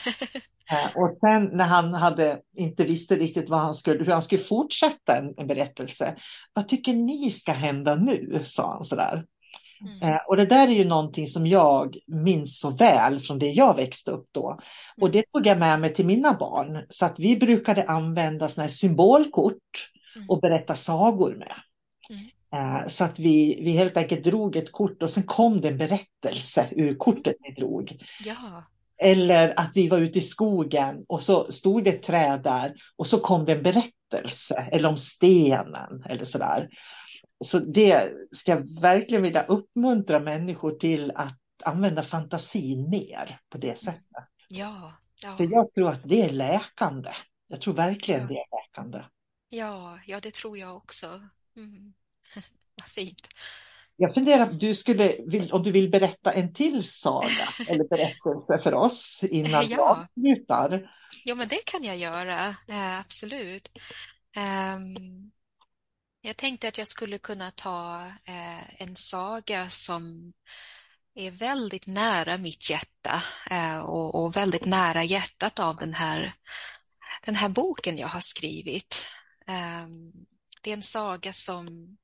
Eh, 0.71 1.01
och 1.01 1.13
sen 1.13 1.49
när 1.53 1.65
han 1.65 1.93
hade, 1.93 2.39
inte 2.57 2.83
visste 2.83 3.15
riktigt 3.15 3.49
vad 3.49 3.59
han 3.59 3.73
skulle, 3.73 4.03
hur 4.03 4.11
han 4.11 4.21
skulle 4.21 4.43
fortsätta 4.43 5.17
en, 5.17 5.33
en 5.37 5.47
berättelse. 5.47 6.15
Vad 6.53 6.67
tycker 6.67 6.93
ni 6.93 7.31
ska 7.31 7.51
hända 7.51 7.95
nu? 7.95 8.43
sa 8.45 8.73
han 8.73 8.85
sådär. 8.85 9.25
Mm. 9.82 10.13
Eh, 10.13 10.19
och 10.28 10.38
det 10.38 10.45
där 10.45 10.67
är 10.67 10.71
ju 10.71 10.86
någonting 10.86 11.28
som 11.28 11.47
jag 11.47 11.97
minns 12.07 12.59
så 12.59 12.69
väl 12.69 13.19
från 13.19 13.39
det 13.39 13.51
jag 13.51 13.75
växte 13.75 14.11
upp 14.11 14.30
då. 14.32 14.59
Och 15.01 15.07
mm. 15.07 15.11
det 15.11 15.23
tog 15.32 15.47
jag 15.47 15.59
med 15.59 15.80
mig 15.80 15.93
till 15.93 16.05
mina 16.05 16.34
barn. 16.34 16.86
Så 16.89 17.05
att 17.05 17.19
vi 17.19 17.38
brukade 17.38 17.84
använda 17.84 18.49
såna 18.49 18.65
här 18.65 18.71
symbolkort 18.71 19.91
mm. 20.15 20.30
och 20.30 20.41
berätta 20.41 20.75
sagor 20.75 21.36
med. 21.36 21.53
Mm. 22.09 22.89
Så 22.89 23.03
att 23.03 23.19
vi, 23.19 23.59
vi 23.61 23.71
helt 23.71 23.97
enkelt 23.97 24.23
drog 24.23 24.55
ett 24.55 24.71
kort 24.71 25.03
och 25.03 25.09
sen 25.09 25.23
kom 25.23 25.61
det 25.61 25.67
en 25.67 25.78
berättelse 25.78 26.67
ur 26.71 26.95
kortet 26.95 27.36
vi 27.39 27.51
drog. 27.51 28.01
Ja. 28.25 28.63
Eller 28.99 29.59
att 29.59 29.71
vi 29.75 29.88
var 29.88 29.97
ute 29.97 30.19
i 30.19 30.21
skogen 30.21 31.05
och 31.07 31.21
så 31.21 31.51
stod 31.51 31.84
det 31.84 31.89
ett 31.89 32.03
träd 32.03 32.43
där 32.43 32.73
och 32.95 33.07
så 33.07 33.19
kom 33.19 33.45
det 33.45 33.53
en 33.53 33.63
berättelse 33.63 34.67
eller 34.71 34.89
om 34.89 34.97
stenen 34.97 36.03
eller 36.09 36.25
sådär 36.25 36.69
så 37.45 37.59
det 37.59 38.13
ska 38.31 38.51
jag 38.51 38.81
verkligen 38.81 39.23
vilja 39.23 39.45
uppmuntra 39.45 40.19
människor 40.19 40.71
till 40.71 41.11
att 41.15 41.39
använda 41.63 42.03
fantasin 42.03 42.89
mer 42.89 43.39
på 43.49 43.57
det 43.57 43.79
sättet. 43.79 44.27
Ja, 44.47 44.93
ja. 45.23 45.38
För 45.38 45.43
jag 45.51 45.73
tror 45.73 45.89
att 45.89 46.03
det 46.03 46.21
är 46.21 46.29
läkande. 46.29 47.11
Jag 47.47 47.61
tror 47.61 47.73
verkligen 47.73 48.21
ja. 48.21 48.27
det 48.27 48.33
är 48.33 48.45
läkande. 48.61 49.03
Ja, 49.49 49.99
ja 50.05 50.19
det 50.19 50.33
tror 50.33 50.57
jag 50.57 50.77
också. 50.77 51.07
Mm. 51.55 51.93
Vad 52.75 52.85
fint. 52.85 53.29
Jag 53.95 54.13
funderar 54.13 54.51
du 54.51 54.75
skulle, 54.75 55.17
om 55.51 55.63
du 55.63 55.71
vill 55.71 55.89
berätta 55.89 56.31
en 56.31 56.53
till 56.53 56.83
saga 56.83 57.27
eller 57.69 57.83
berättelse 57.83 58.59
för 58.63 58.73
oss 58.73 59.19
innan 59.23 59.69
ja. 59.69 59.69
jag 59.69 60.07
slutar. 60.13 60.91
Ja, 61.23 61.35
men 61.35 61.47
det 61.47 61.65
kan 61.65 61.83
jag 61.83 61.97
göra, 61.97 62.39
äh, 62.67 62.99
absolut. 62.99 63.69
Um, 64.75 65.31
jag 66.28 66.38
tänkte 66.38 66.67
att 66.67 66.78
jag 66.78 66.88
skulle 66.88 67.17
kunna 67.17 67.51
ta 67.51 68.05
eh, 68.05 68.82
en 68.82 68.95
saga 68.95 69.69
som 69.69 70.34
är 71.15 71.32
väldigt 71.32 71.88
nära 71.88 72.38
mitt 72.38 72.69
hjärta 72.69 73.23
eh, 73.49 73.80
och, 73.80 74.15
och, 74.23 74.36
väldigt 74.36 74.65
nära 74.65 75.03
hjärtat 75.03 75.59
av 75.59 75.75
den 75.75 75.93
här, 75.93 76.36
den 77.25 77.36
här 77.36 77.49
boken 77.49 77.97
jag 77.97 78.07
har 78.07 78.21
skrivit. 78.21 79.05
Eh, 79.47 79.88
det 80.61 80.69
är 80.69 80.73
en 80.73 80.84
saga 80.84 81.34
som, 81.34 81.97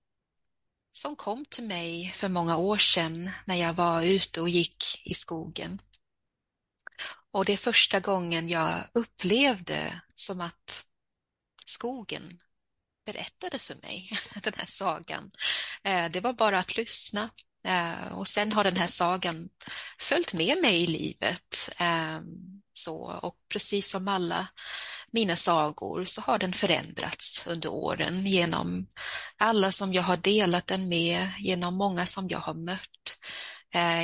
som 0.92 1.16
kom 1.16 1.46
till 1.46 1.68
mig 1.68 2.10
för 2.10 2.30
många 2.30 2.58
år 2.58 2.78
sedan 2.78 3.32
när 3.46 3.56
jag 3.56 3.74
var 3.74 4.02
ute 4.02 4.42
och 4.42 4.50
gick 4.50 5.02
i 5.06 5.14
skogen. 5.14 5.82
Och 7.32 7.46
det 7.46 7.54
är 7.54 7.58
första 7.58 8.00
gången 8.00 8.50
jag 8.50 8.84
upplevde 8.94 10.02
som 10.14 10.42
att 10.42 10.86
skogen 11.66 12.40
berättade 13.06 13.60
för 13.60 13.76
mig, 13.76 14.12
den 14.44 14.54
här 14.58 14.66
sagan. 14.66 15.32
Eh, 15.84 16.12
det 16.12 16.20
var 16.20 16.34
bara 16.34 16.60
att 16.60 16.78
lyssna. 16.78 17.30
Eh, 17.68 18.14
och 18.14 18.28
sen 18.28 18.54
har 18.54 18.64
den 18.64 18.78
här 18.78 18.88
sagan 18.88 19.50
följt 20.00 20.34
med 20.34 20.62
mig 20.62 20.84
i 20.84 20.88
livet. 20.88 21.70
Eh, 21.80 22.20
så, 22.74 23.20
och 23.22 23.36
precis 23.50 23.90
som 23.90 24.08
alla 24.08 24.48
mina 25.12 25.36
sagor 25.36 26.06
så 26.06 26.22
har 26.22 26.38
den 26.38 26.54
förändrats 26.54 27.48
under 27.48 27.70
åren 27.70 28.26
genom 28.26 28.88
alla 29.38 29.72
som 29.72 29.94
jag 29.94 30.04
har 30.04 30.18
delat 30.18 30.68
den 30.68 30.90
med, 30.90 31.32
genom 31.40 31.76
många 31.76 32.06
som 32.06 32.28
jag 32.30 32.40
har 32.40 32.54
mött, 32.54 33.20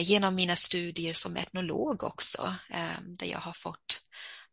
genom 0.01 0.35
mina 0.35 0.55
studier 0.55 1.13
som 1.13 1.37
etnolog 1.37 2.03
också, 2.03 2.55
där 3.01 3.27
jag 3.27 3.39
har 3.39 3.53
fått 3.53 4.01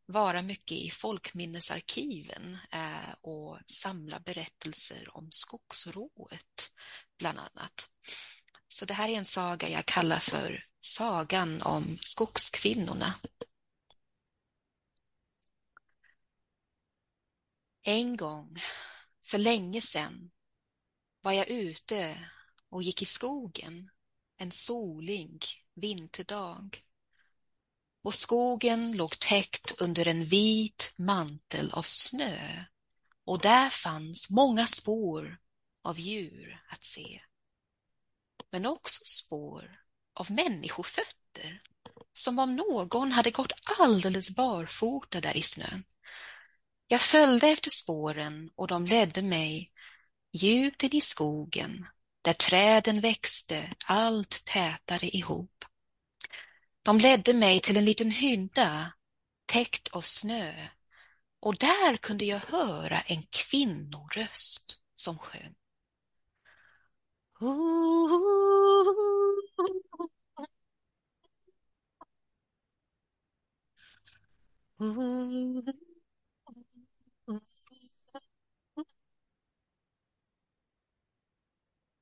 vara 0.07 0.43
mycket 0.43 0.79
i 0.79 0.91
folkminnesarkiven 0.91 2.59
eh, 2.73 3.15
och 3.21 3.59
samla 3.67 4.21
berättelser 4.21 5.17
om 5.17 5.29
skogsrået, 5.31 6.73
bland 7.19 7.39
annat. 7.39 7.91
Så 8.69 8.85
det 8.85 8.95
här 8.95 9.09
är 9.09 9.13
en 9.13 9.25
saga 9.25 9.69
jag 9.69 9.87
kallar 9.87 10.19
för 10.19 10.67
Sagan 10.79 11.63
om 11.63 11.99
skogskvinnorna. 12.01 13.15
En 17.83 18.17
gång, 18.17 18.57
för 19.25 19.39
länge 19.39 19.81
sedan, 19.81 20.31
var 21.21 21.33
jag 21.33 21.49
ute 21.49 22.31
och 22.69 22.83
gick 22.83 23.03
i 23.03 23.05
skogen 23.05 23.91
en 24.37 24.51
solig 24.53 25.45
vinterdag 25.75 26.86
och 28.07 28.15
skogen 28.15 28.93
låg 28.93 29.19
täckt 29.19 29.81
under 29.81 30.09
en 30.09 30.27
vit 30.27 30.95
mantel 30.97 31.71
av 31.73 31.83
snö 31.83 32.65
och 33.25 33.41
där 33.41 33.71
fanns 33.71 34.31
många 34.31 34.67
spår 34.67 35.39
av 35.83 36.01
djur 36.01 36.65
att 36.69 36.85
se. 36.85 37.21
Men 38.51 38.67
också 38.67 39.05
spår 39.05 39.81
av 40.15 40.31
människofötter 40.31 41.63
som 42.13 42.39
om 42.39 42.57
någon 42.57 43.13
hade 43.13 43.31
gått 43.31 43.53
alldeles 43.79 44.37
barfota 44.37 45.21
där 45.21 45.37
i 45.37 45.43
snön. 45.43 45.85
Jag 46.87 47.01
följde 47.01 47.49
efter 47.49 47.71
spåren 47.71 48.51
och 48.55 48.69
de 48.69 48.85
ledde 48.85 49.23
mig 49.23 49.73
djupt 50.33 50.83
in 50.83 50.95
i 50.95 51.01
skogen 51.01 51.87
där 52.23 52.33
träden 52.33 53.01
växte 53.01 53.75
allt 53.87 54.45
tätare 54.45 55.07
ihop. 55.07 55.65
De 56.87 56.99
ledde 56.99 57.33
mig 57.35 57.61
till 57.61 57.77
en 57.77 57.85
liten 57.85 58.11
hydda 58.11 58.93
täckt 59.47 59.89
av 59.89 60.01
snö 60.01 60.69
och 61.41 61.57
där 61.57 61.97
kunde 61.97 62.25
jag 62.25 62.39
höra 62.39 63.01
en 63.01 63.23
kvinnoröst 63.23 64.81
som 64.95 65.19
sjöng. 65.19 65.55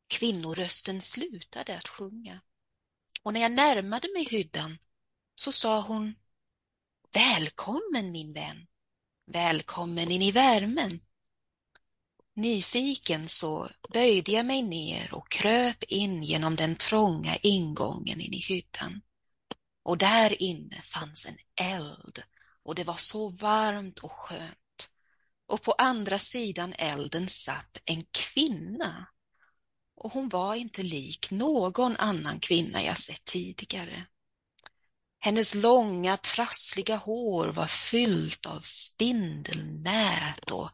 Kvinnorösten 0.08 1.00
slutade 1.00 1.76
att 1.76 1.88
sjunga 1.88 2.40
och 3.24 3.32
när 3.32 3.40
jag 3.40 3.52
närmade 3.52 4.08
mig 4.12 4.24
hyddan 4.30 4.78
så 5.34 5.52
sa 5.52 5.80
hon 5.80 6.14
Välkommen 7.12 8.12
min 8.12 8.32
vän, 8.32 8.66
välkommen 9.26 10.10
in 10.10 10.22
i 10.22 10.30
värmen. 10.30 11.00
Nyfiken 12.36 13.28
så 13.28 13.70
böjde 13.92 14.32
jag 14.32 14.46
mig 14.46 14.62
ner 14.62 15.14
och 15.14 15.30
kröp 15.30 15.82
in 15.82 16.22
genom 16.22 16.56
den 16.56 16.76
trånga 16.76 17.36
ingången 17.36 18.20
in 18.20 18.32
i 18.32 18.40
hyddan. 18.40 19.00
Och 19.82 19.98
där 19.98 20.42
inne 20.42 20.82
fanns 20.82 21.26
en 21.26 21.66
eld 21.66 22.22
och 22.62 22.74
det 22.74 22.84
var 22.84 22.96
så 22.96 23.28
varmt 23.28 23.98
och 23.98 24.12
skönt. 24.12 24.90
Och 25.46 25.62
på 25.62 25.72
andra 25.72 26.18
sidan 26.18 26.74
elden 26.78 27.28
satt 27.28 27.82
en 27.84 28.04
kvinna 28.10 29.06
och 30.04 30.12
hon 30.12 30.28
var 30.28 30.54
inte 30.54 30.82
lik 30.82 31.30
någon 31.30 31.96
annan 31.96 32.40
kvinna 32.40 32.82
jag 32.82 32.98
sett 32.98 33.24
tidigare. 33.24 34.06
Hennes 35.20 35.54
långa 35.54 36.16
trassliga 36.16 36.96
hår 36.96 37.46
var 37.46 37.66
fyllt 37.66 38.46
av 38.46 38.60
spindelnät 38.60 40.50
och 40.50 40.70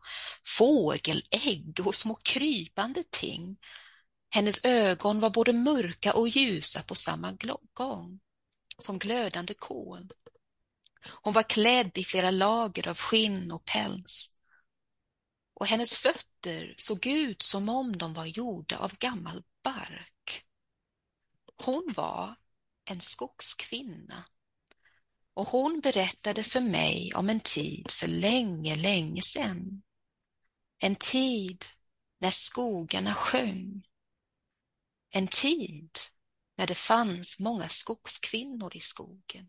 fågelägg 0.47 1.81
och 1.85 1.95
små 1.95 2.14
krypande 2.14 3.03
ting. 3.11 3.57
Hennes 4.31 4.64
ögon 4.64 5.20
var 5.20 5.31
både 5.31 5.53
mörka 5.53 6.14
och 6.14 6.28
ljusa 6.28 6.83
på 6.83 6.95
samma 6.95 7.33
gång, 7.74 8.20
som 8.78 8.99
glödande 8.99 9.55
kol. 9.55 10.11
Hon 11.22 11.33
var 11.33 11.43
klädd 11.43 11.99
i 11.99 12.05
flera 12.05 12.31
lager 12.31 12.89
av 12.89 12.97
skinn 12.97 13.53
och 13.53 13.64
päls 13.64 14.39
och 15.61 15.66
hennes 15.66 15.96
fötter 15.96 16.74
såg 16.78 17.06
ut 17.06 17.42
som 17.42 17.68
om 17.68 17.96
de 17.98 18.14
var 18.14 18.26
gjorda 18.26 18.78
av 18.78 18.96
gammal 18.98 19.42
bark. 19.62 20.44
Hon 21.56 21.92
var 21.96 22.36
en 22.84 23.00
skogskvinna 23.00 24.24
och 25.34 25.48
hon 25.48 25.80
berättade 25.80 26.42
för 26.42 26.61
mig 26.61 27.14
om 27.14 27.30
en 27.30 27.40
tid 27.40 27.90
för 27.90 28.06
länge, 28.06 28.76
länge 28.76 29.22
sedan. 29.22 29.82
En 30.78 30.96
tid 30.96 31.64
när 32.18 32.30
skogarna 32.30 33.14
sjöng. 33.14 33.86
En 35.11 35.28
tid 35.28 35.90
när 36.56 36.66
det 36.66 36.74
fanns 36.74 37.40
många 37.40 37.68
skogskvinnor 37.68 38.76
i 38.76 38.80
skogen. 38.80 39.48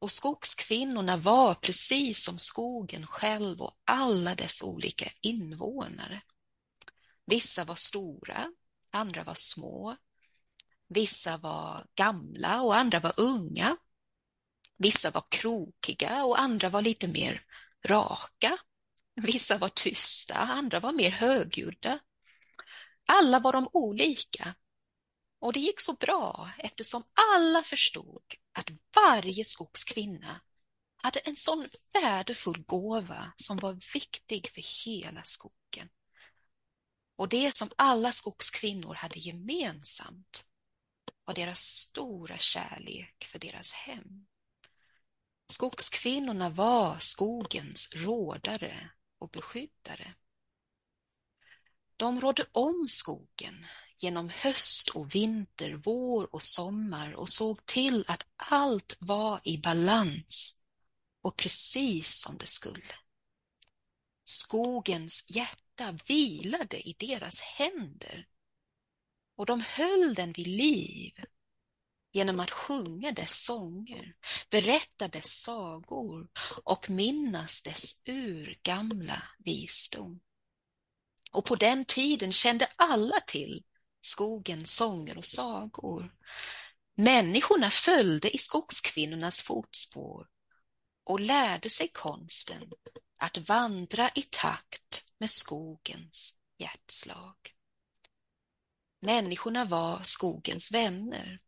Och 0.00 0.10
skogskvinnorna 0.10 1.16
var 1.16 1.54
precis 1.54 2.24
som 2.24 2.38
skogen 2.38 3.06
själv 3.06 3.62
och 3.62 3.76
alla 3.84 4.34
dess 4.34 4.62
olika 4.62 5.10
invånare. 5.20 6.22
Vissa 7.26 7.64
var 7.64 7.74
stora, 7.74 8.52
andra 8.90 9.24
var 9.24 9.34
små. 9.34 9.96
Vissa 10.88 11.36
var 11.36 11.86
gamla 11.94 12.62
och 12.62 12.76
andra 12.76 13.00
var 13.00 13.12
unga. 13.16 13.76
Vissa 14.76 15.10
var 15.10 15.24
krokiga 15.28 16.24
och 16.24 16.40
andra 16.40 16.68
var 16.68 16.82
lite 16.82 17.08
mer 17.08 17.44
raka. 17.86 18.58
Vissa 19.14 19.58
var 19.58 19.68
tysta, 19.68 20.34
andra 20.34 20.80
var 20.80 20.92
mer 20.92 21.10
högljudda. 21.10 21.98
Alla 23.06 23.38
var 23.40 23.52
de 23.52 23.68
olika. 23.72 24.54
Och 25.40 25.52
det 25.52 25.60
gick 25.60 25.80
så 25.80 25.92
bra 25.92 26.50
eftersom 26.58 27.04
alla 27.32 27.62
förstod 27.62 28.22
att 28.52 28.70
varje 28.96 29.44
skogskvinna 29.44 30.40
hade 30.96 31.20
en 31.20 31.36
sån 31.36 31.68
värdefull 31.92 32.64
gåva 32.66 33.32
som 33.36 33.56
var 33.56 33.80
viktig 33.94 34.50
för 34.54 34.86
hela 34.86 35.22
skogen. 35.22 35.88
Och 37.16 37.28
det 37.28 37.54
som 37.54 37.70
alla 37.76 38.12
skogskvinnor 38.12 38.94
hade 38.94 39.18
gemensamt 39.18 40.44
var 41.24 41.34
deras 41.34 41.60
stora 41.60 42.38
kärlek 42.38 43.24
för 43.24 43.38
deras 43.38 43.72
hem. 43.72 44.26
Skogskvinnorna 45.52 46.50
var 46.50 46.98
skogens 46.98 47.92
rådare 47.96 48.90
och 49.18 49.30
beskyddare. 49.30 50.14
De 52.00 52.20
rådde 52.20 52.44
om 52.52 52.88
skogen 52.88 53.66
genom 53.98 54.28
höst 54.28 54.88
och 54.88 55.14
vinter, 55.14 55.72
vår 55.84 56.34
och 56.34 56.42
sommar 56.42 57.12
och 57.12 57.28
såg 57.28 57.66
till 57.66 58.04
att 58.08 58.26
allt 58.36 58.96
var 58.98 59.40
i 59.44 59.58
balans 59.58 60.62
och 61.22 61.36
precis 61.36 62.20
som 62.20 62.38
det 62.38 62.46
skulle. 62.46 62.94
Skogens 64.24 65.30
hjärta 65.30 65.98
vilade 66.06 66.88
i 66.88 66.96
deras 66.98 67.40
händer 67.40 68.26
och 69.36 69.46
de 69.46 69.60
höll 69.60 70.14
den 70.14 70.32
vid 70.32 70.46
liv 70.46 71.24
genom 72.12 72.40
att 72.40 72.50
sjunga 72.50 73.12
dess 73.12 73.44
sånger, 73.44 74.14
berätta 74.50 75.08
dess 75.08 75.42
sagor 75.42 76.28
och 76.64 76.90
minnas 76.90 77.62
dess 77.62 78.02
urgamla 78.06 79.22
visdom. 79.38 80.20
Och 81.30 81.44
på 81.44 81.54
den 81.54 81.84
tiden 81.84 82.32
kände 82.32 82.68
alla 82.76 83.20
till 83.20 83.64
skogens 84.00 84.76
sånger 84.76 85.18
och 85.18 85.24
sagor. 85.24 86.14
Människorna 86.96 87.70
följde 87.70 88.30
i 88.30 88.38
skogskvinnornas 88.38 89.42
fotspår 89.42 90.26
och 91.04 91.20
lärde 91.20 91.70
sig 91.70 91.88
konsten 91.88 92.72
att 93.18 93.38
vandra 93.38 94.10
i 94.14 94.22
takt 94.30 95.04
med 95.18 95.30
skogens 95.30 96.38
hjärtslag. 96.58 97.36
Människorna 99.02 99.64
var 99.64 100.02
skogens 100.02 100.72
vänner 100.72 101.38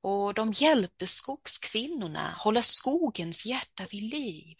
och 0.00 0.34
de 0.34 0.52
hjälpte 0.52 1.06
skogskvinnorna 1.06 2.34
hålla 2.38 2.62
skogens 2.62 3.46
hjärta 3.46 3.86
vid 3.90 4.02
liv, 4.02 4.56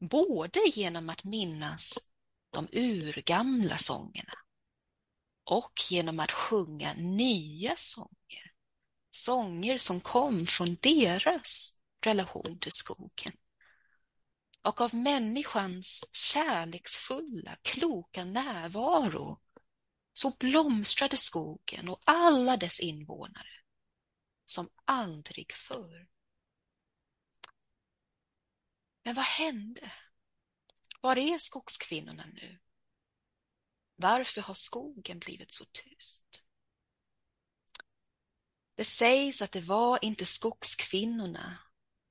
både 0.00 0.60
genom 0.74 1.08
att 1.08 1.24
minnas 1.24 2.09
de 2.50 2.68
urgamla 2.72 3.78
sångerna 3.78 4.32
och 5.44 5.72
genom 5.90 6.20
att 6.20 6.32
sjunga 6.32 6.94
nya 6.94 7.74
sånger. 7.76 8.52
Sånger 9.10 9.78
som 9.78 10.00
kom 10.00 10.46
från 10.46 10.76
deras 10.80 11.80
relation 12.04 12.58
till 12.58 12.72
skogen. 12.72 13.32
Och 14.62 14.80
av 14.80 14.94
människans 14.94 16.04
kärleksfulla, 16.12 17.56
kloka 17.62 18.24
närvaro 18.24 19.40
så 20.12 20.36
blomstrade 20.38 21.16
skogen 21.16 21.88
och 21.88 22.00
alla 22.04 22.56
dess 22.56 22.80
invånare 22.80 23.60
som 24.46 24.68
aldrig 24.84 25.52
förr. 25.52 26.08
Men 29.02 29.14
vad 29.14 29.24
hände? 29.24 29.92
Var 31.00 31.18
är 31.18 31.38
skogskvinnorna 31.38 32.26
nu? 32.26 32.58
Varför 33.96 34.40
har 34.40 34.54
skogen 34.54 35.18
blivit 35.18 35.52
så 35.52 35.64
tyst? 35.64 36.42
Det 38.74 38.84
sägs 38.84 39.42
att 39.42 39.52
det 39.52 39.60
var 39.60 40.04
inte 40.04 40.26
skogskvinnorna 40.26 41.58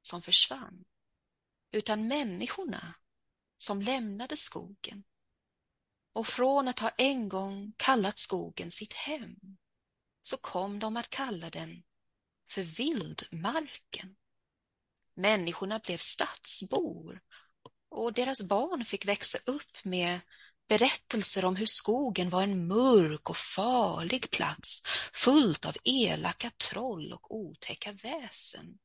som 0.01 0.21
försvann, 0.21 0.85
utan 1.71 2.07
människorna 2.07 2.93
som 3.57 3.81
lämnade 3.81 4.37
skogen. 4.37 5.03
Och 6.13 6.27
från 6.27 6.67
att 6.67 6.79
ha 6.79 6.89
en 6.89 7.29
gång 7.29 7.73
kallat 7.77 8.19
skogen 8.19 8.71
sitt 8.71 8.93
hem, 8.93 9.35
så 10.21 10.37
kom 10.37 10.79
de 10.79 10.97
att 10.97 11.09
kalla 11.09 11.49
den 11.49 11.83
för 12.51 12.61
vildmarken. 12.61 14.17
Människorna 15.13 15.79
blev 15.79 15.97
stadsbor 15.97 17.21
och 17.89 18.13
deras 18.13 18.41
barn 18.41 18.85
fick 18.85 19.05
växa 19.05 19.37
upp 19.45 19.83
med 19.83 20.19
berättelser 20.67 21.45
om 21.45 21.55
hur 21.55 21.65
skogen 21.65 22.29
var 22.29 22.43
en 22.43 22.67
mörk 22.67 23.29
och 23.29 23.37
farlig 23.37 24.31
plats 24.31 24.83
fullt 25.13 25.65
av 25.65 25.75
elaka 25.83 26.49
troll 26.49 27.13
och 27.13 27.35
otäcka 27.35 27.91
väsen. 27.91 28.79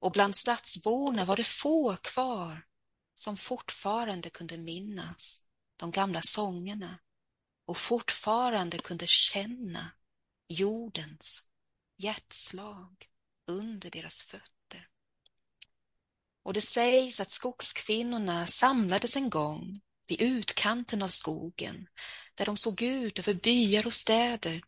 Och 0.00 0.12
bland 0.12 0.36
stadsborna 0.36 1.24
var 1.24 1.36
det 1.36 1.46
få 1.46 1.96
kvar 1.96 2.66
som 3.14 3.36
fortfarande 3.36 4.30
kunde 4.30 4.56
minnas 4.56 5.46
de 5.76 5.90
gamla 5.90 6.20
sångerna 6.22 6.98
och 7.66 7.76
fortfarande 7.76 8.78
kunde 8.78 9.06
känna 9.06 9.90
jordens 10.48 11.48
hjärtslag 11.96 13.08
under 13.46 13.90
deras 13.90 14.22
fötter. 14.22 14.61
Och 16.44 16.52
det 16.52 16.60
sägs 16.60 17.20
att 17.20 17.30
skogskvinnorna 17.30 18.46
samlades 18.46 19.16
en 19.16 19.30
gång 19.30 19.80
vid 20.06 20.20
utkanten 20.20 21.02
av 21.02 21.08
skogen 21.08 21.86
där 22.34 22.46
de 22.46 22.56
såg 22.56 22.82
ut 22.82 23.18
över 23.18 23.34
byar 23.34 23.86
och 23.86 23.94
städer 23.94 24.62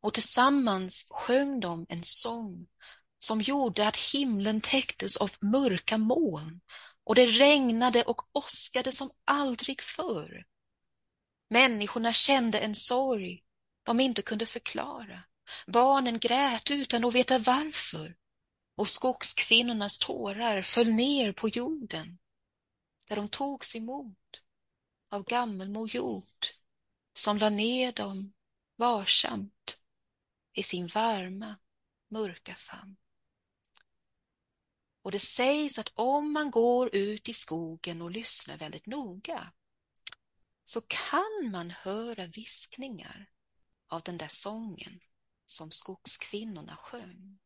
och 0.00 0.14
tillsammans 0.14 1.08
sjöng 1.12 1.60
de 1.60 1.86
en 1.88 2.02
sång 2.02 2.66
som 3.18 3.40
gjorde 3.40 3.88
att 3.88 3.96
himlen 3.96 4.60
täcktes 4.60 5.16
av 5.16 5.30
mörka 5.40 5.98
moln 5.98 6.60
och 7.04 7.14
det 7.14 7.26
regnade 7.26 8.02
och 8.02 8.22
åskade 8.32 8.92
som 8.92 9.10
aldrig 9.24 9.82
förr. 9.82 10.44
Människorna 11.50 12.12
kände 12.12 12.58
en 12.58 12.74
sorg 12.74 13.42
de 13.82 14.00
inte 14.00 14.22
kunde 14.22 14.46
förklara. 14.46 15.22
Barnen 15.66 16.18
grät 16.18 16.70
utan 16.70 17.04
att 17.04 17.14
veta 17.14 17.38
varför 17.38 18.14
och 18.74 18.88
skogskvinnornas 18.88 19.98
tårar 19.98 20.62
föll 20.62 20.92
ner 20.92 21.32
på 21.32 21.48
jorden 21.48 22.18
där 23.08 23.16
de 23.16 23.28
togs 23.28 23.76
emot 23.76 24.42
av 25.08 25.24
gammelmor 25.24 25.88
jord 25.88 26.46
som 27.12 27.38
la 27.38 27.50
ner 27.50 27.92
dem 27.92 28.32
varsamt 28.76 29.80
i 30.52 30.62
sin 30.62 30.86
varma, 30.86 31.56
mörka 32.08 32.54
famn. 32.54 32.96
Och 35.02 35.12
det 35.12 35.20
sägs 35.20 35.78
att 35.78 35.92
om 35.94 36.32
man 36.32 36.50
går 36.50 36.94
ut 36.94 37.28
i 37.28 37.34
skogen 37.34 38.02
och 38.02 38.10
lyssnar 38.10 38.56
väldigt 38.56 38.86
noga 38.86 39.52
så 40.64 40.80
kan 40.80 41.50
man 41.50 41.70
höra 41.70 42.26
viskningar 42.26 43.30
av 43.88 44.02
den 44.02 44.18
där 44.18 44.28
sången 44.30 45.00
som 45.46 45.70
skogskvinnorna 45.70 46.76
sjöng. 46.76 47.38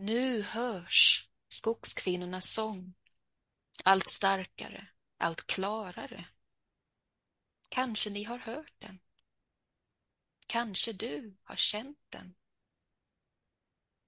Nu 0.00 0.42
hörs 0.42 1.29
skogskvinnornas 1.52 2.52
sång. 2.52 2.94
Allt 3.84 4.08
starkare, 4.08 4.88
allt 5.18 5.46
klarare. 5.46 6.28
Kanske 7.68 8.10
ni 8.10 8.24
har 8.24 8.38
hört 8.38 8.74
den. 8.78 9.00
Kanske 10.46 10.92
du 10.92 11.36
har 11.42 11.56
känt 11.56 11.98
den. 12.08 12.34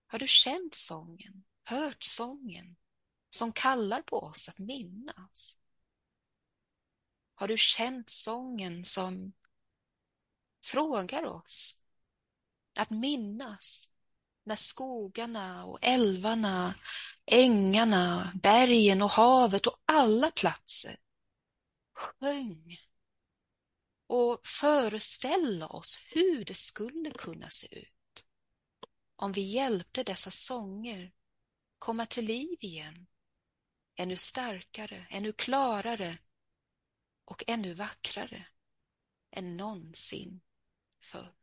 Har 0.07 0.19
du 0.19 0.27
känt 0.27 0.75
sången, 0.75 1.45
hört 1.63 2.03
sången 2.03 2.77
som 3.31 3.53
kallar 3.53 4.03
på 4.03 4.17
oss 4.19 4.49
att 4.49 4.59
minnas? 4.59 5.59
Har 7.35 7.49
du 7.49 7.57
känt 7.59 8.11
sången 8.11 8.85
som 8.85 9.33
frågar 10.65 11.25
oss 11.25 11.85
att 12.79 12.91
minnas 12.91 13.92
när 14.45 14.57
skogarna 14.57 15.65
och 15.65 15.79
älvarna, 15.83 16.75
ängarna, 17.27 18.33
bergen 18.43 19.03
och 19.03 19.11
havet 19.11 19.67
och 19.67 19.77
alla 19.85 20.31
platser 20.31 20.97
sjöng 21.95 22.77
och 24.07 24.41
föreställa 24.47 25.67
oss 25.67 25.99
hur 26.15 26.45
det 26.45 26.57
skulle 26.57 27.11
kunna 27.11 27.51
se 27.51 27.79
ut 27.79 27.93
om 29.23 29.33
vi 29.33 29.41
hjälpte 29.41 30.03
dessa 30.03 30.31
sånger 30.31 31.13
komma 31.79 32.07
till 32.07 32.25
liv 32.25 32.59
igen, 32.61 33.07
ännu 33.97 34.17
starkare, 34.17 35.07
ännu 35.11 35.33
klarare 35.33 36.19
och 37.25 37.45
ännu 37.47 37.75
vackrare 37.75 38.47
än 39.31 39.57
någonsin 39.57 40.41
förr. 41.01 41.42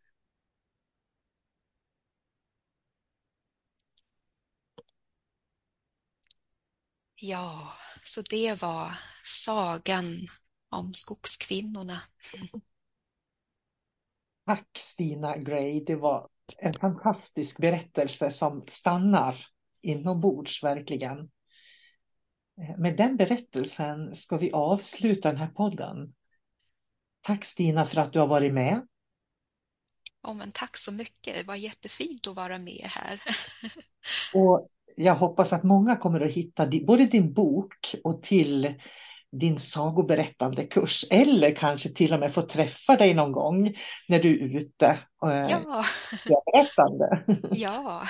Ja, 7.21 7.73
så 8.03 8.21
det 8.21 8.61
var 8.61 8.97
sagan 9.23 10.27
om 10.69 10.93
skogskvinnorna. 10.93 12.01
Tack 14.45 14.67
Stina 14.77 15.37
Gray, 15.37 15.83
det 15.85 15.95
var 15.95 16.29
en 16.57 16.73
fantastisk 16.73 17.57
berättelse 17.57 18.31
som 18.31 18.65
stannar 18.67 19.45
inombords 19.81 20.63
verkligen. 20.63 21.31
Med 22.77 22.97
den 22.97 23.17
berättelsen 23.17 24.15
ska 24.15 24.37
vi 24.37 24.51
avsluta 24.51 25.29
den 25.29 25.37
här 25.37 25.47
podden. 25.47 26.13
Tack 27.21 27.45
Stina 27.45 27.85
för 27.85 28.01
att 28.01 28.13
du 28.13 28.19
har 28.19 28.27
varit 28.27 28.53
med. 28.53 28.87
Oh, 30.23 30.33
men 30.33 30.51
tack 30.51 30.77
så 30.77 30.91
mycket, 30.91 31.35
det 31.35 31.43
var 31.43 31.55
jättefint 31.55 32.27
att 32.27 32.35
vara 32.35 32.57
med 32.57 32.89
här. 32.89 33.23
och 34.33 34.69
jag 34.95 35.15
hoppas 35.15 35.53
att 35.53 35.63
många 35.63 35.95
kommer 35.95 36.21
att 36.21 36.31
hitta 36.31 36.67
både 36.87 37.05
din 37.05 37.33
bok 37.33 37.95
och 38.03 38.23
till 38.23 38.73
din 39.31 39.59
sagoberättande 39.59 40.63
kurs 40.63 41.05
eller 41.09 41.55
kanske 41.55 41.89
till 41.89 42.13
och 42.13 42.19
med 42.19 42.33
få 42.33 42.41
träffa 42.41 42.95
dig 42.95 43.13
någon 43.13 43.31
gång 43.31 43.75
när 44.07 44.19
du 44.19 44.29
är 44.29 44.57
ute 44.57 44.99
och 45.21 45.31
ja. 45.31 45.83
berättande. 46.45 47.23
Ja. 47.51 48.01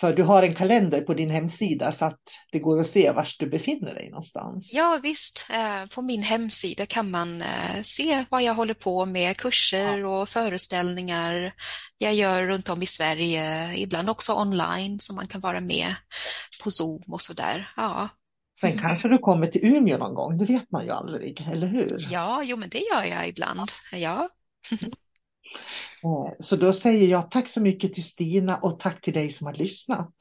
För 0.00 0.12
du 0.12 0.22
har 0.22 0.42
en 0.42 0.54
kalender 0.54 1.00
på 1.00 1.14
din 1.14 1.30
hemsida 1.30 1.92
så 1.92 2.04
att 2.04 2.20
det 2.52 2.58
går 2.58 2.80
att 2.80 2.86
se 2.86 3.10
var 3.10 3.28
du 3.38 3.46
befinner 3.46 3.94
dig 3.94 4.10
någonstans. 4.10 4.70
Ja 4.72 5.00
visst, 5.02 5.50
på 5.94 6.02
min 6.02 6.22
hemsida 6.22 6.86
kan 6.86 7.10
man 7.10 7.42
se 7.82 8.24
vad 8.30 8.42
jag 8.42 8.54
håller 8.54 8.74
på 8.74 9.06
med, 9.06 9.36
kurser 9.36 10.04
och 10.04 10.28
föreställningar 10.28 11.54
jag 11.98 12.14
gör 12.14 12.46
runt 12.46 12.68
om 12.68 12.82
i 12.82 12.86
Sverige, 12.86 13.74
ibland 13.76 14.10
också 14.10 14.34
online 14.34 15.00
så 15.00 15.14
man 15.14 15.26
kan 15.26 15.40
vara 15.40 15.60
med 15.60 15.94
på 16.64 16.70
Zoom 16.70 17.02
och 17.06 17.20
sådär. 17.20 17.68
Ja. 17.76 18.08
Sen 18.60 18.78
kanske 18.78 19.08
du 19.08 19.18
kommer 19.18 19.46
till 19.46 19.64
Umeå 19.64 19.98
någon 19.98 20.14
gång, 20.14 20.38
det 20.38 20.44
vet 20.44 20.70
man 20.70 20.84
ju 20.84 20.90
aldrig, 20.90 21.48
eller 21.52 21.66
hur? 21.66 22.06
Ja, 22.10 22.42
jo 22.42 22.56
men 22.56 22.68
det 22.68 22.78
gör 22.78 23.04
jag 23.04 23.28
ibland, 23.28 23.70
ja. 23.92 24.28
Eh, 26.04 26.32
så 26.40 26.56
då 26.56 26.72
säger 26.72 27.08
jag 27.08 27.30
tack 27.30 27.48
så 27.48 27.60
mycket 27.60 27.94
till 27.94 28.04
Stina 28.04 28.56
och 28.56 28.80
tack 28.80 29.00
till 29.00 29.14
dig 29.14 29.30
som 29.30 29.46
har 29.46 29.54
lyssnat. 29.54 30.14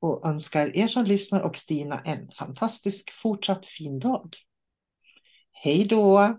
Och 0.00 0.26
önskar 0.26 0.76
er 0.76 0.88
som 0.88 1.04
lyssnar 1.04 1.40
och 1.40 1.56
Stina 1.56 2.00
en 2.00 2.30
fantastisk 2.30 3.10
fortsatt 3.22 3.66
fin 3.66 3.98
dag. 3.98 4.36
Hej 5.52 5.84
då! 5.84 6.38